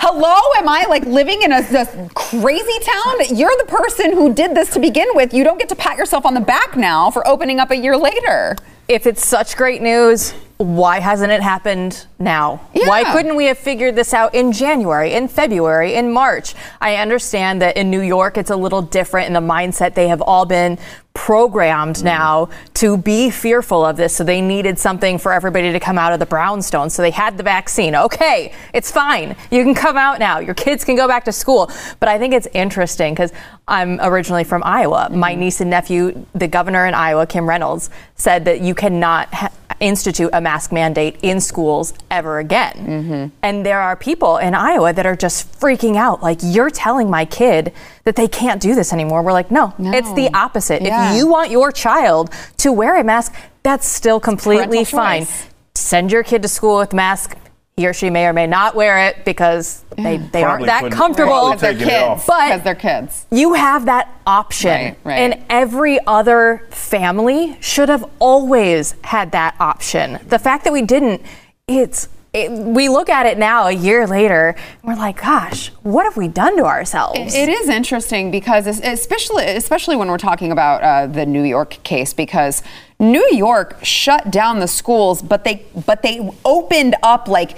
hello, 0.00 0.36
am 0.56 0.68
I 0.68 0.86
like 0.88 1.04
living 1.04 1.42
in 1.42 1.52
a, 1.52 1.58
a 1.58 2.10
crazy 2.14 2.78
town? 2.80 3.36
You're 3.36 3.56
the 3.58 3.66
person 3.68 4.12
who 4.12 4.32
did 4.32 4.54
this 4.54 4.70
to 4.70 4.80
begin 4.80 5.08
with. 5.14 5.34
You 5.34 5.44
don't 5.44 5.58
get 5.58 5.68
to 5.70 5.76
pat 5.76 5.96
yourself 5.96 6.24
on 6.24 6.34
the 6.34 6.40
back 6.40 6.76
now 6.76 7.10
for 7.10 7.26
opening 7.26 7.60
up 7.60 7.70
a 7.70 7.76
year 7.76 7.96
later. 7.96 8.56
If 8.88 9.06
it's 9.06 9.24
such 9.24 9.56
great 9.56 9.82
news, 9.82 10.32
why 10.58 10.98
hasn't 10.98 11.30
it 11.30 11.40
happened 11.40 12.06
now? 12.18 12.60
Yeah. 12.74 12.88
Why 12.88 13.04
couldn't 13.12 13.36
we 13.36 13.46
have 13.46 13.58
figured 13.58 13.94
this 13.94 14.12
out 14.12 14.34
in 14.34 14.52
January, 14.52 15.12
in 15.12 15.28
February, 15.28 15.94
in 15.94 16.12
March? 16.12 16.54
I 16.80 16.96
understand 16.96 17.62
that 17.62 17.76
in 17.76 17.90
New 17.90 18.00
York 18.00 18.36
it's 18.36 18.50
a 18.50 18.56
little 18.56 18.82
different 18.82 19.28
in 19.28 19.32
the 19.34 19.40
mindset. 19.40 19.94
They 19.94 20.08
have 20.08 20.20
all 20.20 20.46
been 20.46 20.78
programmed 21.18 21.96
mm. 21.96 22.04
now 22.04 22.48
to 22.74 22.96
be 22.96 23.28
fearful 23.28 23.84
of 23.84 23.96
this. 23.96 24.14
So 24.14 24.22
they 24.22 24.40
needed 24.40 24.78
something 24.78 25.18
for 25.18 25.32
everybody 25.32 25.72
to 25.72 25.80
come 25.80 25.98
out 25.98 26.12
of 26.12 26.20
the 26.20 26.26
brownstone. 26.26 26.90
So 26.90 27.02
they 27.02 27.10
had 27.10 27.36
the 27.36 27.42
vaccine. 27.42 27.96
Okay, 27.96 28.54
it's 28.72 28.92
fine. 28.92 29.34
You 29.50 29.64
can 29.64 29.74
come 29.74 29.96
out 29.96 30.20
now. 30.20 30.38
Your 30.38 30.54
kids 30.54 30.84
can 30.84 30.94
go 30.94 31.08
back 31.08 31.24
to 31.24 31.32
school. 31.32 31.72
But 31.98 32.08
I 32.08 32.18
think 32.18 32.34
it's 32.34 32.46
interesting 32.54 33.14
because 33.14 33.32
I'm 33.66 34.00
originally 34.00 34.44
from 34.44 34.62
Iowa. 34.64 35.08
Mm-hmm. 35.10 35.18
My 35.18 35.34
niece 35.34 35.60
and 35.60 35.70
nephew, 35.70 36.24
the 36.34 36.46
governor 36.46 36.86
in 36.86 36.94
Iowa, 36.94 37.26
Kim 37.26 37.48
Reynolds, 37.48 37.90
said 38.14 38.44
that 38.44 38.60
you 38.60 38.74
cannot 38.74 39.34
ha- 39.34 39.50
institute 39.80 40.30
a 40.32 40.40
mask 40.40 40.72
mandate 40.72 41.18
in 41.22 41.40
schools 41.40 41.94
ever 42.10 42.38
again. 42.38 42.74
Mm-hmm. 42.74 43.36
And 43.42 43.64
there 43.64 43.80
are 43.80 43.94
people 43.96 44.38
in 44.38 44.54
Iowa 44.54 44.92
that 44.92 45.06
are 45.06 45.16
just 45.16 45.60
freaking 45.60 45.96
out. 45.96 46.22
Like, 46.22 46.38
you're 46.42 46.70
telling 46.70 47.10
my 47.10 47.24
kid 47.24 47.72
that 48.04 48.16
they 48.16 48.26
can't 48.26 48.60
do 48.60 48.74
this 48.74 48.92
anymore. 48.92 49.22
We're 49.22 49.32
like, 49.32 49.50
no, 49.50 49.74
no. 49.78 49.92
it's 49.92 50.12
the 50.14 50.32
opposite. 50.34 50.82
Yeah. 50.82 51.07
If 51.07 51.07
you 51.16 51.26
want 51.26 51.50
your 51.50 51.72
child 51.72 52.30
to 52.58 52.72
wear 52.72 52.98
a 52.98 53.04
mask, 53.04 53.34
that's 53.62 53.86
still 53.86 54.20
completely 54.20 54.84
fine. 54.84 55.26
Send 55.74 56.10
your 56.10 56.22
kid 56.22 56.42
to 56.42 56.48
school 56.48 56.78
with 56.78 56.92
mask 56.92 57.36
he 57.78 57.86
or 57.86 57.92
she 57.92 58.10
may 58.10 58.26
or 58.26 58.32
may 58.32 58.48
not 58.48 58.74
wear 58.74 59.06
it 59.06 59.24
because 59.24 59.84
they, 59.96 60.16
they 60.16 60.42
aren't 60.42 60.66
that 60.66 60.90
comfortable. 60.90 61.52
Because 61.52 61.60
they're 61.60 61.74
kids. 61.74 62.24
But 62.26 62.64
they're 62.64 62.74
kids. 62.74 63.24
You 63.30 63.54
have 63.54 63.84
that 63.84 64.12
option. 64.26 64.70
Right, 64.70 64.98
right. 65.04 65.18
And 65.18 65.44
every 65.48 66.00
other 66.04 66.66
family 66.70 67.56
should 67.60 67.88
have 67.88 68.04
always 68.18 68.96
had 69.04 69.30
that 69.30 69.54
option. 69.60 70.18
The 70.26 70.40
fact 70.40 70.64
that 70.64 70.72
we 70.72 70.82
didn't, 70.82 71.22
it's 71.68 72.08
it, 72.32 72.50
we 72.50 72.88
look 72.88 73.08
at 73.08 73.26
it 73.26 73.38
now 73.38 73.66
a 73.66 73.72
year 73.72 74.06
later 74.06 74.54
we're 74.82 74.94
like 74.94 75.20
gosh 75.20 75.68
what 75.82 76.04
have 76.04 76.16
we 76.16 76.28
done 76.28 76.56
to 76.56 76.64
ourselves? 76.64 77.18
it, 77.18 77.34
it 77.34 77.48
is 77.48 77.68
interesting 77.68 78.30
because 78.30 78.66
especially 78.66 79.44
especially 79.44 79.96
when 79.96 80.08
we're 80.08 80.18
talking 80.18 80.52
about 80.52 80.82
uh, 80.82 81.06
the 81.06 81.24
new 81.24 81.42
york 81.42 81.82
case 81.82 82.12
because 82.12 82.62
new 82.98 83.26
york 83.32 83.82
shut 83.82 84.30
down 84.30 84.58
the 84.58 84.68
schools 84.68 85.22
but 85.22 85.44
they 85.44 85.64
but 85.86 86.02
they 86.02 86.30
opened 86.44 86.94
up 87.02 87.28
like 87.28 87.56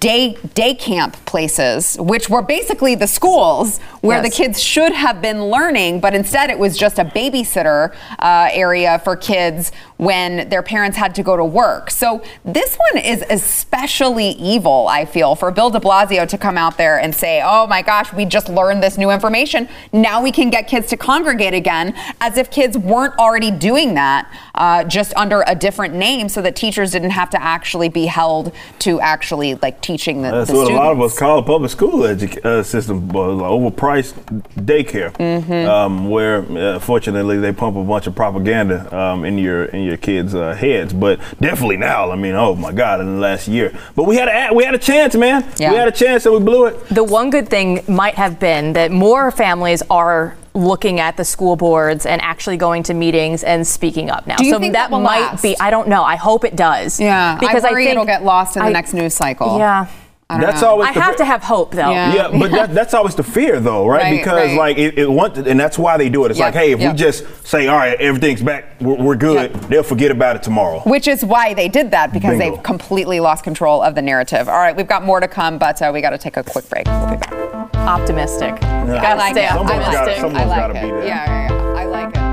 day 0.00 0.36
day 0.54 0.74
camp 0.74 1.14
places, 1.24 1.96
which 2.00 2.28
were 2.28 2.42
basically 2.42 2.94
the 2.94 3.06
schools 3.06 3.78
where 4.00 4.22
Yes. 4.22 4.30
the 4.30 4.42
kids 4.42 4.62
should 4.62 4.92
have 4.92 5.22
been 5.22 5.44
learning, 5.46 6.00
but 6.00 6.14
instead 6.14 6.50
it 6.50 6.58
was 6.58 6.76
just 6.76 6.98
a 6.98 7.04
babysitter 7.04 7.94
uh, 8.18 8.48
area 8.52 8.98
for 9.00 9.16
kids 9.16 9.70
when 9.96 10.48
their 10.48 10.62
parents 10.62 10.96
had 10.96 11.14
to 11.16 11.22
go 11.22 11.36
to 11.36 11.44
work. 11.44 11.90
So 11.90 12.22
this 12.44 12.76
one 12.92 13.02
is 13.02 13.24
especially 13.30 14.30
evil, 14.30 14.86
I 14.88 15.04
feel, 15.04 15.34
for 15.34 15.50
Bill 15.50 15.70
de 15.70 15.80
Blasio 15.80 16.26
to 16.28 16.38
come 16.38 16.56
out 16.56 16.76
there 16.78 16.98
and 17.00 17.14
say, 17.14 17.40
oh 17.44 17.66
my 17.66 17.82
gosh, 17.82 18.12
we 18.12 18.24
just 18.24 18.48
learned 18.48 18.82
this 18.82 18.96
new 18.98 19.10
information. 19.10 19.68
Now 19.92 20.22
we 20.22 20.30
can 20.32 20.50
get 20.50 20.68
kids 20.68 20.88
to 20.88 20.96
congregate 20.96 21.54
again, 21.54 21.94
as 22.20 22.36
if 22.36 22.50
kids 22.50 22.78
weren't 22.78 23.16
already 23.18 23.50
doing 23.50 23.94
that, 23.94 24.30
uh, 24.58 24.84
just 24.84 25.14
under 25.16 25.42
a 25.46 25.54
different 25.54 25.94
name, 25.94 26.28
so 26.28 26.42
that 26.42 26.54
teachers 26.56 26.90
didn't 26.90 27.10
have 27.10 27.30
to 27.30 27.42
actually 27.42 27.88
be 27.88 28.06
held 28.06 28.52
to 28.80 29.00
actually 29.00 29.54
like 29.56 29.80
teaching 29.80 30.22
the, 30.22 30.30
That's 30.30 30.50
the 30.50 30.56
what 30.56 30.64
students. 30.66 30.80
a 30.80 30.84
lot 30.84 30.92
of 30.92 31.00
us 31.00 31.18
call 31.18 31.38
a 31.38 31.42
public 31.42 31.70
school 31.70 32.00
edu- 32.00 32.44
uh, 32.44 32.62
system, 32.62 33.08
uh, 33.10 33.14
overpriced 33.14 34.14
daycare, 34.56 35.12
Mm-hmm. 35.18 35.68
um, 35.68 36.10
where 36.10 36.42
uh, 36.58 36.78
fortunately 36.80 37.38
they 37.38 37.52
pump 37.52 37.76
a 37.76 37.84
bunch 37.84 38.06
of 38.06 38.14
propaganda 38.14 38.78
um, 38.96 39.24
in 39.24 39.38
your 39.38 39.64
in 39.66 39.84
your 39.84 39.96
kids' 39.96 40.34
uh, 40.34 40.54
heads. 40.54 40.92
But 40.92 41.20
definitely 41.40 41.76
now, 41.78 42.10
I 42.10 42.16
mean, 42.16 42.34
oh 42.34 42.54
my 42.54 42.72
God, 42.72 43.00
in 43.00 43.06
the 43.14 43.20
last 43.20 43.48
year. 43.48 43.72
But 43.94 44.04
we 44.04 44.16
had 44.16 44.28
a 44.28 44.52
we 44.54 44.64
had 44.64 44.74
a 44.74 44.78
chance, 44.78 45.14
man. 45.14 45.44
Yeah. 45.56 45.70
We 45.70 45.76
had 45.76 45.88
a 45.88 45.92
chance 45.92 46.26
and 46.26 46.34
we 46.34 46.40
blew 46.40 46.66
it. 46.66 46.88
The 46.88 47.04
one 47.04 47.30
good 47.30 47.48
thing 47.48 47.82
might 47.88 48.14
have 48.16 48.40
been 48.40 48.72
that 48.74 48.90
more 48.90 49.30
families 49.30 49.82
are 49.88 50.36
looking 50.58 51.00
at 51.00 51.16
the 51.16 51.24
school 51.24 51.56
boards 51.56 52.04
and 52.06 52.20
actually 52.20 52.56
going 52.56 52.82
to 52.84 52.94
meetings 52.94 53.42
and 53.44 53.66
speaking 53.66 54.10
up 54.10 54.26
now. 54.26 54.36
Do 54.36 54.44
you 54.44 54.52
so 54.52 54.58
think 54.58 54.72
that 54.74 54.90
that 54.90 55.00
might 55.00 55.20
last? 55.20 55.42
be 55.42 55.56
I 55.58 55.70
don't 55.70 55.88
know. 55.88 56.02
I 56.02 56.16
hope 56.16 56.44
it 56.44 56.56
does. 56.56 56.98
Yeah, 57.00 57.36
Because 57.38 57.64
I 57.64 57.70
worry 57.70 57.84
think 57.84 57.92
it'll 57.92 58.04
get 58.04 58.24
lost 58.24 58.56
in 58.56 58.62
the 58.62 58.68
I- 58.68 58.72
next 58.72 58.92
news 58.92 59.14
cycle. 59.14 59.58
Yeah. 59.58 59.86
That's 60.30 60.62
always 60.62 60.88
I 60.88 60.92
the 60.92 61.00
have 61.00 61.12
fe- 61.12 61.18
to 61.18 61.24
have 61.24 61.42
hope 61.42 61.70
though. 61.72 61.90
Yeah. 61.90 62.14
Yeah, 62.30 62.38
but 62.38 62.50
that, 62.50 62.74
that's 62.74 62.92
always 62.92 63.14
the 63.14 63.22
fear, 63.22 63.60
though, 63.60 63.86
right? 63.86 64.02
Right, 64.02 64.18
because 64.18 64.48
right. 64.50 64.56
like 64.58 64.76
it, 64.76 64.98
it 64.98 65.10
want, 65.10 65.38
and 65.38 65.58
that's 65.58 65.78
why 65.78 65.96
they 65.96 66.10
do 66.10 66.26
it. 66.26 66.30
It's 66.30 66.38
Yeah, 66.38 66.46
like, 66.46 66.54
hey, 66.54 66.72
if 66.72 66.80
yeah. 66.80 66.92
we 66.92 66.98
just 66.98 67.24
say, 67.46 67.66
all 67.66 67.78
right, 67.78 67.98
everything's 67.98 68.42
back, 68.42 68.78
we're, 68.78 68.96
we're 68.96 69.16
good, 69.16 69.50
Yeah. 69.50 69.60
they'll 69.68 69.82
forget 69.82 70.10
about 70.10 70.36
it 70.36 70.42
tomorrow. 70.42 70.80
Which 70.80 71.08
is 71.08 71.24
why 71.24 71.54
they 71.54 71.68
did 71.70 71.90
that 71.92 72.12
because 72.12 72.36
Bingo. 72.38 72.56
they've 72.56 72.62
completely 72.62 73.20
lost 73.20 73.42
control 73.42 73.80
of 73.82 73.94
the 73.94 74.02
narrative. 74.02 74.50
All 74.50 74.58
right, 74.58 74.76
we've 74.76 74.86
got 74.86 75.02
more 75.02 75.18
to 75.18 75.28
come, 75.28 75.56
but 75.56 75.80
uh, 75.80 75.90
we 75.94 76.02
got 76.02 76.10
to 76.10 76.18
take 76.18 76.36
a 76.36 76.42
quick 76.42 76.68
break. 76.68 76.84
We'll 76.86 77.10
be 77.10 77.16
back. 77.16 77.32
Optimistic. 77.74 78.52
I 78.64 78.86
Gotta 78.86 79.16
like 79.16 79.32
stay 79.32 79.46
it. 79.46 79.52
I 79.52 79.56
like 79.56 79.68
gotta- 79.80 80.10
it. 80.12 80.18
I 80.36 80.44
like 80.44 80.76
it. 80.76 80.82
be 80.82 80.90
there. 80.90 81.06
Yeah, 81.06 81.24
yeah, 81.24 81.48
yeah. 81.48 81.80
I 81.80 81.84
like 81.86 82.08
it. 82.14 82.27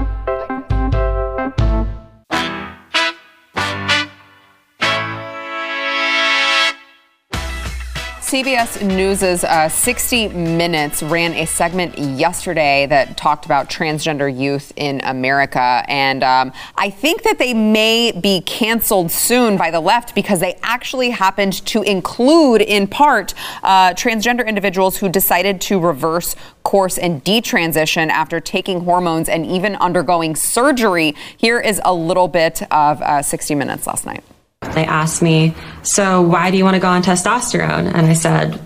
CBS 8.36 8.86
News' 8.86 9.46
uh, 9.46 9.70
60 9.70 10.28
Minutes 10.28 11.02
ran 11.02 11.32
a 11.36 11.46
segment 11.46 11.98
yesterday 11.98 12.86
that 12.88 13.16
talked 13.16 13.46
about 13.46 13.70
transgender 13.70 14.28
youth 14.28 14.74
in 14.76 15.00
America. 15.06 15.86
And 15.88 16.22
um, 16.22 16.52
I 16.76 16.90
think 16.90 17.24
that 17.24 17.40
they 17.40 17.54
may 17.54 18.12
be 18.12 18.42
canceled 18.42 19.10
soon 19.10 19.56
by 19.56 19.72
the 19.72 19.80
left 19.80 20.14
because 20.16 20.42
they 20.42 20.60
actually 20.64 21.12
happened 21.12 21.66
to 21.68 21.82
include, 21.84 22.62
in 22.62 22.88
part, 22.88 23.34
uh, 23.64 23.94
transgender 23.94 24.46
individuals 24.46 24.98
who 24.98 25.08
decided 25.08 25.62
to 25.62 25.80
reverse 25.80 26.36
course 26.64 26.98
and 26.98 27.24
detransition 27.24 28.10
after 28.10 28.42
taking 28.42 28.82
hormones 28.82 29.30
and 29.30 29.46
even 29.46 29.78
undergoing 29.78 30.36
surgery. 30.36 31.16
Here 31.38 31.62
is 31.62 31.80
a 31.86 31.94
little 31.94 32.28
bit 32.28 32.64
of 32.64 33.02
uh, 33.02 33.22
60 33.22 33.56
Minutes 33.56 33.88
last 33.88 34.06
night. 34.06 34.26
They 34.74 34.86
asked 34.86 35.22
me, 35.22 35.56
So 35.84 36.22
why 36.22 36.52
do 36.52 36.58
you 36.58 36.64
want 36.64 36.76
to 36.76 36.80
go 36.80 36.88
on 36.88 37.04
testosterone? 37.04 37.94
And 37.94 38.08
I 38.08 38.14
said, 38.14 38.60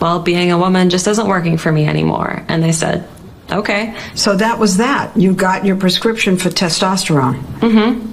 Well, 0.00 0.20
being 0.20 0.50
a 0.52 0.58
woman 0.58 0.90
just 0.90 1.06
isn't 1.06 1.26
working 1.26 1.58
for 1.58 1.70
me 1.72 1.86
anymore. 1.86 2.44
And 2.48 2.62
they 2.62 2.72
said, 2.72 3.08
Okay. 3.50 3.94
So 4.14 4.36
that 4.36 4.58
was 4.58 4.78
that. 4.78 5.16
You 5.16 5.34
got 5.34 5.64
your 5.64 5.76
prescription 5.76 6.36
for 6.36 6.48
testosterone. 6.48 7.42
Mm 7.60 7.96
hmm. 7.98 8.12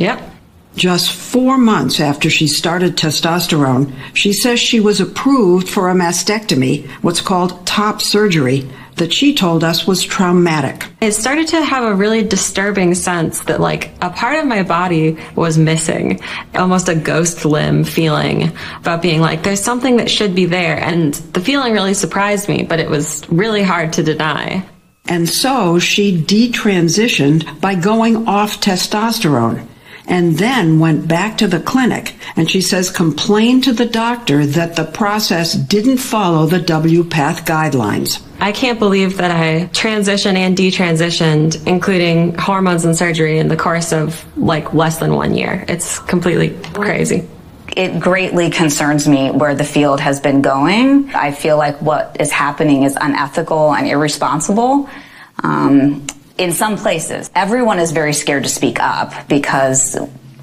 Yep. 0.00 0.30
Just 0.76 1.12
four 1.12 1.58
months 1.58 2.00
after 2.00 2.30
she 2.30 2.46
started 2.46 2.96
testosterone, 2.96 3.92
she 4.14 4.32
says 4.32 4.60
she 4.60 4.78
was 4.78 5.00
approved 5.00 5.68
for 5.68 5.90
a 5.90 5.94
mastectomy, 5.94 6.88
what's 7.02 7.20
called 7.20 7.66
top 7.66 8.00
surgery, 8.00 8.68
that 9.00 9.12
she 9.12 9.34
told 9.34 9.64
us 9.64 9.86
was 9.86 10.02
traumatic. 10.02 10.86
It 11.00 11.12
started 11.12 11.48
to 11.48 11.64
have 11.64 11.84
a 11.84 11.94
really 11.94 12.22
disturbing 12.22 12.94
sense 12.94 13.40
that, 13.40 13.60
like, 13.60 13.90
a 14.00 14.10
part 14.10 14.38
of 14.38 14.46
my 14.46 14.62
body 14.62 15.18
was 15.34 15.58
missing. 15.58 16.20
Almost 16.54 16.88
a 16.88 16.94
ghost 16.94 17.44
limb 17.44 17.82
feeling 17.84 18.52
about 18.76 19.02
being 19.02 19.20
like, 19.20 19.42
there's 19.42 19.62
something 19.62 19.96
that 19.96 20.10
should 20.10 20.34
be 20.34 20.44
there. 20.44 20.78
And 20.78 21.14
the 21.14 21.40
feeling 21.40 21.72
really 21.72 21.94
surprised 21.94 22.48
me, 22.48 22.62
but 22.62 22.78
it 22.78 22.88
was 22.88 23.28
really 23.28 23.62
hard 23.62 23.94
to 23.94 24.02
deny. 24.02 24.64
And 25.06 25.28
so 25.28 25.78
she 25.78 26.16
detransitioned 26.16 27.60
by 27.60 27.74
going 27.74 28.28
off 28.28 28.60
testosterone 28.60 29.66
and 30.10 30.36
then 30.36 30.80
went 30.80 31.06
back 31.06 31.38
to 31.38 31.46
the 31.46 31.60
clinic 31.60 32.16
and 32.36 32.50
she 32.50 32.60
says 32.60 32.90
complained 32.90 33.64
to 33.64 33.72
the 33.72 33.86
doctor 33.86 34.44
that 34.44 34.74
the 34.76 34.84
process 34.84 35.54
didn't 35.54 35.98
follow 35.98 36.46
the 36.46 36.58
WPATH 36.58 37.46
guidelines. 37.46 38.20
I 38.40 38.52
can't 38.52 38.78
believe 38.78 39.18
that 39.18 39.30
I 39.30 39.66
transitioned 39.66 40.34
and 40.34 40.56
detransitioned, 40.56 41.66
including 41.66 42.34
hormones 42.36 42.84
and 42.84 42.96
surgery, 42.96 43.38
in 43.38 43.48
the 43.48 43.56
course 43.56 43.92
of 43.92 44.24
like 44.36 44.74
less 44.74 44.98
than 44.98 45.14
one 45.14 45.34
year. 45.34 45.64
It's 45.68 46.00
completely 46.00 46.58
crazy. 46.72 47.28
It 47.76 48.00
greatly 48.00 48.50
concerns 48.50 49.06
me 49.06 49.30
where 49.30 49.54
the 49.54 49.64
field 49.64 50.00
has 50.00 50.20
been 50.20 50.42
going. 50.42 51.14
I 51.14 51.30
feel 51.30 51.56
like 51.56 51.80
what 51.80 52.16
is 52.18 52.32
happening 52.32 52.82
is 52.82 52.96
unethical 53.00 53.72
and 53.72 53.86
irresponsible. 53.86 54.88
Um, 55.44 56.04
in 56.40 56.52
some 56.52 56.78
places, 56.78 57.30
everyone 57.34 57.78
is 57.78 57.92
very 57.92 58.14
scared 58.14 58.44
to 58.44 58.48
speak 58.48 58.80
up 58.80 59.28
because 59.28 59.94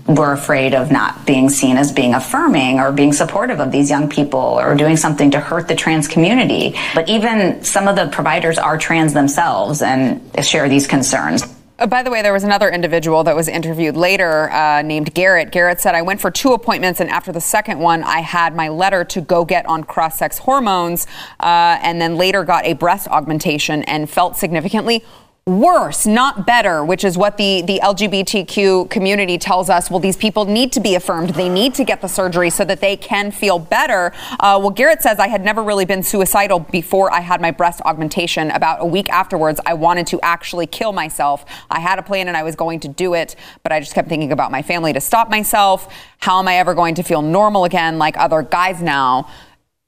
we're 0.05 0.31
afraid 0.31 0.75
of 0.75 0.91
not 0.91 1.25
being 1.25 1.49
seen 1.49 1.75
as 1.75 1.91
being 1.91 2.13
affirming 2.13 2.79
or 2.79 2.91
being 2.91 3.11
supportive 3.11 3.59
of 3.59 3.71
these 3.71 3.89
young 3.89 4.07
people 4.07 4.39
or 4.39 4.75
doing 4.75 4.95
something 4.95 5.31
to 5.31 5.39
hurt 5.39 5.67
the 5.67 5.75
trans 5.75 6.07
community. 6.07 6.75
But 6.93 7.09
even 7.09 7.63
some 7.63 7.87
of 7.87 7.95
the 7.95 8.07
providers 8.09 8.59
are 8.59 8.77
trans 8.77 9.13
themselves 9.13 9.81
and 9.81 10.21
share 10.45 10.69
these 10.69 10.85
concerns. 10.85 11.43
Uh, 11.79 11.87
by 11.87 12.03
the 12.03 12.11
way, 12.11 12.21
there 12.21 12.33
was 12.33 12.43
another 12.43 12.69
individual 12.69 13.23
that 13.23 13.35
was 13.35 13.47
interviewed 13.47 13.97
later 13.97 14.51
uh, 14.51 14.83
named 14.83 15.13
Garrett. 15.15 15.51
Garrett 15.51 15.81
said, 15.81 15.95
I 15.95 16.03
went 16.03 16.21
for 16.21 16.29
two 16.29 16.53
appointments, 16.53 16.99
and 16.99 17.09
after 17.09 17.31
the 17.31 17.41
second 17.41 17.79
one, 17.79 18.03
I 18.03 18.19
had 18.19 18.55
my 18.55 18.69
letter 18.69 19.03
to 19.05 19.21
go 19.21 19.45
get 19.45 19.65
on 19.65 19.83
cross 19.83 20.17
sex 20.17 20.37
hormones, 20.37 21.05
uh, 21.39 21.77
and 21.81 21.99
then 21.99 22.17
later 22.17 22.43
got 22.43 22.65
a 22.65 22.73
breast 22.73 23.07
augmentation 23.09 23.83
and 23.83 24.09
felt 24.09 24.37
significantly 24.37 25.03
worse, 25.47 26.05
not 26.05 26.45
better, 26.45 26.83
which 26.83 27.05
is 27.05 27.17
what 27.17 27.37
the, 27.37 27.61
the 27.61 27.79
LGBTQ 27.81 28.89
community 28.89 29.37
tells 29.37 29.69
us. 29.69 29.89
Well, 29.89 29.99
these 29.99 30.17
people 30.17 30.43
need 30.43 30.73
to 30.73 30.81
be 30.81 30.95
affirmed. 30.95 31.29
They 31.31 31.47
need 31.47 31.73
to 31.75 31.85
get 31.85 32.01
the 32.01 32.09
surgery 32.09 32.49
so 32.49 32.65
that 32.65 32.81
they 32.81 32.97
can 32.97 33.31
feel 33.31 33.57
better. 33.57 34.11
Uh, 34.41 34.59
well, 34.61 34.69
Garrett 34.69 35.01
says, 35.01 35.19
I 35.19 35.29
had 35.29 35.43
never 35.43 35.63
really 35.63 35.85
been 35.85 36.03
suicidal 36.03 36.59
before 36.59 37.11
I 37.13 37.21
had 37.21 37.39
my 37.39 37.51
breast 37.51 37.81
augmentation. 37.85 38.51
About 38.51 38.81
a 38.81 38.85
week 38.85 39.09
afterwards, 39.09 39.61
I 39.65 39.73
wanted 39.73 40.05
to 40.07 40.19
actually 40.21 40.67
kill 40.67 40.91
myself. 40.91 41.45
I 41.71 41.79
had 41.79 41.97
a 41.97 42.03
plan 42.03 42.27
and 42.27 42.35
I 42.35 42.43
was 42.43 42.55
going 42.55 42.81
to 42.81 42.89
do 42.89 43.13
it, 43.13 43.37
but 43.63 43.71
I 43.71 43.79
just 43.79 43.95
kept 43.95 44.09
thinking 44.09 44.33
about 44.33 44.51
my 44.51 44.61
family 44.61 44.91
to 44.91 45.01
stop 45.01 45.29
myself. 45.29 45.93
How 46.19 46.39
am 46.39 46.47
I 46.49 46.55
ever 46.55 46.73
going 46.73 46.95
to 46.95 47.03
feel 47.03 47.21
normal 47.21 47.63
again 47.63 47.97
like 47.97 48.17
other 48.17 48.41
guys 48.41 48.81
now? 48.81 49.29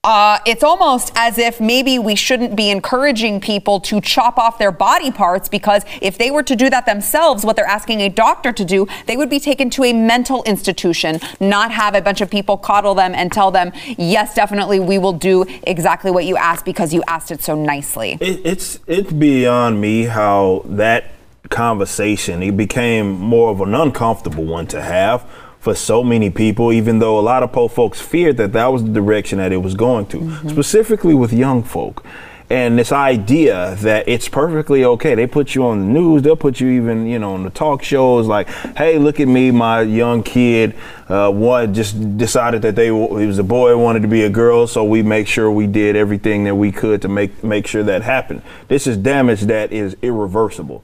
Uh, 0.05 0.39
it's 0.45 0.63
almost 0.63 1.11
as 1.15 1.37
if 1.37 1.59
maybe 1.59 1.99
we 1.99 2.15
shouldn't 2.15 2.55
be 2.55 2.69
encouraging 2.69 3.41
people 3.41 3.81
to 3.81 3.99
chop 3.99 4.37
off 4.37 4.57
their 4.57 4.71
body 4.71 5.11
parts 5.11 5.49
because 5.49 5.83
if 6.01 6.17
they 6.17 6.31
were 6.31 6.41
to 6.41 6.55
do 6.55 6.69
that 6.69 6.85
themselves, 6.85 7.43
what 7.43 7.57
they're 7.57 7.65
asking 7.65 7.99
a 7.99 8.07
doctor 8.07 8.53
to 8.53 8.63
do, 8.63 8.87
they 9.07 9.17
would 9.17 9.29
be 9.29 9.41
taken 9.41 9.69
to 9.69 9.83
a 9.83 9.91
mental 9.91 10.41
institution, 10.43 11.19
not 11.41 11.69
have 11.73 11.95
a 11.95 12.01
bunch 12.01 12.21
of 12.21 12.31
people 12.31 12.55
coddle 12.55 12.95
them 12.95 13.13
and 13.13 13.29
tell 13.29 13.51
them, 13.51 13.73
yes, 13.97 14.33
definitely, 14.33 14.79
we 14.79 14.97
will 14.97 15.11
do 15.11 15.43
exactly 15.63 16.11
what 16.11 16.23
you 16.23 16.37
asked 16.37 16.63
because 16.63 16.93
you 16.93 17.03
asked 17.05 17.29
it 17.29 17.43
so 17.43 17.53
nicely. 17.53 18.17
It, 18.21 18.39
it's 18.45 18.79
it's 18.87 19.11
beyond 19.11 19.81
me 19.81 20.03
how 20.03 20.61
that 20.63 21.11
conversation 21.49 22.43
it 22.43 22.55
became 22.55 23.09
more 23.09 23.49
of 23.49 23.59
an 23.59 23.73
uncomfortable 23.73 24.45
one 24.45 24.67
to 24.67 24.81
have 24.81 25.27
for 25.59 25.75
so 25.75 26.03
many 26.03 26.29
people. 26.29 26.71
Even 26.71 26.99
though 26.99 27.19
a 27.19 27.21
lot 27.21 27.43
of 27.43 27.51
poor 27.51 27.69
folks 27.69 28.01
feared 28.01 28.37
that 28.37 28.53
that 28.53 28.67
was 28.67 28.83
the 28.83 28.91
direction 28.91 29.37
that 29.39 29.51
it 29.51 29.57
was 29.57 29.75
going 29.75 30.07
to, 30.07 30.35
specifically 30.49 31.13
with 31.13 31.33
young 31.33 31.63
folk. 31.63 32.05
And 32.51 32.79
this 32.79 32.91
idea 32.91 33.75
that 33.81 34.07
it's 34.09 34.27
perfectly 34.27 34.83
okay. 34.83 35.13
They 35.13 35.27
put 35.27 35.53
you 35.53 35.65
on 35.65 35.79
the 35.81 35.85
news. 35.85 36.23
They'll 36.23 36.35
put 36.35 36.59
you 36.59 36.67
even, 36.69 37.05
you 37.05 37.19
know, 37.19 37.33
on 37.33 37.43
the 37.43 37.51
talk 37.51 37.83
shows. 37.83 38.25
Like, 38.25 38.49
hey, 38.75 38.97
look 38.97 39.19
at 39.19 39.27
me, 39.27 39.51
my 39.51 39.81
young 39.81 40.23
kid. 40.23 40.75
Uh, 41.07 41.29
one 41.31 41.75
just 41.75 42.17
decided 42.17 42.63
that 42.63 42.75
they 42.75 42.87
he 42.87 42.91
was 42.91 43.37
a 43.37 43.43
boy, 43.43 43.77
wanted 43.77 44.01
to 44.01 44.07
be 44.07 44.23
a 44.23 44.31
girl. 44.31 44.65
So 44.65 44.83
we 44.83 45.03
make 45.03 45.27
sure 45.27 45.51
we 45.51 45.67
did 45.67 45.95
everything 45.95 46.43
that 46.45 46.55
we 46.55 46.71
could 46.71 47.03
to 47.03 47.07
make 47.07 47.43
make 47.43 47.67
sure 47.67 47.83
that 47.83 48.01
happened. 48.01 48.41
This 48.67 48.87
is 48.87 48.97
damage 48.97 49.41
that 49.41 49.71
is 49.71 49.95
irreversible, 50.01 50.83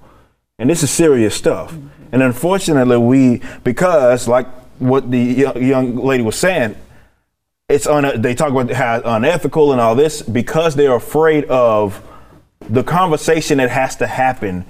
and 0.60 0.70
this 0.70 0.84
is 0.84 0.92
serious 0.92 1.34
stuff. 1.34 1.76
And 2.12 2.22
unfortunately, 2.22 2.98
we 2.98 3.42
because 3.64 4.28
like 4.28 4.46
what 4.80 5.10
the 5.12 5.54
young 5.60 5.96
lady 5.96 6.24
was 6.24 6.36
saying, 6.36 6.76
it's 7.68 7.88
un- 7.88 8.22
they 8.22 8.36
talk 8.36 8.52
about 8.52 8.70
how 8.72 9.02
unethical 9.04 9.72
and 9.72 9.82
all 9.82 9.96
this 9.96 10.22
because 10.22 10.76
they're 10.76 10.96
afraid 10.96 11.46
of 11.46 12.02
the 12.70 12.84
conversation 12.84 13.58
that 13.58 13.70
has 13.70 13.96
to 13.98 14.08
happen 14.08 14.66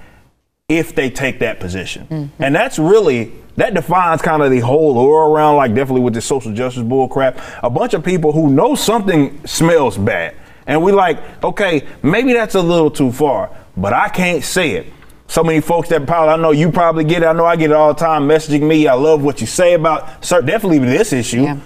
if 0.68 0.94
they 0.94 1.10
take 1.10 1.38
that 1.40 1.60
position. 1.60 2.06
Mm-hmm. 2.06 2.42
And 2.42 2.54
that's 2.54 2.78
really 2.78 3.32
that 3.56 3.72
defines 3.74 4.20
kind 4.20 4.42
of 4.42 4.50
the 4.50 4.60
whole 4.60 4.94
lure 4.94 5.30
around 5.30 5.56
like 5.56 5.74
definitely 5.74 6.02
with 6.02 6.14
this 6.14 6.26
social 6.26 6.52
justice 6.52 6.82
bull 6.82 7.08
crap. 7.08 7.38
A 7.62 7.70
bunch 7.70 7.94
of 7.94 8.04
people 8.04 8.32
who 8.32 8.50
know 8.50 8.74
something 8.74 9.44
smells 9.46 9.96
bad. 9.96 10.34
And 10.66 10.82
we 10.82 10.92
like, 10.92 11.18
okay, 11.44 11.86
maybe 12.02 12.32
that's 12.32 12.54
a 12.54 12.60
little 12.60 12.90
too 12.90 13.12
far, 13.12 13.50
but 13.76 13.92
I 13.92 14.08
can't 14.08 14.42
say 14.42 14.72
it. 14.72 14.92
So 15.28 15.42
many 15.42 15.60
folks 15.60 15.88
that 15.88 16.06
probably 16.06 16.34
I 16.34 16.36
know 16.36 16.52
you 16.52 16.70
probably 16.70 17.04
get 17.04 17.22
it. 17.22 17.26
I 17.26 17.32
know 17.32 17.44
I 17.44 17.56
get 17.56 17.70
it 17.70 17.76
all 17.76 17.92
the 17.92 18.00
time 18.00 18.28
messaging 18.28 18.62
me. 18.62 18.86
I 18.86 18.94
love 18.94 19.22
what 19.22 19.40
you 19.40 19.46
say 19.46 19.74
about 19.74 20.24
sir, 20.24 20.42
definitely 20.42 20.78
this 20.78 21.12
issue. 21.12 21.58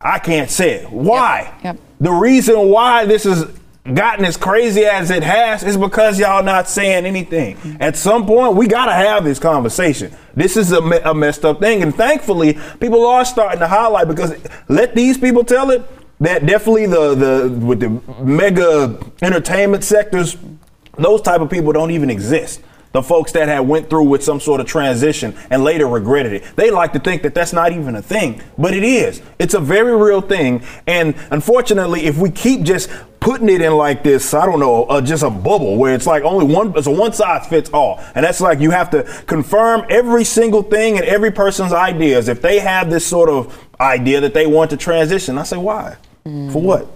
I 0.00 0.18
can't 0.18 0.50
say 0.50 0.74
it. 0.74 0.90
Why? 0.90 1.52
Yep. 1.64 1.78
The 2.00 2.12
reason 2.12 2.68
why 2.68 3.06
this 3.06 3.24
has 3.24 3.46
gotten 3.92 4.24
as 4.24 4.36
crazy 4.36 4.84
as 4.84 5.10
it 5.10 5.22
has 5.22 5.62
is 5.62 5.76
because 5.76 6.18
y'all 6.18 6.42
not 6.42 6.68
saying 6.68 7.04
anything. 7.04 7.56
Mm-hmm. 7.56 7.82
At 7.82 7.96
some 7.96 8.26
point, 8.26 8.56
we 8.56 8.66
got 8.66 8.86
to 8.86 8.92
have 8.92 9.24
this 9.24 9.38
conversation. 9.38 10.14
This 10.34 10.56
is 10.56 10.72
a, 10.72 10.80
me- 10.80 11.00
a 11.04 11.14
messed 11.14 11.44
up 11.44 11.60
thing, 11.60 11.82
and 11.82 11.94
thankfully, 11.94 12.58
people 12.80 13.06
are 13.06 13.24
starting 13.24 13.60
to 13.60 13.68
highlight 13.68 14.08
because 14.08 14.34
let 14.68 14.94
these 14.94 15.18
people 15.18 15.44
tell 15.44 15.70
it. 15.70 15.82
That 16.20 16.46
definitely 16.46 16.86
the 16.86 17.14
the 17.14 17.66
with 17.66 17.80
the 17.80 17.90
mega 18.22 18.98
entertainment 19.20 19.82
sectors, 19.82 20.36
those 20.96 21.20
type 21.20 21.40
of 21.40 21.50
people 21.50 21.72
don't 21.72 21.90
even 21.90 22.08
exist. 22.08 22.62
The 22.94 23.02
folks 23.02 23.32
that 23.32 23.48
had 23.48 23.66
went 23.66 23.90
through 23.90 24.04
with 24.04 24.22
some 24.22 24.38
sort 24.38 24.60
of 24.60 24.68
transition 24.68 25.34
and 25.50 25.64
later 25.64 25.88
regretted 25.88 26.32
it. 26.32 26.44
They 26.54 26.70
like 26.70 26.92
to 26.92 27.00
think 27.00 27.22
that 27.22 27.34
that's 27.34 27.52
not 27.52 27.72
even 27.72 27.96
a 27.96 28.02
thing, 28.02 28.40
but 28.56 28.72
it 28.72 28.84
is. 28.84 29.20
It's 29.40 29.54
a 29.54 29.58
very 29.58 29.96
real 29.96 30.20
thing. 30.20 30.62
And 30.86 31.16
unfortunately, 31.32 32.06
if 32.06 32.18
we 32.18 32.30
keep 32.30 32.62
just 32.62 32.88
putting 33.18 33.48
it 33.48 33.60
in 33.60 33.72
like 33.72 34.04
this, 34.04 34.32
I 34.32 34.46
don't 34.46 34.60
know, 34.60 34.84
uh, 34.84 35.00
just 35.00 35.24
a 35.24 35.30
bubble 35.30 35.76
where 35.76 35.92
it's 35.92 36.06
like 36.06 36.22
only 36.22 36.46
one, 36.46 36.72
it's 36.76 36.86
a 36.86 36.90
one 36.92 37.12
size 37.12 37.48
fits 37.48 37.68
all. 37.70 37.98
And 38.14 38.24
that's 38.24 38.40
like 38.40 38.60
you 38.60 38.70
have 38.70 38.90
to 38.90 39.02
confirm 39.26 39.86
every 39.90 40.22
single 40.22 40.62
thing 40.62 40.96
and 40.96 41.04
every 41.04 41.32
person's 41.32 41.72
ideas. 41.72 42.28
If 42.28 42.42
they 42.42 42.60
have 42.60 42.90
this 42.90 43.04
sort 43.04 43.28
of 43.28 43.60
idea 43.80 44.20
that 44.20 44.34
they 44.34 44.46
want 44.46 44.70
to 44.70 44.76
transition, 44.76 45.36
I 45.36 45.42
say, 45.42 45.56
why? 45.56 45.96
For 46.52 46.62
what? 46.62 46.86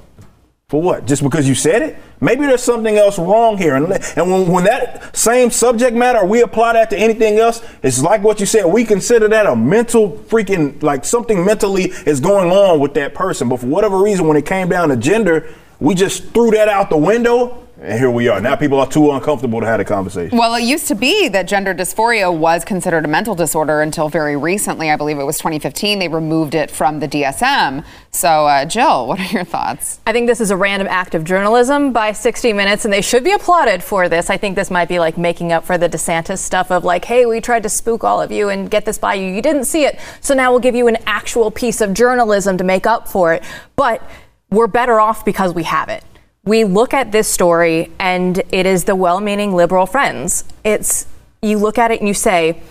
For 0.69 0.83
what? 0.83 1.07
Just 1.07 1.23
because 1.23 1.49
you 1.49 1.55
said 1.55 1.81
it? 1.81 1.97
Maybe 2.21 2.45
there's 2.45 2.62
something 2.62 2.99
else 2.99 3.19
wrong 3.19 3.57
here. 3.57 3.75
And, 3.77 3.91
and 3.91 4.31
when, 4.31 4.49
when 4.49 4.64
that 4.64 5.16
same 5.16 5.51
subject 5.51 5.97
matter, 5.97 6.27
we 6.27 6.43
apply 6.43 6.75
that 6.75 6.91
to 6.91 6.99
anything 6.99 7.39
else, 7.39 7.62
it's 7.83 8.03
like 8.03 8.23
what 8.23 8.39
you 8.39 8.45
said. 8.45 8.66
We 8.66 8.85
consider 8.85 9.29
that 9.29 9.47
a 9.47 9.57
mental 9.57 10.11
freaking, 10.11 10.83
like 10.83 11.07
something 11.07 11.43
mentally 11.43 11.85
is 12.05 12.21
going 12.21 12.51
on 12.51 12.81
with 12.81 12.93
that 12.95 13.14
person. 13.14 13.49
But 13.49 13.61
for 13.61 13.66
whatever 13.66 13.97
reason, 13.97 14.29
when 14.29 14.37
it 14.37 14.45
came 14.45 14.69
down 14.69 14.91
to 14.91 14.97
gender, 14.99 15.55
we 15.81 15.95
just 15.95 16.35
threw 16.35 16.51
that 16.51 16.69
out 16.69 16.91
the 16.91 16.99
window. 16.99 17.66
And 17.81 17.97
here 17.97 18.11
we 18.11 18.26
are. 18.26 18.41
Now 18.41 18.57
people 18.57 18.81
are 18.81 18.89
too 18.89 19.12
uncomfortable 19.12 19.61
to 19.61 19.66
have 19.66 19.79
a 19.79 19.85
conversation. 19.85 20.37
Well, 20.37 20.57
it 20.57 20.64
used 20.64 20.89
to 20.89 20.97
be 20.97 21.29
that 21.29 21.47
gender 21.47 21.72
dysphoria 21.72 22.37
was 22.37 22.64
considered 22.64 23.05
a 23.05 23.09
mental 23.09 23.37
disorder 23.37 23.83
until 23.83 24.09
very 24.09 24.37
recently. 24.37 24.91
I 24.91 24.97
believe 24.97 25.18
it 25.18 25.24
was 25.24 25.39
2015. 25.39 26.01
They 26.01 26.09
removed 26.09 26.57
it 26.57 26.72
from 26.72 26.99
the 26.99 27.07
DSM. 27.07 27.85
So, 28.11 28.49
uh, 28.49 28.64
Jill, 28.64 29.07
what 29.07 29.20
are 29.20 29.33
your 29.33 29.45
thoughts? 29.45 30.01
I 30.07 30.12
think 30.12 30.26
this 30.26 30.41
is 30.41 30.51
a 30.51 30.57
random 30.57 30.89
act 30.89 31.14
of 31.14 31.22
journalism 31.22 31.93
by 31.93 32.11
60 32.11 32.53
Minutes, 32.53 32.85
and 32.85 32.93
they 32.93 33.03
should 33.03 33.22
be 33.22 33.33
applauded 33.33 33.85
for 33.85 34.09
this. 34.09 34.29
I 34.29 34.37
think 34.37 34.57
this 34.57 34.70
might 34.72 34.89
be 34.89 34.99
like 34.99 35.16
making 35.16 35.53
up 35.53 35.64
for 35.64 35.79
the 35.79 35.89
DeSantis 35.89 36.39
stuff 36.39 36.72
of 36.72 36.83
like, 36.83 37.05
hey, 37.05 37.26
we 37.26 37.41
tried 37.41 37.62
to 37.62 37.68
spook 37.68 38.03
all 38.03 38.20
of 38.20 38.33
you 38.33 38.49
and 38.49 38.68
get 38.68 38.87
this 38.87 38.99
by 38.99 39.14
you. 39.14 39.26
You 39.26 39.43
didn't 39.43 39.66
see 39.66 39.85
it. 39.85 40.01
So 40.20 40.35
now 40.35 40.51
we'll 40.51 40.61
give 40.61 40.74
you 40.74 40.89
an 40.89 40.97
actual 41.07 41.53
piece 41.53 41.81
of 41.81 41.95
journalism 41.95 42.59
to 42.59 42.64
make 42.64 42.87
up 42.87 43.07
for 43.07 43.35
it. 43.35 43.45
But 43.76 44.03
we're 44.51 44.66
better 44.66 44.99
off 44.99 45.24
because 45.24 45.55
we 45.55 45.62
have 45.62 45.89
it. 45.89 46.03
We 46.49 46.64
look 46.64 46.94
at 46.94 47.12
this 47.12 47.28
story, 47.28 47.92
and 47.99 48.42
it 48.51 48.64
is 48.64 48.84
the 48.84 48.96
well 48.96 49.20
meaning 49.20 49.55
liberal 49.55 49.84
friends. 49.84 50.44
It's, 50.64 51.07
you 51.42 51.59
look 51.59 51.76
at 51.76 51.90
it 51.90 52.01
and 52.01 52.09
you 52.09 52.14
say, 52.14 52.62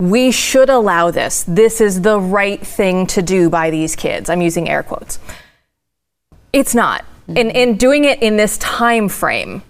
we 0.00 0.30
should 0.30 0.70
allow 0.70 1.10
this. 1.10 1.44
This 1.46 1.82
is 1.82 2.00
the 2.00 2.18
right 2.18 2.66
thing 2.66 3.06
to 3.08 3.20
do 3.20 3.50
by 3.50 3.68
these 3.68 3.94
kids. 3.94 4.30
I'm 4.30 4.40
using 4.40 4.70
air 4.70 4.82
quotes. 4.82 5.18
It's 6.54 6.74
not. 6.74 7.02
Mm-hmm. 7.02 7.36
And, 7.36 7.52
and 7.54 7.78
doing 7.78 8.04
it 8.04 8.22
in 8.22 8.38
this 8.38 8.56
time 8.56 9.10
frame 9.10 9.62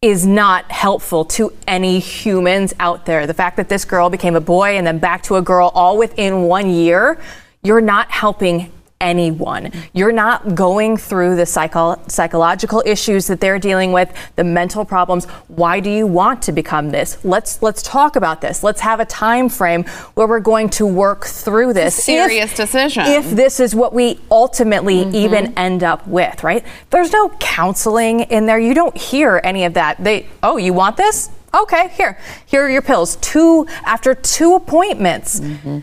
is 0.00 0.24
not 0.24 0.70
helpful 0.70 1.24
to 1.24 1.52
any 1.66 1.98
humans 1.98 2.72
out 2.78 3.04
there. 3.04 3.26
The 3.26 3.34
fact 3.34 3.56
that 3.56 3.68
this 3.68 3.84
girl 3.84 4.10
became 4.10 4.36
a 4.36 4.40
boy 4.40 4.76
and 4.76 4.86
then 4.86 5.00
back 5.00 5.24
to 5.24 5.34
a 5.34 5.42
girl 5.42 5.72
all 5.74 5.98
within 5.98 6.42
one 6.42 6.70
year, 6.70 7.20
you're 7.64 7.80
not 7.80 8.12
helping 8.12 8.70
anyone. 9.04 9.70
You're 9.92 10.12
not 10.12 10.54
going 10.54 10.96
through 10.96 11.36
the 11.36 11.46
psycho- 11.46 12.00
psychological 12.08 12.82
issues 12.86 13.26
that 13.26 13.40
they're 13.40 13.58
dealing 13.58 13.92
with, 13.92 14.12
the 14.36 14.44
mental 14.44 14.84
problems. 14.84 15.26
Why 15.48 15.78
do 15.78 15.90
you 15.90 16.06
want 16.06 16.42
to 16.42 16.52
become 16.52 16.90
this? 16.90 17.22
Let's 17.24 17.62
let's 17.62 17.82
talk 17.82 18.16
about 18.16 18.40
this. 18.40 18.64
Let's 18.64 18.80
have 18.80 18.98
a 19.00 19.04
time 19.04 19.48
frame 19.48 19.84
where 20.14 20.26
we're 20.26 20.40
going 20.40 20.70
to 20.70 20.86
work 20.86 21.26
through 21.26 21.74
this. 21.74 21.94
serious 22.02 22.50
If- 22.50 22.56
decision. 22.56 23.04
If 23.06 23.30
this 23.30 23.60
is 23.60 23.74
what 23.74 23.92
we 23.92 24.18
ultimately 24.30 25.04
mm-hmm. 25.04 25.14
even 25.14 25.58
end 25.58 25.84
up 25.84 26.06
with, 26.06 26.42
right? 26.42 26.64
There's 26.90 27.12
no 27.12 27.28
counseling 27.40 28.20
in 28.20 28.46
there. 28.46 28.58
You 28.58 28.74
don't 28.74 28.96
hear 28.96 29.40
any 29.44 29.64
of 29.64 29.74
that. 29.74 30.02
They, 30.02 30.26
oh, 30.42 30.56
you 30.56 30.72
want 30.72 30.96
this? 30.96 31.28
Okay, 31.54 31.88
here. 31.88 32.18
Here 32.46 32.64
are 32.64 32.70
your 32.70 32.82
pills. 32.82 33.16
Two 33.16 33.66
after 33.84 34.14
two 34.14 34.54
appointments. 34.54 35.40
Mm-hmm. 35.40 35.80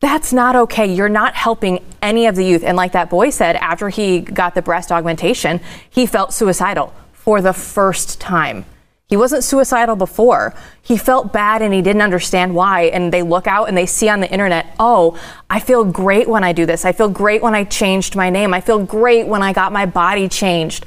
That's 0.00 0.32
not 0.32 0.56
okay. 0.56 0.92
You're 0.92 1.10
not 1.10 1.34
helping 1.34 1.84
any 2.00 2.26
of 2.26 2.34
the 2.34 2.44
youth. 2.44 2.64
And 2.64 2.76
like 2.76 2.92
that 2.92 3.10
boy 3.10 3.30
said, 3.30 3.56
after 3.56 3.90
he 3.90 4.20
got 4.20 4.54
the 4.54 4.62
breast 4.62 4.90
augmentation, 4.90 5.60
he 5.88 6.06
felt 6.06 6.32
suicidal 6.32 6.94
for 7.12 7.42
the 7.42 7.52
first 7.52 8.20
time. 8.20 8.64
He 9.08 9.16
wasn't 9.16 9.42
suicidal 9.42 9.96
before. 9.96 10.54
He 10.82 10.96
felt 10.96 11.32
bad 11.32 11.62
and 11.62 11.74
he 11.74 11.82
didn't 11.82 12.00
understand 12.00 12.54
why. 12.54 12.82
And 12.82 13.12
they 13.12 13.22
look 13.22 13.46
out 13.48 13.68
and 13.68 13.76
they 13.76 13.84
see 13.84 14.08
on 14.08 14.20
the 14.20 14.30
internet, 14.30 14.74
oh, 14.78 15.20
I 15.50 15.58
feel 15.58 15.84
great 15.84 16.28
when 16.28 16.44
I 16.44 16.52
do 16.52 16.64
this. 16.64 16.84
I 16.84 16.92
feel 16.92 17.08
great 17.08 17.42
when 17.42 17.54
I 17.54 17.64
changed 17.64 18.14
my 18.14 18.30
name. 18.30 18.54
I 18.54 18.60
feel 18.60 18.82
great 18.82 19.26
when 19.26 19.42
I 19.42 19.52
got 19.52 19.72
my 19.72 19.84
body 19.84 20.28
changed. 20.28 20.86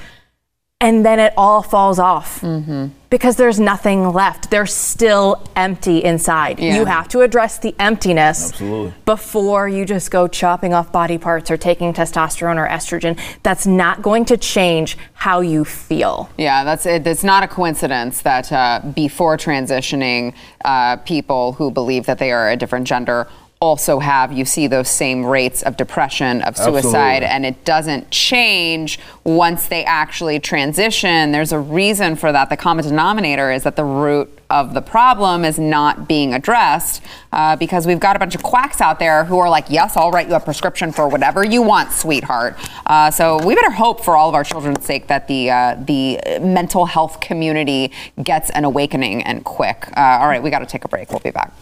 And 0.79 1.05
then 1.05 1.19
it 1.19 1.33
all 1.37 1.61
falls 1.61 1.99
off 1.99 2.41
mm-hmm. 2.41 2.87
Because 3.13 3.35
there's 3.35 3.59
nothing 3.59 4.11
left. 4.11 4.49
They're 4.49 4.65
still 4.65 5.47
empty 5.55 6.03
inside. 6.03 6.59
Yeah. 6.59 6.77
You 6.77 6.85
have 6.85 7.07
to 7.09 7.21
address 7.21 7.59
the 7.59 7.75
emptiness 7.77 8.49
Absolutely. 8.53 8.91
before 9.05 9.69
you 9.69 9.85
just 9.85 10.09
go 10.09 10.27
chopping 10.27 10.73
off 10.73 10.91
body 10.91 11.19
parts 11.19 11.51
or 11.51 11.55
taking 11.55 11.93
testosterone 11.93 12.57
or 12.57 12.67
estrogen. 12.67 13.19
That's 13.43 13.67
not 13.67 14.01
going 14.01 14.25
to 14.25 14.37
change 14.37 14.97
how 15.13 15.41
you 15.41 15.63
feel. 15.63 16.27
Yeah, 16.39 16.63
that's 16.63 16.87
it. 16.87 17.05
It's 17.05 17.23
not 17.23 17.43
a 17.43 17.47
coincidence 17.47 18.23
that 18.23 18.51
uh, 18.51 18.81
before 18.95 19.37
transitioning, 19.37 20.33
uh, 20.65 20.95
people 20.97 21.53
who 21.53 21.69
believe 21.69 22.07
that 22.07 22.17
they 22.17 22.31
are 22.31 22.49
a 22.49 22.55
different 22.55 22.87
gender 22.87 23.27
also 23.63 23.99
have 23.99 24.33
you 24.33 24.43
see 24.43 24.67
those 24.67 24.89
same 24.89 25.25
rates 25.25 25.61
of 25.63 25.77
depression 25.77 26.41
of 26.41 26.57
suicide 26.57 27.23
Absolutely. 27.23 27.27
and 27.27 27.45
it 27.45 27.63
doesn't 27.63 28.11
change 28.11 28.99
once 29.23 29.67
they 29.67 29.85
actually 29.85 30.37
transition. 30.37 31.31
There's 31.31 31.53
a 31.53 31.59
reason 31.59 32.17
for 32.17 32.33
that. 32.33 32.49
The 32.49 32.57
common 32.57 32.83
denominator 32.83 33.53
is 33.53 33.63
that 33.63 33.77
the 33.77 33.85
root 33.85 34.37
of 34.49 34.73
the 34.73 34.81
problem 34.81 35.45
is 35.45 35.57
not 35.57 36.09
being 36.09 36.33
addressed 36.33 37.01
uh, 37.31 37.55
because 37.55 37.87
we've 37.87 38.01
got 38.01 38.17
a 38.17 38.19
bunch 38.19 38.35
of 38.35 38.43
quacks 38.43 38.81
out 38.81 38.99
there 38.99 39.23
who 39.23 39.39
are 39.39 39.49
like 39.49 39.65
yes 39.69 39.95
i'll 39.95 40.11
write 40.11 40.27
you 40.27 40.35
a 40.35 40.39
prescription 40.39 40.91
for 40.91 41.07
whatever 41.07 41.41
you 41.43 41.61
want 41.61 41.89
sweetheart. 41.91 42.57
Uh, 42.85 43.09
so 43.09 43.43
we 43.45 43.55
better 43.55 43.71
hope 43.71 44.03
for 44.03 44.17
all 44.17 44.27
of 44.27 44.35
our 44.35 44.43
children's 44.43 44.85
sake 44.85 45.07
that 45.07 45.29
the 45.29 45.49
uh, 45.49 45.75
the 45.85 46.19
mental 46.41 46.85
health 46.85 47.21
community 47.21 47.93
gets 48.21 48.49
an 48.49 48.65
awakening 48.65 49.23
and 49.23 49.45
quick. 49.45 49.87
Uh, 49.95 50.19
all 50.19 50.27
right 50.27 50.43
we 50.43 50.49
got 50.49 50.59
to 50.59 50.65
take 50.65 50.83
a 50.83 50.89
break. 50.89 51.09
We'll 51.11 51.21
be 51.21 51.31
back 51.31 51.53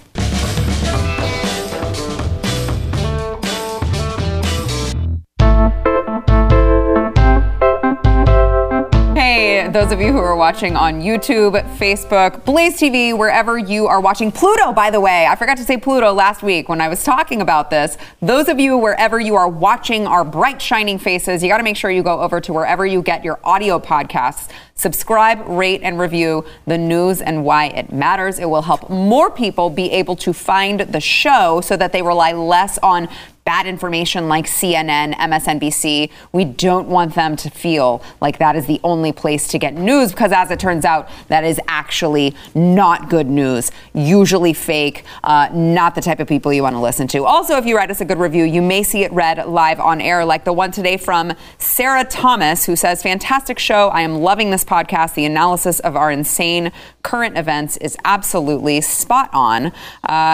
Hey, 9.32 9.66
those 9.70 9.94
of 9.94 10.02
you 10.02 10.12
who 10.12 10.18
are 10.18 10.36
watching 10.36 10.76
on 10.76 11.02
YouTube, 11.02 11.54
Facebook, 11.78 12.44
Blaze 12.44 12.78
TV, 12.78 13.18
wherever 13.18 13.58
you 13.58 13.88
are 13.88 14.02
watching 14.02 14.30
Pluto, 14.30 14.74
by 14.74 14.92
the 14.92 15.00
way. 15.00 15.26
I 15.26 15.38
forgot 15.38 15.56
to 15.56 15.64
say 15.64 15.78
Pluto 15.78 16.12
last 16.12 16.44
week 16.44 16.68
when 16.68 16.82
I 16.82 16.90
was 16.90 17.06
talking 17.06 17.40
about 17.40 17.70
this. 17.70 17.98
Those 18.22 18.50
of 18.50 18.60
you, 18.60 18.78
wherever 18.78 19.22
you 19.22 19.36
are 19.36 19.48
watching 19.48 20.06
our 20.06 20.26
bright, 20.26 20.62
shining 20.62 21.00
faces, 21.00 21.42
you 21.42 21.48
got 21.48 21.60
to 21.60 21.64
make 21.64 21.78
sure 21.78 21.90
you 21.90 22.04
go 22.04 22.20
over 22.20 22.42
to 22.42 22.52
wherever 22.52 22.86
you 22.86 23.02
get 23.02 23.24
your 23.24 23.40
audio 23.46 23.80
podcasts. 23.80 24.50
Subscribe, 24.82 25.48
rate, 25.48 25.82
and 25.84 26.00
review 26.00 26.44
the 26.66 26.76
news 26.76 27.22
and 27.22 27.46
why 27.46 27.68
it 27.68 27.94
matters. 27.94 28.40
It 28.40 28.50
will 28.50 28.64
help 28.64 28.90
more 28.90 29.30
people 29.30 29.70
be 29.70 29.92
able 29.92 30.16
to 30.16 30.34
find 30.34 30.80
the 30.80 31.00
show 31.00 31.62
so 31.62 31.78
that 31.78 31.92
they 31.92 32.02
rely 32.02 32.32
less 32.32 32.80
on 32.80 33.08
bad 33.44 33.66
information 33.66 34.28
like 34.28 34.46
CNN, 34.46 35.14
MSNBC. 35.16 36.10
We 36.32 36.46
don't 36.46 36.88
want 36.88 37.16
them 37.16 37.36
to 37.38 37.50
feel 37.50 38.04
like 38.20 38.38
that 38.38 38.56
is 38.56 38.68
the 38.68 38.80
only 38.84 39.12
place 39.12 39.48
to 39.50 39.60
get 39.60 39.74
news 39.74 40.12
because, 40.12 40.32
as 40.32 40.52
it 40.52 40.60
turns 40.60 40.86
out, 40.86 41.10
that 41.28 41.44
is 41.44 41.60
actually 41.68 42.36
not 42.54 43.10
good 43.10 43.28
news, 43.28 43.72
usually 43.94 44.54
fake, 44.54 45.04
uh, 45.24 45.50
not 45.54 45.96
the 45.96 46.02
type 46.02 46.20
of 46.20 46.28
people 46.28 46.54
you 46.54 46.64
want 46.64 46.76
to 46.76 46.80
listen 46.80 47.08
to. 47.10 47.26
Also, 47.26 47.58
if 47.58 47.66
you 47.66 47.76
write 47.76 47.90
us 47.90 48.02
a 48.02 48.06
good 48.06 48.20
review, 48.20 48.44
you 48.44 48.62
may 48.62 48.84
see 48.84 49.04
it 49.04 49.12
read 49.12 49.46
live 49.48 49.80
on 49.80 50.02
air, 50.02 50.24
like 50.24 50.44
the 50.44 50.54
one 50.54 50.72
today 50.72 50.98
from 50.98 51.34
Sarah 51.58 52.04
Thomas, 52.04 52.66
who 52.66 52.76
says, 52.76 53.02
Fantastic 53.02 53.58
show. 53.58 53.90
I 53.90 54.02
am 54.02 54.20
loving 54.20 54.52
this 54.52 54.64
podcast. 54.72 55.16
The 55.16 55.26
analysis 55.26 55.80
of 55.82 55.98
our 55.98 56.10
insane 56.10 56.72
current 57.04 57.38
events 57.38 57.76
is 57.78 57.98
absolutely 58.06 58.80
spot 58.80 59.30
on. 59.34 59.68
Uh, 59.68 59.72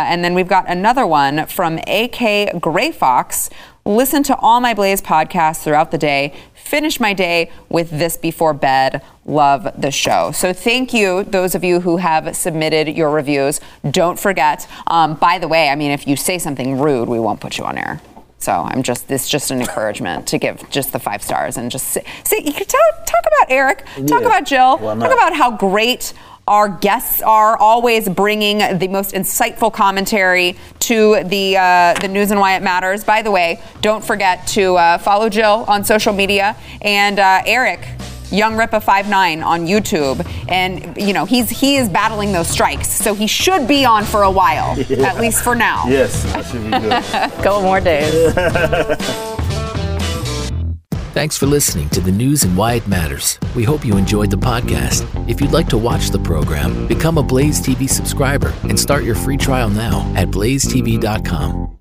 and 0.08 0.24
then 0.24 0.36
we've 0.36 0.48
got 0.48 0.70
another 0.70 1.08
one 1.08 1.48
from 1.48 1.80
AK 1.88 2.62
Gray 2.62 2.92
Fox. 2.92 3.50
Listen 3.86 4.22
to 4.24 4.36
all 4.38 4.60
my 4.60 4.74
Blaze 4.74 5.02
podcasts 5.02 5.64
throughout 5.64 5.92
the 5.92 5.98
day. 5.98 6.34
Finish 6.54 7.00
my 7.00 7.14
day 7.14 7.50
with 7.70 7.90
this 7.90 8.18
before 8.18 8.54
bed. 8.54 9.02
Love 9.26 9.70
the 9.78 9.90
show. 9.92 10.32
So 10.32 10.52
thank 10.52 10.94
you, 10.94 11.24
those 11.24 11.56
of 11.56 11.64
you 11.64 11.80
who 11.80 11.98
have 11.98 12.36
submitted 12.36 12.90
your 12.90 13.10
reviews. 13.10 13.62
Don't 13.90 14.20
forget. 14.20 14.68
Um, 14.88 15.16
by 15.16 15.40
the 15.40 15.48
way, 15.48 15.70
I 15.70 15.76
mean, 15.76 15.92
if 15.92 16.06
you 16.06 16.18
say 16.18 16.38
something 16.38 16.78
rude, 16.80 17.08
we 17.08 17.20
won't 17.20 17.40
put 17.40 17.58
you 17.58 17.64
on 17.64 17.78
air. 17.78 18.02
So 18.40 18.52
I'm 18.52 18.84
just 18.84 19.08
this 19.08 19.28
just 19.28 19.52
an 19.52 19.60
encouragement 19.62 20.28
to 20.28 20.38
give 20.38 20.70
just 20.70 20.94
the 20.94 21.00
five 21.00 21.24
stars 21.24 21.58
and 21.58 21.72
just 21.72 21.88
say, 21.88 22.04
see 22.24 22.38
you 22.46 22.54
can 22.54 22.66
talk, 22.68 23.06
talk 23.06 23.24
about 23.26 23.52
Eric, 23.52 23.86
talk 24.08 24.22
Yeah. 24.22 24.28
about 24.28 24.46
Jill, 24.46 24.78
talk 24.78 25.12
about 25.12 25.34
how 25.36 25.52
great 25.58 26.14
our 26.48 26.70
guests 26.70 27.22
are 27.22 27.58
always 27.58 28.08
bringing 28.08 28.60
the 28.78 28.88
most 28.88 29.14
insightful 29.14 29.74
commentary 29.74 30.56
to 30.80 31.22
the 31.26 31.58
uh, 31.58 31.94
the 32.00 32.08
news 32.08 32.32
and 32.32 32.40
why 32.40 32.56
it 32.56 32.62
matters. 32.64 33.04
By 33.04 33.22
the 33.22 33.32
way, 33.32 33.60
don't 33.82 34.04
forget 34.06 34.48
to 34.50 34.78
uh, 34.78 34.98
follow 35.00 35.28
Jill 35.30 35.66
on 35.68 35.84
social 35.84 36.14
media 36.14 36.56
and 36.82 37.20
uh, 37.20 37.42
Eric. 37.46 37.86
Young 38.32 38.54
Rippa 38.58 38.82
59 38.84 39.42
on 39.44 39.66
YouTube, 39.68 40.26
and 40.50 40.96
you 41.02 41.14
know 41.14 41.26
he's 41.26 41.50
he 41.50 41.78
is 41.78 41.88
battling 41.90 42.32
those 42.34 42.48
strikes, 42.50 42.90
so 42.90 43.14
he 43.14 43.28
should 43.28 43.68
be 43.68 43.86
on 43.86 44.04
for 44.06 44.24
a 44.24 44.32
while, 44.32 44.78
Yeah. 44.90 45.08
at 45.08 45.20
least 45.20 45.44
for 45.44 45.56
now. 45.56 45.86
Yes, 45.88 46.24
that 46.34 46.46
should 46.46 46.64
be 46.64 46.70
good. 46.72 47.04
Couple 47.44 47.62
more 47.62 47.80
days. 47.82 48.34
Thanks 51.14 51.36
for 51.36 51.48
listening 51.48 51.90
to 51.90 52.00
the 52.02 52.12
news 52.12 52.44
and 52.44 52.56
why 52.56 52.74
it 52.76 52.88
matters. 52.88 53.40
We 53.56 53.64
hope 53.64 53.84
you 53.84 53.98
enjoyed 53.98 54.30
the 54.30 54.38
podcast. 54.38 55.04
If 55.28 55.42
you'd 55.42 55.52
like 55.52 55.68
to 55.70 55.78
watch 55.78 56.10
the 56.12 56.20
program, 56.20 56.88
become 56.88 57.18
a 57.18 57.24
Blaze 57.24 57.60
TV 57.60 57.90
subscriber 57.90 58.54
and 58.64 58.80
start 58.80 59.04
your 59.04 59.16
free 59.16 59.38
trial 59.38 59.70
now 59.72 60.02
at 60.16 60.28
blazetv.com. 60.28 61.77